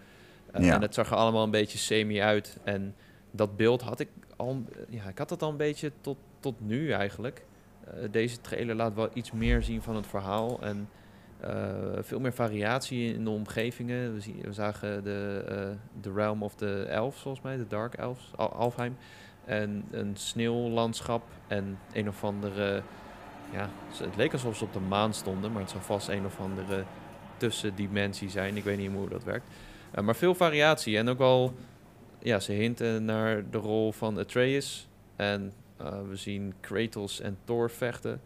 [0.52, 0.74] Eh, Ja.
[0.76, 2.58] En het zag er allemaal een beetje semi uit.
[2.64, 2.96] En
[3.32, 6.92] dat beeld had ik al, ja, ik had het al een beetje tot, tot nu
[6.92, 7.46] eigenlijk.
[8.12, 10.90] Deze trailer laat wel iets meer zien van het verhaal en
[12.02, 14.14] veel meer variatie in de omgevingen.
[14.14, 17.94] We, zien, we zagen de, eh de Realm of the Elves, volgens mij, de Dark
[17.94, 18.98] Elves, Al- Alfheim.
[19.46, 22.82] En een sneeuwlandschap en een of andere
[23.54, 23.70] ja,
[24.04, 26.84] het leek alsof ze op de maan stonden, maar het zou vast een of andere
[27.38, 28.58] tussendimensie zijn.
[28.58, 29.46] Ik weet niet hoe dat werkt.
[29.92, 31.54] Eh, maar veel variatie en ook wel,
[32.20, 34.88] ja, ze hinten naar de rol van Atreus.
[35.16, 38.22] En eh, we zien Kratos en Thor vechten.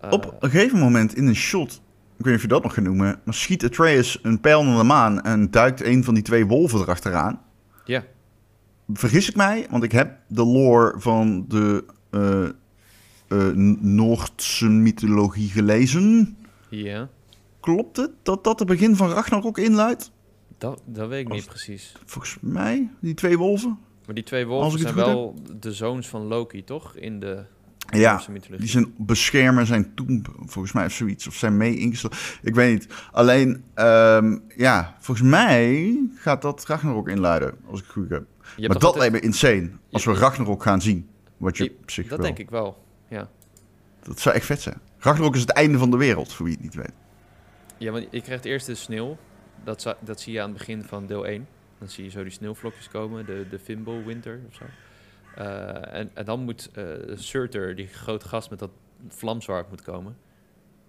[0.00, 1.80] Eh, Op een gegeven moment in een shot,
[2.24, 4.76] ik weet niet of je dat nog gaat noemen, maar schiet Atreus een pijl naar
[4.76, 7.40] de maan en duikt een van die twee wolven erachteraan.
[7.84, 8.04] Ja.
[8.92, 13.48] Vergis ik mij, want ik heb de lore van de eh,
[13.80, 16.36] Noordse mythologie gelezen.
[16.68, 17.08] Ja,
[17.60, 20.10] Klopt het dat dat het begin van Ragnarok inluidt?
[20.58, 21.92] dat, dat weet ik niet precies.
[22.04, 23.78] Volgens mij, die twee wolven.
[24.06, 26.96] Maar die twee wolven zijn wel de zoons van Loki, toch?
[26.96, 27.44] In de
[28.00, 28.22] Ja,
[28.58, 32.16] die zijn beschermer zijn toen, volgens mij of zoiets, of zijn mee ingesteld.
[32.42, 32.94] Ik weet niet.
[33.12, 38.24] Alleen, ehm, ja, volgens mij gaat dat Ragnarok inluiden, als ik het goed heb.
[38.56, 41.08] Je Maar dat altijd- lijkt me insane, als we Ragnarok gaan zien.
[41.36, 43.28] Wat je Je- op zich Dat denk ik wel, ja.
[44.02, 44.80] Dat zou echt vet zijn.
[44.98, 46.92] Ragnarok is het einde van de wereld, voor wie het niet weet.
[47.78, 49.16] Ja, want je krijgt eerst de sneeuw.
[49.64, 51.46] Dat, dat zie je aan het begin van deel 1.
[51.78, 54.64] Dan zie je zo die sneeuwvlokjes komen, de, de Fimbo Winter of zo.
[55.36, 58.70] Eh, en, en dan moet eh Surtur, die grote gast met dat
[59.08, 60.16] vlamzwaard, moet komen.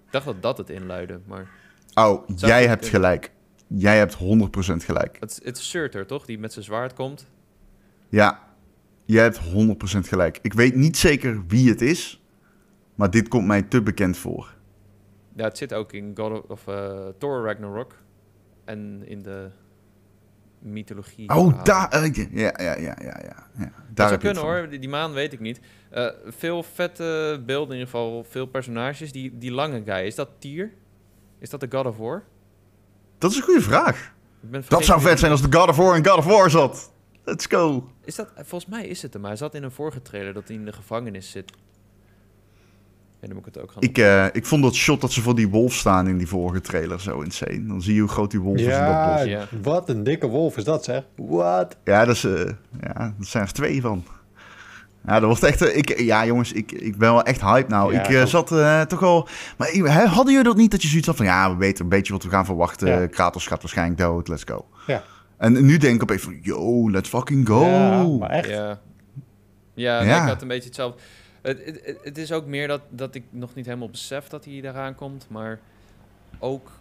[0.05, 1.47] Ik dacht dat dat het inluidde, maar
[1.93, 2.99] Oh, jij hebt kunnen.
[3.01, 3.31] gelijk.
[3.67, 5.17] Jij hebt 100% gelijk.
[5.19, 6.25] het, is- het is Surtur, toch?
[6.25, 7.27] Die met zijn zwaard komt.
[8.09, 8.39] Ja,
[9.05, 10.39] jij hebt 100% gelijk.
[10.41, 12.21] Ik weet niet zeker wie het is,
[12.95, 14.53] maar dit komt mij te bekend voor.
[15.35, 17.95] Ja, het zit ook in God of, of eh, Thor Ragnarok.
[18.65, 19.49] En in de
[20.63, 21.29] mythologie.
[21.29, 21.89] Oh, daar.
[21.89, 23.47] eh, ja, ja, ja, ja, ja.
[23.57, 23.71] ja.
[23.87, 25.59] Dat Daar zou kunnen hoor, die, die maan weet ik niet.
[25.89, 29.11] Eh, veel vette beelden in ieder geval, veel personages.
[29.11, 30.73] Die, die lange guy, is dat Tyr?
[31.39, 32.23] Is dat de God of War?
[33.17, 34.13] Dat is een goede vraag.
[34.67, 36.91] Dat zou vet zijn als de God of War in God of War zat.
[37.23, 37.89] Let's go.
[38.03, 40.47] Is dat, volgens mij is het hem, maar hij zat in een vorige trailer dat
[40.47, 41.51] hij in de gevangenis zit.
[43.23, 45.21] Ja, dan moet ik het ook gaan Ik, eh, ik vond dat shot dat ze
[45.21, 47.65] voor die wolf staan in die vorige trailer zo insane.
[47.65, 49.23] Dan zie je hoe groot die wolf is in dat Ja, bos.
[49.25, 49.47] Ja.
[49.61, 51.03] wat een dikke wolf is dat, zeg.
[51.15, 51.77] Wat?
[51.83, 52.51] Ja, dat, is, eh,
[52.81, 54.03] ja, dat zijn er twee van.
[55.05, 55.61] Ja, dat wordt echt...
[55.61, 57.93] eh, ik, ja, jongens, ik, ik ben wel echt hype nou.
[57.93, 59.27] Ja, ik zat eh, toch wel...
[59.57, 61.25] Maar hadden jullie dat niet dat je zoiets had van...
[61.25, 62.87] Ja, we weten een beetje wat we gaan verwachten.
[62.87, 63.07] Ja.
[63.07, 64.27] Kratos gaat waarschijnlijk dood.
[64.27, 64.65] Let's go.
[64.87, 65.03] Ja.
[65.37, 66.39] En nu denk ik opeens van...
[66.41, 67.65] Yo, let's fucking go.
[67.65, 68.49] Ja, maar echt.
[68.49, 68.79] Ja,
[69.73, 70.21] ja, Ja.
[70.21, 71.01] ik had een beetje hetzelfde.
[71.43, 74.95] Het, het, is ook meer dat, dat ik nog niet helemaal besef dat hij eraan
[74.95, 75.27] komt.
[75.29, 75.59] Maar
[76.39, 76.71] ook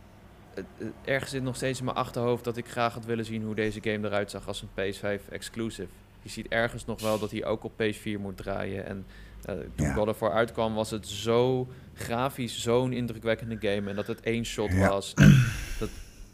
[0.55, 0.65] het-
[1.05, 3.81] ergens zit nog steeds in mijn achterhoofd dat ik graag had willen zien hoe deze
[3.83, 5.89] game eruit zag als een PS5 exclusive.
[6.23, 8.87] Je ziet ergens nog wel dat hij ook op PS4 moet draaien.
[8.87, 9.07] En
[9.45, 9.93] eh, toen Ja.
[9.95, 13.91] God of War uitkwam was het zo grafisch zo'n indrukwekkende game.
[13.91, 14.89] En dat het één shot Ja.
[14.89, 15.15] was.
[15.15, 15.45] En
[15.79, 15.89] dat,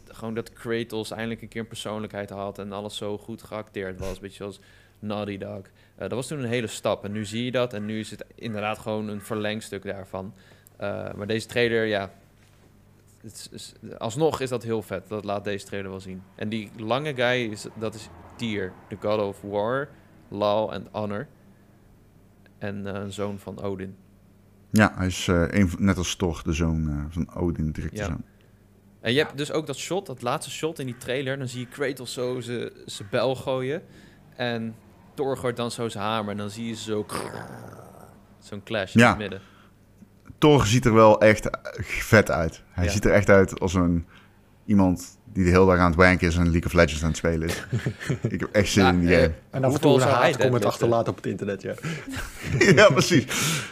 [0.07, 2.59] gewoon dat Kratos eindelijk een keer een persoonlijkheid had.
[2.59, 4.19] En alles zo goed geacteerd was.
[4.19, 4.59] Beetje zoals
[4.99, 5.61] Naughty Dog.
[5.99, 7.03] Eh, dat was toen een hele stap.
[7.03, 7.73] En nu zie je dat.
[7.73, 10.33] En nu is het inderdaad gewoon een verlengstuk daarvan.
[10.77, 12.11] Eh, maar deze trailer, ja.
[13.21, 15.07] Het is, is- alsnog is dat heel vet.
[15.07, 16.21] Dat laat deze trailer wel zien.
[16.35, 18.71] En die lange guy, is, dat is Tyr.
[18.89, 19.89] De God of War,
[20.27, 21.27] Law en Honor.
[22.57, 23.95] En eh, een zoon van Odin.
[24.71, 28.05] Ja, hij is een, net als Thor, de zoon van Odin, Ja.
[28.05, 28.23] zoon.
[29.01, 31.37] En je hebt dus ook dat shot, dat laatste shot in die trailer.
[31.37, 33.81] Dan zie je Kratos zo zijn bel gooien.
[34.35, 34.75] En
[35.25, 36.31] Gooit dan zo zijn hamer.
[36.31, 37.05] En dan zie je zo...
[38.39, 39.09] Zo'n clash in Ja.
[39.09, 39.41] het midden.
[40.37, 41.49] Thor ziet er wel echt
[41.81, 42.63] vet uit.
[42.71, 42.91] Hij Ja.
[42.91, 44.05] ziet er echt uit als een
[44.65, 47.17] iemand die de hele dag aan het wanken is en League of Legends aan het
[47.17, 47.63] spelen is.
[48.33, 49.33] ik heb echt zin Ja, in die game.
[49.51, 51.73] En af en toe een haatcomment achterlaten op het internet, ja.
[52.75, 53.25] ja, precies.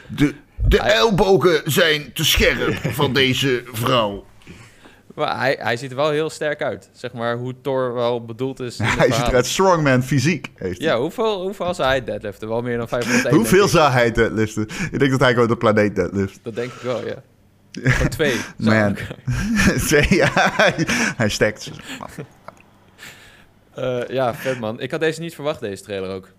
[0.07, 0.35] De,
[0.67, 4.25] de ellebogen zijn te scherp van deze vrouw.
[5.18, 6.89] Maar hij, hij ziet er wel heel sterk uit.
[6.91, 8.78] Zeg maar hoe Thor wel bedoeld is.
[8.82, 9.30] Hij ziet verhalen.
[9.30, 10.51] eruit strongman fysiek.
[10.55, 10.88] Heeft hij.
[10.88, 12.47] Ja, hoeveel, hoeveel zou hij deadliften?
[12.47, 14.68] Wel meer dan 500 Hoeveel zou hij deadliften?
[14.91, 16.39] Ik denk dat hij gewoon de planeet deadlift.
[16.43, 17.22] Dat denk ik wel, ja.
[18.09, 18.36] Twee.
[18.57, 18.95] Man.
[19.88, 20.30] Twee, ja,
[21.18, 21.72] hij, stekt.
[23.74, 24.80] Eh, ja, vet man.
[24.80, 26.30] Ik had deze niet verwacht, deze trailer ook.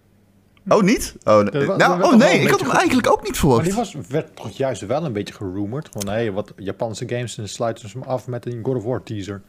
[0.68, 1.16] Oh, niet?
[1.24, 1.66] Oh, nee.
[1.66, 3.64] Nou, oh nee, een ik had hem eigenlijk ook niet Maar verwacht.
[3.64, 5.88] die was, werd toch juist wel een beetje gerumored.
[5.92, 9.40] Gewoon, hé, wat Japanse games sluiten ze hem af met een God of War teaser.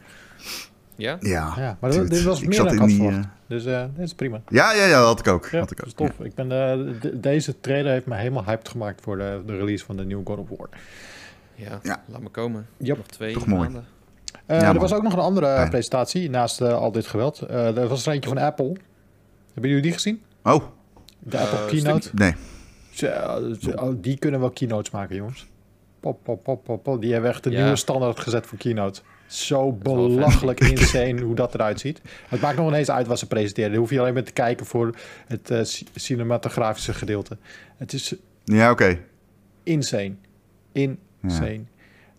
[0.96, 1.16] Ja?
[1.20, 3.24] Ja, Ja, maar dit was ik meer zat dan ik in had die, verwacht.
[3.24, 4.40] eh, Dus eh dit is prima.
[4.48, 5.48] Ja, ja, ja, dat had ik ook.
[5.50, 6.08] Ja, had ik dat is ook.
[6.08, 6.26] tof.
[6.26, 9.84] Ik ben, eh, de- deze trailer heeft me helemaal hyped gemaakt voor de, de release
[9.84, 10.68] van de nieuwe God of War.
[11.54, 12.02] Ja, Ja.
[12.06, 12.66] laat me komen.
[12.76, 12.96] Yep.
[12.96, 13.60] Nog twee Toch mooi.
[13.62, 13.84] maanden.
[14.46, 14.78] Eh, Ja, er man.
[14.82, 15.70] was ook nog een andere Fijn.
[15.70, 17.40] presentatie naast al dit geweld.
[17.42, 18.72] Eh er was er eentje van Apple.
[19.52, 20.22] Hebben jullie die gezien?
[20.42, 20.62] Oh,
[21.22, 22.10] De Eh, Apple Keynote.
[22.14, 22.34] nee.
[22.90, 23.06] Zo,
[23.60, 25.46] zo, oh, die kunnen wel keynotes maken, jongens.
[26.00, 27.00] Pop, pop, pop, pop, pop.
[27.00, 27.60] Die hebben echt een Ja.
[27.62, 29.02] nieuwe standaard gezet voor keynotes.
[29.26, 32.00] Zo belachelijk insane hoe dat eruit ziet.
[32.28, 33.70] Het maakt nog ineens uit wat ze presenteren.
[33.70, 34.94] Dan hoef je alleen maar te kijken voor
[35.26, 37.36] het eh, ci- cinematografische gedeelte.
[37.76, 38.14] Het is
[38.44, 38.98] Ja, oké.
[39.62, 40.12] insane.
[40.72, 41.60] Insane.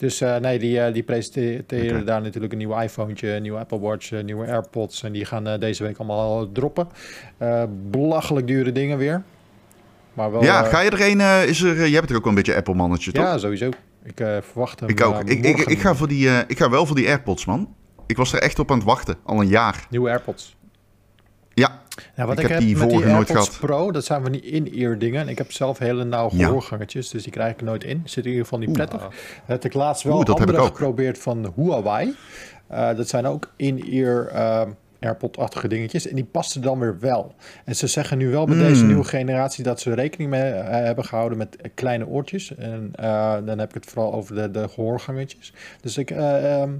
[0.01, 3.79] Dus eh, nee, die, eh, die presenteren daar natuurlijk een nieuw iPhone, een nieuwe Apple
[3.79, 5.03] Watch, een nieuwe AirPods.
[5.03, 6.87] En die gaan eh, deze week allemaal droppen.
[7.91, 9.23] Belachelijk dure dingen weer.
[10.13, 11.47] Maar wel, Ja, ga je er een...
[11.47, 13.23] is er, je hebt er ook wel een beetje Apple-mannetje, toch?
[13.23, 13.69] ja, sowieso.
[14.03, 15.23] Ik verwacht hem ik ook.
[15.23, 17.75] Ik, ik, ga voor die, ik ga wel voor die AirPods, man.
[18.07, 19.87] Ik was er echt op aan het wachten, al een jaar.
[19.89, 20.55] Nieuwe AirPods.
[21.53, 21.79] Ja,
[22.15, 23.59] Ja, wat Ik ik, heb die vorige nooit AirPods gehad.
[23.59, 25.21] Pro, dat zijn van die in-ear dingen.
[25.21, 26.45] En ik heb zelf hele nauwe Ja.
[26.45, 28.01] gehoorgangetjes, dus die krijg ik nooit in.
[28.05, 29.01] Zit in ieder geval niet prettig.
[29.01, 29.11] Dat
[29.45, 32.15] heb ik laatst wel Oeh, dat heb andere geprobeerd van Huawei.
[32.67, 34.61] Eh, dat zijn ook in-ear eh,
[34.99, 36.07] AirPod-achtige dingetjes.
[36.07, 37.35] En die pasten dan weer wel.
[37.65, 38.63] En ze zeggen nu wel bij Hmm.
[38.67, 42.55] deze nieuwe generatie dat ze rekening mee eh, hebben gehouden met kleine oortjes.
[42.55, 45.53] En eh, dan heb ik het vooral over de, de gehoorgangetjes.
[45.81, 46.71] Dus ik, eh, ehm,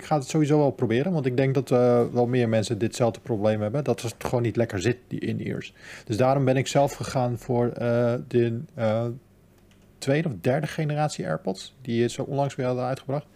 [0.00, 1.12] ik ga het sowieso wel proberen.
[1.12, 3.84] Want ik denk dat eh, wel meer mensen ditzelfde probleem hebben.
[3.84, 5.74] Dat het gewoon niet lekker zit, die in-ears.
[6.04, 9.04] Dus daarom ben ik zelf gegaan voor eh, de eh,
[9.98, 11.76] tweede of derde generatie AirPods.
[11.82, 13.26] Die is zo onlangs weer hadden uitgebracht.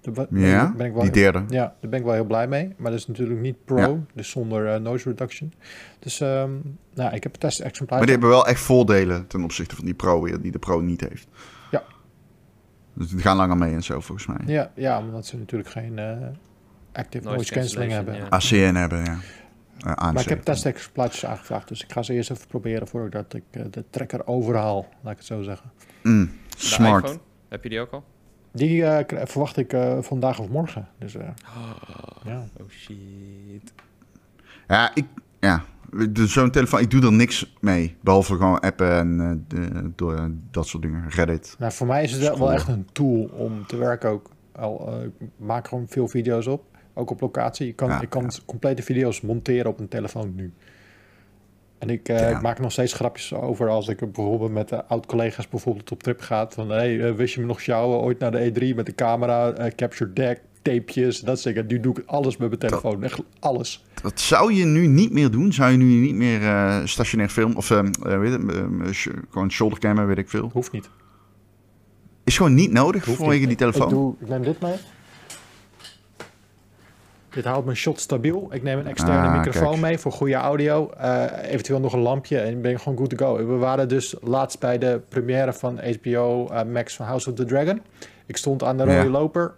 [0.00, 1.54] Daar ja ben ik wel die heel- derde.
[1.54, 2.74] ja, daar ben ik wel heel blij mee.
[2.76, 3.96] Maar dat is natuurlijk niet pro, Ja.
[4.14, 5.52] dus zonder noise reduction.
[5.98, 6.50] Dus ehm,
[6.94, 7.98] nou, ik heb een test-exemplaar.
[7.98, 10.80] Maar die hebben wel echt voordelen ten opzichte van die Pro weer, die de Pro
[10.80, 11.26] niet heeft.
[12.94, 14.54] Dus die gaan langer mee en zo, volgens mij.
[14.54, 16.16] Ja, ja, omdat ze natuurlijk geen eh,
[16.92, 18.14] active Noise noise, cancelling hebben.
[18.14, 18.26] ja.
[18.28, 19.18] ACN hebben, ja.
[19.78, 20.12] Eh, ANC.
[20.12, 23.62] Maar ik heb testexemplaartjes aangevraagd, dus ik ga ze eerst even proberen voordat ik eh,
[23.70, 25.70] de trekker overhaal, laat ik het zo zeggen.
[26.02, 27.04] Mm, De smart.
[27.04, 28.04] iPhone, heb je die ook al?
[28.52, 30.88] Die eh, verwacht ik eh, vandaag of morgen.
[30.98, 31.28] Dus eh,
[32.24, 32.44] ja.
[32.60, 33.72] Oh shit.
[34.68, 35.04] Ja, ik,
[35.40, 35.64] ja.
[36.10, 37.96] Dus zo'n telefoon, ik doe er niks mee.
[38.00, 39.44] Behalve gewoon appen en
[39.96, 41.04] door, dat soort dingen.
[41.08, 41.56] Reddit.
[41.58, 44.30] Nou, voor mij is het wel, echt een tool om te werken ook.
[44.52, 46.64] Al, eh, ik maak gewoon veel video's op,
[46.94, 47.68] ook op locatie.
[47.68, 48.30] Ik kan, Ja, ik kan ja.
[48.46, 50.52] complete video's monteren op een telefoon nu.
[51.78, 52.16] En ik, Ja.
[52.28, 56.48] ik maak nog steeds grapjes over als ik bijvoorbeeld met oud-collega's bijvoorbeeld op trip ga.
[56.48, 60.12] Van, hey, wist je me nog sjouwen ooit naar de E3 met de camera, capture
[60.12, 61.66] deck, tapejes, dat dingen.
[61.66, 63.84] Nu doe ik alles met mijn telefoon, echt alles.
[64.02, 65.52] Dat zou je nu niet meer doen.
[65.52, 69.06] Zou je nu niet meer eh, stationair film of eh, eh, weet het, eh, sh-
[69.30, 70.50] gewoon shouldercammen, weet ik veel.
[70.52, 70.88] Hoeft niet.
[72.24, 73.48] Is gewoon niet nodig Hoeft vanwege niet.
[73.48, 73.88] die telefoon.
[73.88, 74.74] Ik, doe, ik neem dit mee.
[77.30, 78.48] Dit houdt mijn shot stabiel.
[78.50, 79.80] Ik neem een externe Ah, microfoon kijk.
[79.82, 80.90] mee voor goede audio.
[80.90, 83.36] Eh, eventueel nog een lampje en ben je gewoon good to go.
[83.36, 87.44] We waren dus laatst bij de première van HBO eh, Max van House of the
[87.44, 87.80] Dragon.
[88.26, 89.04] Ik stond aan de rode Ja.
[89.10, 89.54] loper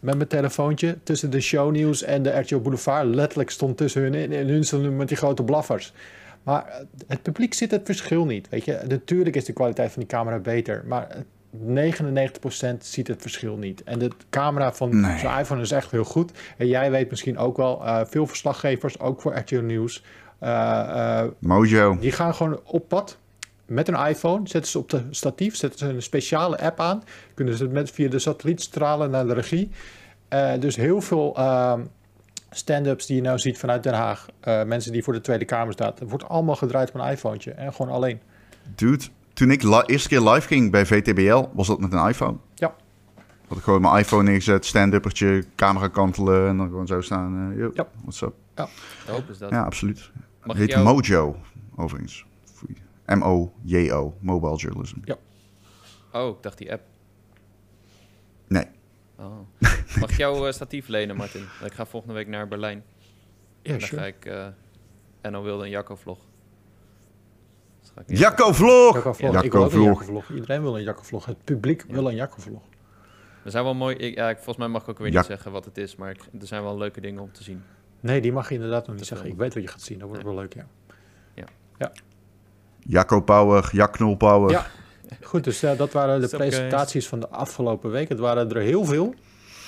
[0.00, 3.06] met mijn telefoontje tussen de shownieuws en de RTL Boulevard.
[3.14, 4.48] Letterlijk stond tussen hun in en
[4.80, 5.92] hun met die grote blaffers.
[6.42, 6.74] Maar eh,
[7.06, 8.48] het publiek ziet het verschil niet.
[8.48, 11.16] Weet je, natuurlijk is de kwaliteit van die camera beter, maar
[11.64, 13.82] 99% ziet het verschil niet.
[13.84, 15.18] En de camera van Nee.
[15.18, 16.30] zo'n iPhone is echt heel goed.
[16.56, 20.02] En jij weet misschien ook wel, eh, veel verslaggevers, ook voor RTL Nieuws,
[20.38, 21.96] eh, Mojo.
[22.00, 23.18] die gaan gewoon op pad
[23.66, 27.02] met een iPhone, zetten ze op de statief, zetten ze een speciale app aan,
[27.34, 29.70] kunnen ze het met, via de satelliet stralen naar de regie.
[30.28, 31.80] Eh, dus heel veel ehm,
[32.50, 35.72] stand-ups die je nou ziet vanuit Den Haag, eh, mensen die voor de Tweede Kamer
[35.72, 38.20] staan, dat wordt allemaal gedraaid op een iPhone en gewoon alleen.
[38.74, 42.36] Dude, toen ik eerste keer live ging bij VTBL, was dat met een iPhone.
[42.54, 42.74] Ja.
[43.48, 47.50] Had ik gewoon mijn iPhone neergezet, stand-uppertje, camera kantelen en dan gewoon zo staan.
[47.52, 47.86] eh yo, Ja.
[48.02, 48.34] what's up?
[49.06, 49.50] Dope is dat.
[49.50, 49.96] Ja, absoluut.
[49.96, 50.84] Mag Het ik heet jou...
[50.84, 51.36] Mojo,
[51.76, 52.24] overigens.
[53.06, 54.98] M-O-J-O, Mobile Journalism.
[56.12, 56.82] Oh, ik dacht die app.
[58.48, 58.64] Nee.
[59.18, 59.38] Oh.
[60.00, 61.42] Mag ik jouw eh, statief lenen, Martin?
[61.64, 62.84] Ik ga volgende week naar Berlijn.
[63.62, 64.00] Ja, Dan sure.
[64.00, 64.46] ga ik eh
[65.20, 66.18] en dan wilde een Jacco vlog.
[68.06, 69.18] Dus Jacco Vlog!
[69.18, 69.84] Ja, een Jacco-vlog.
[69.84, 70.30] Jacco-vlog.
[70.30, 71.26] Iedereen wil een Jacco-vlog.
[71.26, 71.92] Het publiek Ja.
[71.94, 72.62] wil een Jacco-vlog.
[73.44, 73.96] Er zijn wel mooi.
[73.96, 75.16] Ik, ja, ik, volgens mij mag ik ook weer Ja.
[75.18, 77.62] niet zeggen wat het is, maar ik, er zijn wel leuke dingen om te zien.
[78.00, 79.28] Nee, die mag je inderdaad nog niet Te zeggen.
[79.30, 79.98] Ik weet wat je gaat zien.
[79.98, 80.66] Dat wordt wel leuk, ja.
[82.86, 84.50] Jacco Power, Jak Knol Power.
[84.50, 84.66] Ja.
[85.22, 88.08] Goed, dus eh, dat waren de presentaties van de afgelopen week.
[88.08, 89.14] Het waren er heel veel.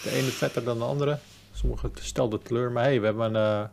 [0.02, 1.18] De ene vetter dan de andere.
[1.52, 2.70] Sommige stelden teleur.
[2.72, 3.62] Maar hey, we hebben een...
[3.62, 3.68] eh,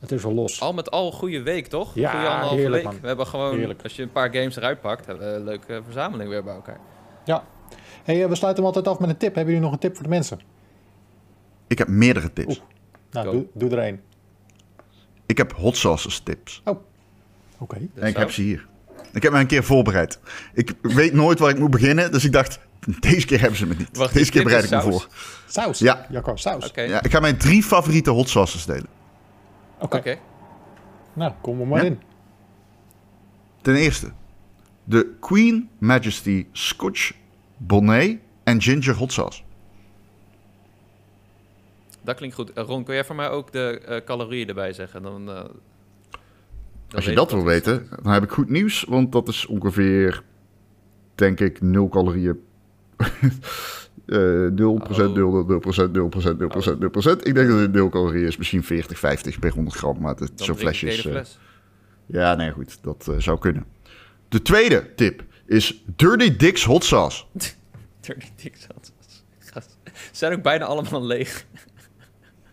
[0.00, 0.60] het is wel los.
[0.60, 1.94] Al met al goede week, toch?
[1.94, 2.92] Ja, anderhalve heerlijk, week.
[2.92, 3.00] man.
[3.00, 3.82] We hebben gewoon, Heerlijk.
[3.82, 6.80] als je een paar games eruit pakt, hebben we een leuke verzameling weer bij elkaar.
[7.24, 7.44] Ja.
[8.02, 9.34] Hey, eh, we sluiten hem altijd af met een tip.
[9.34, 10.40] Hebben jullie nog een tip voor de mensen?
[11.66, 12.62] Ik heb meerdere tips.
[13.10, 13.32] Nou, Go.
[13.32, 14.00] doe, doe er één.
[15.26, 16.62] Ik heb hot sauces tips.
[17.62, 17.78] Oké.
[17.78, 18.66] Dus En ik heb ze hier.
[19.12, 20.18] Ik heb me een keer voorbereid.
[20.54, 22.58] Ik weet nooit waar ik moet beginnen, dus ik dacht,
[23.00, 23.96] deze keer hebben ze me niet.
[23.96, 25.06] Wacht, deze keer bereid ik me voor.
[25.46, 25.78] Saus.
[25.78, 26.06] Ja.
[26.10, 26.68] Jacco, saus.
[26.68, 28.86] Oké, Ja, ik ga mijn drie favoriete hot sauces delen.
[29.78, 29.96] Oké.
[29.96, 30.18] oké.
[31.12, 31.90] Nou, kom er maar Ja.
[31.90, 32.00] in.
[33.60, 34.12] Ten eerste,
[34.84, 37.12] de Queen Majesty Scotch
[37.56, 39.42] Bonnet en Ginger Hot Sauce.
[42.04, 42.52] Dat klinkt goed.
[42.52, 45.02] Eh, Ron, kun jij voor mij ook de eh, calorieën erbij zeggen?
[45.02, 45.44] Dan, eh,
[46.92, 50.22] dan Als je dat wil weten, dan heb ik goed nieuws, want dat is ongeveer,
[51.14, 52.40] denk ik, 0 calorieën.
[54.06, 56.78] Eh 0%, 0, 0%, 0%, 0%, 0%,
[57.14, 57.22] 0%.
[57.22, 60.56] Ik denk dat het 0 calorieën is, misschien 40, 50 per 100 gram, maar zo'n
[60.56, 61.00] flesje is...
[61.00, 61.38] fles.
[62.06, 62.78] Ja, nee, goed.
[62.82, 63.64] Dat eh, zou kunnen.
[64.28, 67.24] De tweede tip is Dirty Dick's Hot Sauce.
[68.00, 68.92] Dirty Dick Sauce.
[69.38, 69.78] Gast.
[69.84, 71.46] Ze zijn ook bijna allemaal leeg.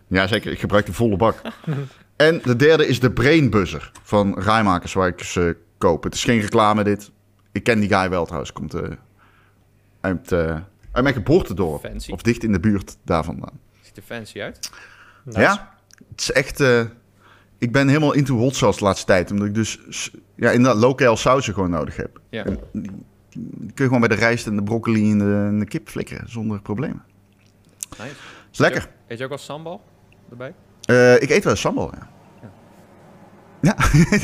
[0.06, 0.52] Ja, zeker.
[0.52, 1.40] Ik gebruik de volle bak.
[2.20, 6.02] En de derde is de Brain Buzzer van Rijmakers, waar ik dus eh, koop.
[6.02, 7.10] Het is geen reclame dit.
[7.52, 8.52] Ik ken die guy wel trouwens.
[8.52, 8.90] Komt eh,
[10.00, 10.58] uit, eh,
[10.92, 11.80] uit mijn geboortedorp.
[11.80, 12.10] Fancy.
[12.12, 13.60] Of dicht in de buurt daar vandaan.
[13.80, 14.70] Ziet er fancy uit.
[15.24, 15.40] Nice.
[15.40, 15.74] Ja,
[16.10, 16.60] het is echt...
[16.60, 16.80] eh,
[17.58, 19.30] ik ben helemaal into hot sauce de laatste tijd.
[19.30, 19.80] Omdat ik dus
[20.34, 22.20] ja, inderdaad lokaal sausen gewoon nodig heb.
[22.28, 22.44] Ja.
[22.44, 22.90] En die,
[23.30, 26.30] kun je gewoon bij de rijst en de broccoli en de, en de kip flikkeren.
[26.30, 27.02] Zonder problemen.
[27.98, 28.14] Nice.
[28.52, 28.88] Is lekker.
[29.06, 29.82] Eet je ook wel sambal
[30.30, 30.54] erbij?
[30.90, 32.08] Eh, ik eet wel eens sambal, ja.
[33.60, 33.76] Ja.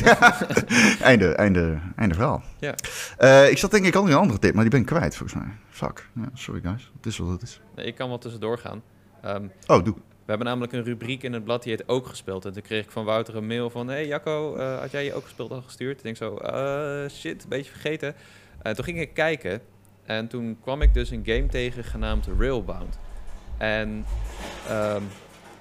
[0.03, 0.37] Ja.
[1.01, 2.43] einde, einde, einde verhaal.
[2.59, 2.75] Ja.
[3.17, 5.15] Eh, ik zat denk ik al in een andere tip, maar die ben ik kwijt
[5.15, 5.53] volgens mij.
[5.69, 6.09] Fuck.
[6.15, 6.91] Ja, sorry guys.
[6.95, 7.61] Het is wat het is.
[7.75, 8.81] Nee, ik kan wel tussendoor gaan.
[9.21, 9.93] Ehm, Oh, doe.
[9.93, 12.45] we hebben namelijk een rubriek in het blad die heet Ook Gespeeld.
[12.45, 13.87] En toen kreeg ik van Wouter een mail van...
[13.87, 15.97] Hey Jacco, eh, had jij je Ook Gespeeld al gestuurd?
[15.97, 18.15] Ik denk zo, eh, shit, een beetje vergeten.
[18.61, 19.61] En toen ging ik kijken.
[20.05, 22.99] En toen kwam ik dus een game tegen genaamd Railbound.
[23.57, 24.05] En
[24.67, 25.01] ehm,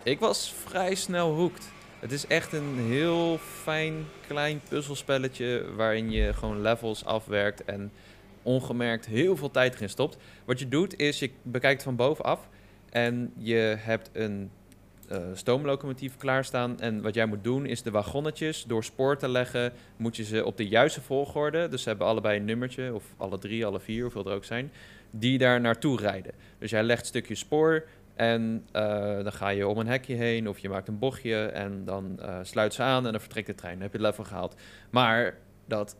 [0.06, 1.68] ik was vrij snel hooked.
[1.98, 7.92] Het is echt een heel fijn klein puzzelspelletje waarin je gewoon levels afwerkt en
[8.42, 10.16] ongemerkt heel veel tijd erin stopt.
[10.44, 12.48] Wat je doet is je bekijkt van bovenaf
[12.90, 14.50] en je hebt een
[15.08, 16.80] eh, stoomlocomotief klaarstaan.
[16.80, 20.44] En wat jij moet doen is de wagonnetjes door spoor te leggen, moet je ze
[20.44, 24.02] op de juiste volgorde, dus ze hebben allebei een nummertje, of alle drie, alle vier,
[24.02, 24.72] hoeveel er ook zijn,
[25.10, 26.32] die daar naartoe rijden.
[26.58, 27.84] Dus jij legt stukjes spoor
[28.16, 31.84] en eh, dan ga je om een hekje heen of je maakt een bochtje en
[31.84, 33.74] dan eh, sluit ze aan en dan vertrekt de trein.
[33.74, 34.54] Dan heb je het level gehaald.
[34.90, 35.96] Maar dat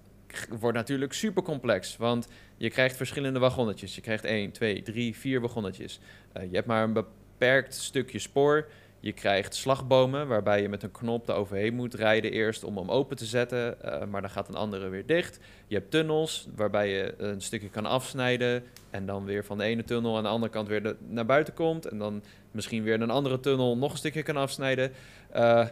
[0.61, 3.95] wordt natuurlijk super complex, want je krijgt verschillende wagonnetjes.
[3.95, 6.01] Je krijgt 1, 2, 3, 4 wagonnetjes.
[6.33, 8.69] Eh, je hebt maar een beperkt stukje spoor.
[9.01, 12.91] Je krijgt slagbomen waarbij je met een knop er overheen moet rijden eerst om hem
[12.91, 15.39] open te zetten, eh, maar dan gaat een andere weer dicht.
[15.67, 19.85] Je hebt tunnels waarbij je een stukje kan afsnijden en dan weer van de ene
[19.85, 23.11] tunnel aan de andere kant weer de- naar buiten komt en dan misschien weer een
[23.11, 24.93] andere tunnel nog een stukje kan afsnijden.
[25.31, 25.67] Eh,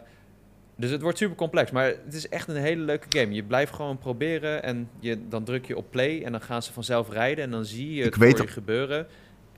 [0.77, 3.33] dus het wordt super complex, maar het is echt een hele leuke game.
[3.33, 6.73] Je blijft gewoon proberen en je, dan druk je op play en dan gaan ze
[6.73, 9.07] vanzelf rijden en dan zie je het Ik weet voor je op- gebeuren.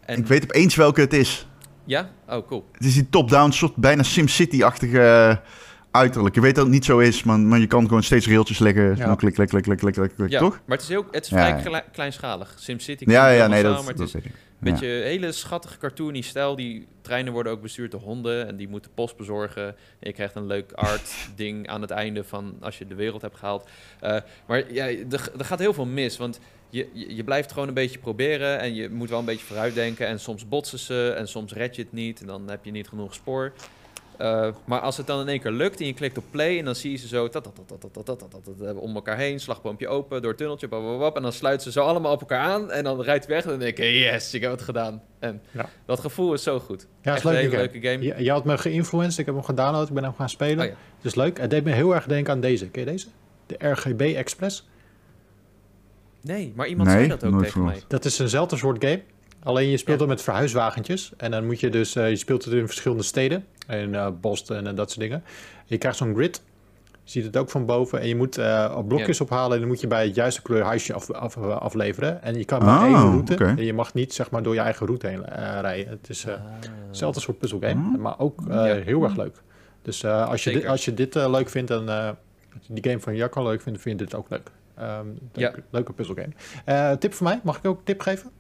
[0.05, 1.47] En, Ik weet opeens welke het is.
[1.88, 2.09] Ja?
[2.29, 2.65] Oh, cool.
[2.71, 5.35] Het is die top-down, soort bijna SimCity-achtige eh,
[5.91, 6.35] uiterlijk.
[6.35, 8.95] Je weet dat het niet zo is, maar, maar je kan gewoon steeds railtjes leggen.
[8.95, 9.15] Ja.
[9.15, 10.59] Klik, klik, klik, klik, klik, klik, klik, Ja, toch?
[10.65, 11.63] maar het is, heel, het is Ja, vrij ja.
[11.63, 12.53] klei- kleinschalig.
[12.57, 14.21] SimCity Ja, ja, nee, dat, maar het dat is een
[14.59, 16.55] beetje hele schattige cartoony stijl.
[16.55, 19.65] Die treinen worden ook bestuurd door honden en die moeten post bezorgen.
[19.67, 23.21] En je krijgt een leuk art ding aan het einde van als je de wereld
[23.21, 23.69] hebt gehaald.
[23.99, 24.17] Eh,
[24.47, 26.39] maar ja, er, er gaat heel veel mis, want
[26.70, 30.07] je, je, blijft gewoon een beetje proberen en je moet wel een beetje vooruitdenken.
[30.07, 32.88] En soms botsen ze en soms red je het niet en dan heb je niet
[32.88, 33.53] genoeg spoor.
[34.65, 36.76] Maar als het dan in één keer lukt en je klikt op play en dan
[36.76, 37.51] zie je ze zo dat
[38.59, 41.86] hebben om elkaar heen, slagboompje open, door het tunneltje, bababab, en dan sluiten ze zo
[41.86, 44.51] allemaal op elkaar aan en dan rijdt weg en dan denk ik, yes, ik heb
[44.51, 45.01] het gedaan.
[45.20, 45.41] En
[45.86, 46.88] dat gevoel is zo goed.
[47.01, 48.24] Ja, het is leuk, een leuke game.
[48.24, 50.65] Je, had me geïnfluenced, ik heb hem gedownload, ik ben hem gaan spelen.
[50.65, 50.72] Ja.
[50.97, 51.39] Het is leuk.
[51.39, 52.70] Het deed me heel erg denken aan deze.
[52.70, 53.07] Ken je deze?
[53.45, 54.68] De RGB Express.
[56.22, 57.76] Nee, maar iemand Nee, zei dat ook nooit tegen verwacht.
[57.80, 57.86] mij.
[57.88, 59.01] Dat is eenzelfde soort game.
[59.43, 60.05] Alleen je speelt Ja.
[60.05, 61.11] het met verhuiswagentjes.
[61.18, 63.45] En dan moet je dus, eh, je speelt het in verschillende steden.
[63.70, 65.24] In eh, Boston en dat soort dingen.
[65.65, 66.41] Je krijgt zo'n grid.
[67.03, 67.99] Je ziet het ook van boven.
[67.99, 69.53] En je moet eh, blokjes ophalen.
[69.53, 72.22] En dan moet je bij het juiste kleur huisje af, af- afleveren.
[72.24, 73.36] En je kan maar Ah, één route.
[73.36, 75.89] En je mag niet zeg maar door je eigen route heen eh, rijden.
[75.89, 76.34] Het is eh
[76.88, 77.95] hetzelfde soort puzzelgame.
[77.95, 78.01] Ah.
[78.01, 78.63] Maar ook eh, Ja.
[78.76, 79.36] heel erg leuk.
[79.82, 81.72] Dus eh, als, je dit, als je dit eh, leuk vindt.
[81.72, 82.09] En eh,
[82.68, 83.82] die game van Jacco leuk vindt.
[83.82, 84.51] Vind je dit ook leuk.
[84.78, 86.30] Ehm, leuke, leuke puzzelgame.
[86.65, 87.39] Eh, tip voor mij.
[87.43, 88.32] Mag ik ook een tip geven?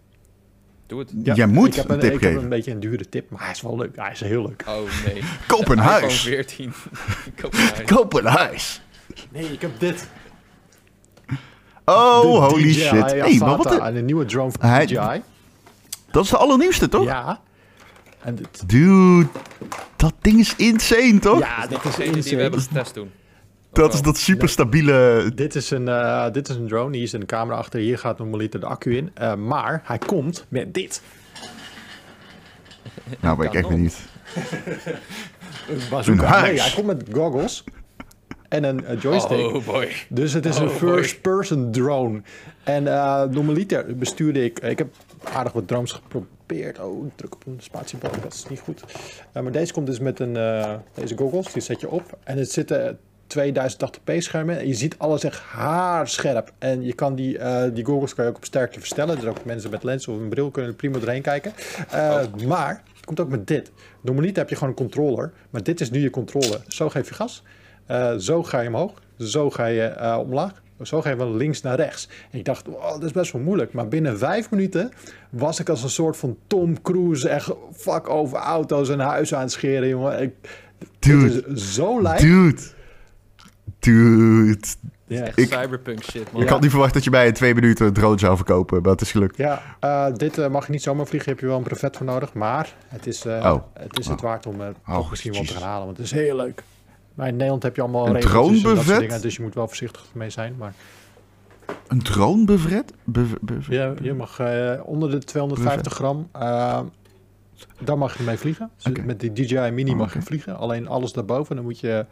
[0.87, 1.11] Doe het.
[1.23, 2.43] Ja, Jij moet ik heb een een, tip ik heb geven.
[2.43, 3.95] een beetje een dure tip, maar hij is wel leuk.
[3.95, 4.63] Hij is heel leuk.
[4.67, 4.75] Oh
[5.05, 5.21] nee.
[5.47, 6.21] Koop een huis.
[6.21, 6.73] 14.
[7.41, 7.81] Koop een huis.
[7.89, 8.81] Koop een huis.
[9.31, 10.07] Nee, ik heb dit.
[11.85, 13.11] Oh, De holy DJI shit.
[13.11, 15.21] Hey, maar wat de- en een nieuwe drone van Hij- DJI.
[16.11, 17.03] Dat is de allernieuwste, toch?
[17.03, 17.41] Ja.
[18.21, 18.69] En dit.
[18.69, 19.27] Dude,
[19.95, 21.39] dat ding is insane, toch?
[21.39, 23.11] Ja, dit is Degene die we hebben getest toen.
[23.71, 25.31] Dat is dat super stabiele...
[25.35, 26.95] Dit is, een, eh, dit is een drone.
[26.95, 27.79] Hier is een camera achter.
[27.79, 29.11] Hier gaat normaliter de accu in.
[29.13, 31.01] Eh, maar hij komt met dit.
[33.19, 33.95] Nou, ben ik echt benieuwd.
[35.69, 36.23] Een bazooka.
[36.23, 36.49] Een huis.
[36.49, 37.63] Nee, hij komt met goggles.
[38.49, 39.37] En een eh, joystick.
[39.37, 39.89] Oh boy.
[40.09, 42.21] Dus het is een Oh, first-person drone.
[42.63, 44.59] En eh normaliter bestuurde ik...
[44.59, 44.93] Ik heb
[45.23, 46.79] aardig wat drones geprobeerd.
[46.79, 48.21] Oh, ik druk op een spatiebalk.
[48.21, 48.83] Dat is niet goed.
[49.33, 51.53] Maar deze komt dus met een, eh, deze goggles.
[51.53, 52.17] Die zet je op.
[52.23, 54.59] En het zitten 2080p schermen.
[54.59, 56.51] En je ziet alles echt haarscherp.
[56.57, 59.15] En je kan die, eh, die goggles kan je ook op sterkte verstellen.
[59.15, 61.53] Dus ook mensen met lens of een bril kunnen er prima doorheen kijken.
[61.89, 63.71] Eh, Maar het komt ook met dit.
[64.01, 65.31] Normaliter heb je gewoon een controller.
[65.49, 66.61] Maar dit is nu je controller.
[66.67, 67.43] Zo geef je gas.
[67.85, 68.93] Eh, zo ga je omhoog.
[69.17, 70.61] Zo ga je omlaag.
[70.81, 72.09] zo ga je van links naar rechts.
[72.31, 73.73] En ik dacht, wow, dat is best wel moeilijk.
[73.73, 74.91] Maar binnen vijf minuten
[75.29, 79.43] was ik als een soort van Tom Cruise echt fuck over auto's en huizen aan
[79.43, 80.21] het scheren, jongen.
[80.21, 80.33] Ik,
[80.99, 81.33] Dude.
[81.35, 82.19] Het is zo lijp.
[82.19, 82.61] Dude.
[83.79, 84.57] Dude.
[85.05, 85.23] Ja.
[85.25, 86.41] Echt Ik- cyberpunk shit, man.
[86.41, 89.01] Ik had niet verwacht dat je bij twee minuten een drone zou verkopen, maar het
[89.01, 89.37] is gelukt.
[89.37, 91.29] Ja, eh, dit eh, mag je niet zomaar vliegen.
[91.31, 92.33] Heb je wel een brevet voor nodig.
[92.33, 93.63] Maar het is, eh, Oh.
[93.73, 94.11] het, is Oh.
[94.11, 95.85] het waard om Oh, toch misschien wel te gaan halen.
[95.85, 96.63] Want het is heel leuk.
[97.13, 98.99] Maar in Nederland heb je allemaal Een regeltjes en dat soort dronebuffet?
[99.09, 99.21] dingen.
[99.21, 100.55] Dus je moet wel voorzichtig mee zijn.
[100.57, 100.73] Maar
[101.87, 102.93] Een drone bevret?
[103.03, 106.29] Bev- bev- je, je mag eh, onder de 250 gram...
[107.79, 108.69] daar mag je mee vliegen.
[108.83, 109.03] Dus.
[109.05, 110.57] Met die DJI Mini Oh, mag je vliegen.
[110.57, 111.55] Alleen alles daarboven.
[111.55, 112.05] Dan moet je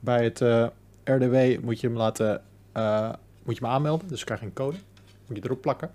[0.00, 0.66] bij het eh,
[1.14, 2.40] RDW moet je hem laten...
[2.72, 3.10] eh,
[3.44, 4.08] moet je hem aanmelden.
[4.08, 4.76] Dus krijg je een code.
[5.26, 5.90] Moet je erop plakken.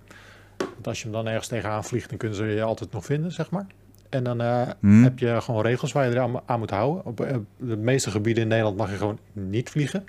[0.57, 3.31] Want als je hem dan ergens tegenaan vliegt, dan kunnen ze je altijd nog vinden,
[3.31, 3.65] zeg maar.
[4.10, 5.03] En dan eh, Hm?
[5.03, 7.06] heb je gewoon regels waar je eraan aan moet houden.
[7.06, 10.03] Op eh, de meeste gebieden in Nederland mag je gewoon niet vliegen.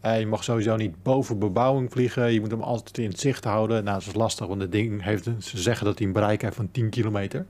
[0.00, 2.32] En je mag sowieso niet boven bebouwing vliegen.
[2.32, 3.84] Je moet hem altijd in het zicht houden.
[3.84, 6.54] Nou, dat is lastig, want het ding heeft, ze zeggen dat hij een bereik heeft
[6.56, 7.46] van 10 kilometer.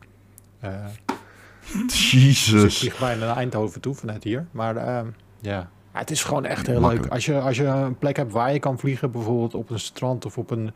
[0.60, 0.74] Eh,
[1.86, 2.78] dus ik Jezus.
[2.78, 4.46] vlieg bijna naar Eindhoven toe vanuit hier.
[4.50, 5.04] Maar
[5.40, 7.06] ja, Ja, het is gewoon echt heel leuk.
[7.06, 10.24] Als je, als je een plek hebt waar je kan vliegen, bijvoorbeeld op een strand
[10.26, 10.72] of op een,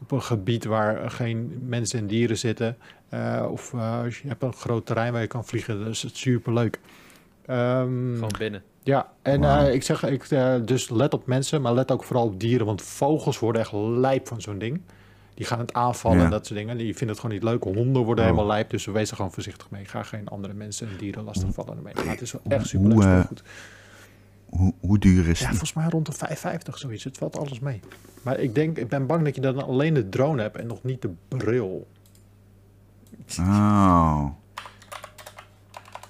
[0.00, 2.76] op een gebied waar geen mensen en dieren zitten.
[3.08, 6.02] eh, of eh, als je hebt een groot terrein waar je kan vliegen, dan is
[6.02, 6.80] het super leuk.
[7.46, 8.62] Gewoon binnen.
[8.82, 10.28] Ja, en eh, ik zeg, ik,
[10.64, 14.28] dus let op mensen, maar let ook vooral op dieren, want vogels worden echt lijp
[14.28, 14.80] van zo'n ding.
[15.34, 16.24] Die gaan het aanvallen Ja.
[16.24, 16.76] en dat soort dingen.
[16.76, 17.62] Die vinden het gewoon niet leuk.
[17.62, 18.30] Honden worden Oh.
[18.30, 19.84] helemaal lijp, dus wees er gewoon voorzichtig mee.
[19.84, 21.94] Ga geen andere mensen en dieren lastigvallen ermee.
[21.94, 23.26] Maar het is wel echt super leuk.
[24.46, 25.56] Hoe, hoe duur is Ja, die?
[25.58, 26.36] volgens mij rond de
[26.70, 27.04] 5,50 zoiets.
[27.04, 27.80] Het valt alles mee.
[28.22, 30.82] Maar ik denk, ik ben bang dat je dan alleen de drone hebt en nog
[30.82, 31.86] niet de bril.
[33.40, 34.24] Oh.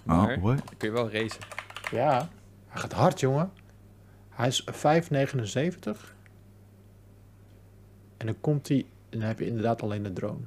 [0.02, 0.56] Maar- Oh, what?
[0.56, 1.40] Dan kun je wel racen.
[1.90, 2.28] Ja,
[2.68, 3.50] hij gaat hard, jongen.
[4.30, 6.14] Hij is 5,79.
[8.16, 10.44] En dan komt hij, en dan heb je inderdaad alleen de drone.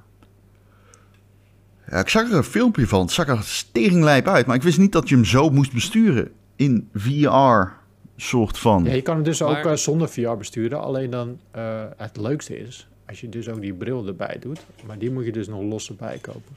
[1.89, 3.01] Ja, ik zag er een filmpje van.
[3.01, 4.45] Het zag er steringlijp uit.
[4.45, 6.31] Maar ik wist niet dat je hem zo moest besturen.
[6.55, 7.67] In VR
[8.21, 8.83] soort van.
[8.83, 10.81] Ja, je kan hem dus ook eh, zonder VR besturen.
[10.81, 14.59] Alleen dan, eh, het leukste is, als je dus ook die bril erbij doet.
[14.85, 16.55] Maar die moet je dus nog los erbij kopen.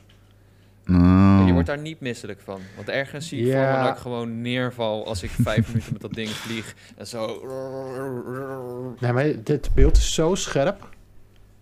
[0.89, 1.43] Oh.
[1.47, 2.61] Je wordt daar niet misselijk van.
[2.77, 6.03] Want ergens zie ik voor me dat ik gewoon neerval als ik vijf minuten met
[6.03, 6.75] dat ding vlieg.
[6.97, 7.27] En zo...
[9.01, 10.89] Nee, maar dit beeld is zo scherp.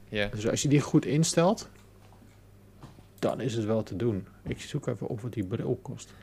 [0.09, 0.27] Ja.
[0.27, 1.68] Dus als je die goed instelt,
[3.18, 4.27] dan is het wel te doen.
[4.43, 6.14] Ik zoek even op wat die bril kost.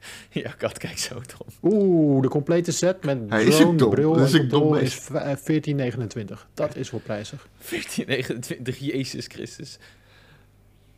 [0.42, 1.72] Ja, kat, kijk zo, Tom.
[1.72, 3.90] Oeh, de complete set met Hij is drone, ook dom.
[3.90, 4.96] bril Dat is en ook dom controle beest.
[4.96, 6.46] is v- eh, 14,29.
[6.54, 7.48] Dat is wel prijzig.
[7.68, 9.78] 1429, Jezus Christus.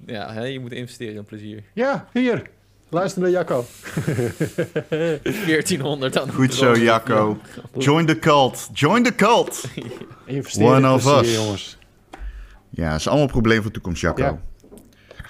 [0.07, 1.63] Ja, hè, je moet investeren in plezier.
[1.73, 2.43] Ja, hier.
[2.89, 3.65] Luister naar Jacco.
[5.23, 6.75] 1400 aan de Goed zo.
[6.77, 7.39] Jacco.
[7.79, 8.69] Join the cult.
[8.73, 9.65] Join the cult.
[10.27, 11.35] Investeren One in of plezier, us.
[11.45, 11.79] jongens.
[12.71, 14.23] Ja, dat is allemaal een probleem voor de toekomst, Jacco.
[14.23, 14.41] Ja.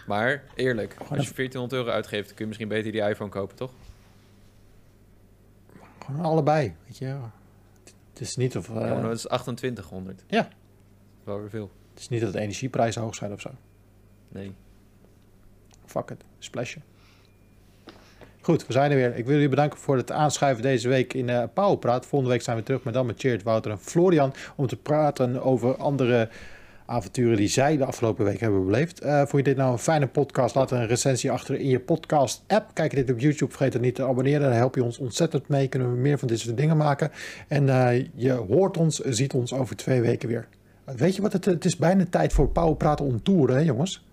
[0.06, 3.70] Maar eerlijk, als je 1400 euro uitgeeft, kun je misschien beter die iPhone kopen, toch?
[6.04, 7.16] Gewoon allebei, weet je.
[8.12, 8.68] Het is niet of...
[8.68, 10.22] eh, Ja, maar dat is 2800.
[10.26, 10.48] Ja.
[11.24, 11.70] Wel weer veel.
[11.90, 13.50] het is niet dat de energieprijzen hoog zijn of zo.
[14.28, 14.52] Nee.
[15.86, 16.78] Fuck it, splasje.
[18.40, 19.16] Goed, we zijn er weer.
[19.16, 22.06] Ik wil jullie bedanken voor het aanschuiven deze week in eh Powerpraat.
[22.06, 24.34] Volgende week zijn we terug met dan met Cheert, Wouter en Florian...
[24.56, 26.28] om te praten over andere
[26.92, 29.00] avonturen die zij de afgelopen week hebben beleefd.
[29.00, 30.54] Eh vond je dit nou een fijne podcast?
[30.54, 32.70] Laat een recensie achter in je podcast-app.
[32.74, 34.40] Kijk je dit op YouTube, vergeet het niet te abonneren.
[34.40, 35.68] Daar help je ons ontzettend mee.
[35.68, 37.10] Kunnen we meer van dit soort dingen maken.
[37.48, 40.48] En eh, je hoort ons, ziet ons over twee weken weer.
[40.96, 41.32] Weet je wat?
[41.32, 44.04] Het, het is bijna tijd voor Powerpraten on tour, hè jongens?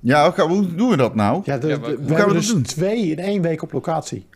[0.00, 1.42] Ja, oké, hoe doen we dat nou?
[1.44, 2.62] Ja, de, Ja, de- maar we hoe gaan hebben we dus doen?
[2.62, 4.26] twee in één week op locatie.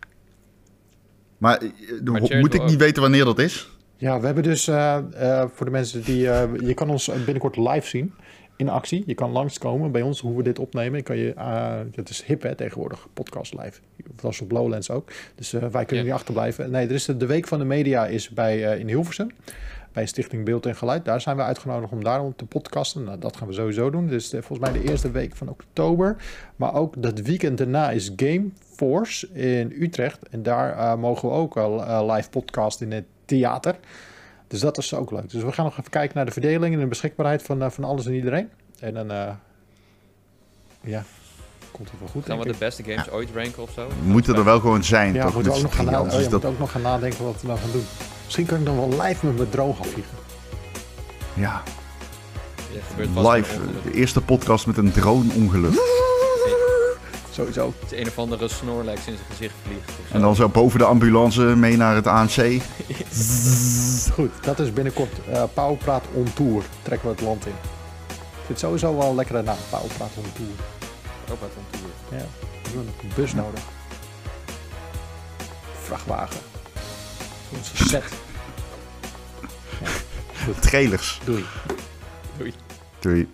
[1.37, 1.69] Maar, eh,
[2.03, 3.78] Maar moet ik niet weten wanneer dat is?
[3.99, 4.97] Ja, we hebben dus eh,
[5.41, 6.29] eh, voor de mensen die...
[6.29, 8.13] eh, je kan ons binnenkort live zien
[8.55, 9.03] in actie.
[9.05, 10.97] Je kan langskomen bij ons hoe we dit opnemen.
[10.97, 11.33] Je kan je,
[11.95, 13.79] dat is hip hè, tegenwoordig, podcast live.
[13.97, 15.11] Dat was op Lowlands ook.
[15.35, 16.03] Dus wij kunnen Ja.
[16.03, 16.71] niet achterblijven.
[16.71, 19.31] Nee, er is de, de Week van de Media is bij, in Hilversum.
[19.93, 21.05] Bij Stichting Beeld en Geluid.
[21.05, 23.03] Daar zijn we uitgenodigd om daarom te podcasten.
[23.03, 24.07] Nou, dat gaan we sowieso doen.
[24.07, 26.15] Dus eh, volgens mij de eerste week van oktober.
[26.55, 28.49] Maar ook dat weekend daarna is Game
[28.79, 30.19] Force in Utrecht.
[30.29, 33.75] En daar eh, mogen we ook al eh, live podcasten in het theater.
[34.47, 35.29] Dus dat is ook leuk.
[35.29, 37.83] Dus we gaan nog even kijken naar de verdeling en de beschikbaarheid van, eh, van
[37.83, 38.49] alles en iedereen.
[38.79, 39.29] En dan, eh,
[40.81, 41.03] ja,
[41.71, 42.25] komt het wel goed.
[42.25, 43.87] Gaan we de beste games ooit ranken of zo?
[44.03, 45.33] Moeten er wel gewoon zijn, ja, toch?
[45.33, 47.41] moeten we ook nog gaan, na- oh, je moet dat- ook nog gaan nadenken wat
[47.41, 47.85] we dan gaan doen.
[48.25, 50.13] Misschien kan ik dan wel live met mijn drone gaan vliegen.
[51.35, 51.61] Ja,
[52.97, 53.59] Ja, live.
[53.83, 55.71] De eerste podcast met een drone-ongeluk.
[57.39, 57.73] Sowieso.
[57.79, 59.91] Dat je een of andere Snorlax in zijn gezicht vliegt.
[60.11, 62.35] En dan zo boven de ambulance mee naar het ANC.
[64.15, 66.63] Goed, dat is binnenkort eh Pauwpraat on Tour.
[66.81, 67.51] Trekken we het land in.
[67.51, 70.49] Ik vind het sowieso wel een lekkere naam, Pauwpraat on Tour.
[71.27, 72.19] Wat on tour.
[72.21, 72.25] Ja,
[72.63, 73.61] we hebben een bus nodig.
[75.83, 76.39] Vrachtwagen.
[77.57, 78.03] Onze set.
[80.69, 81.19] Trailers.
[81.25, 81.45] Doei.
[82.37, 82.53] Doei.
[82.99, 83.29] Doei.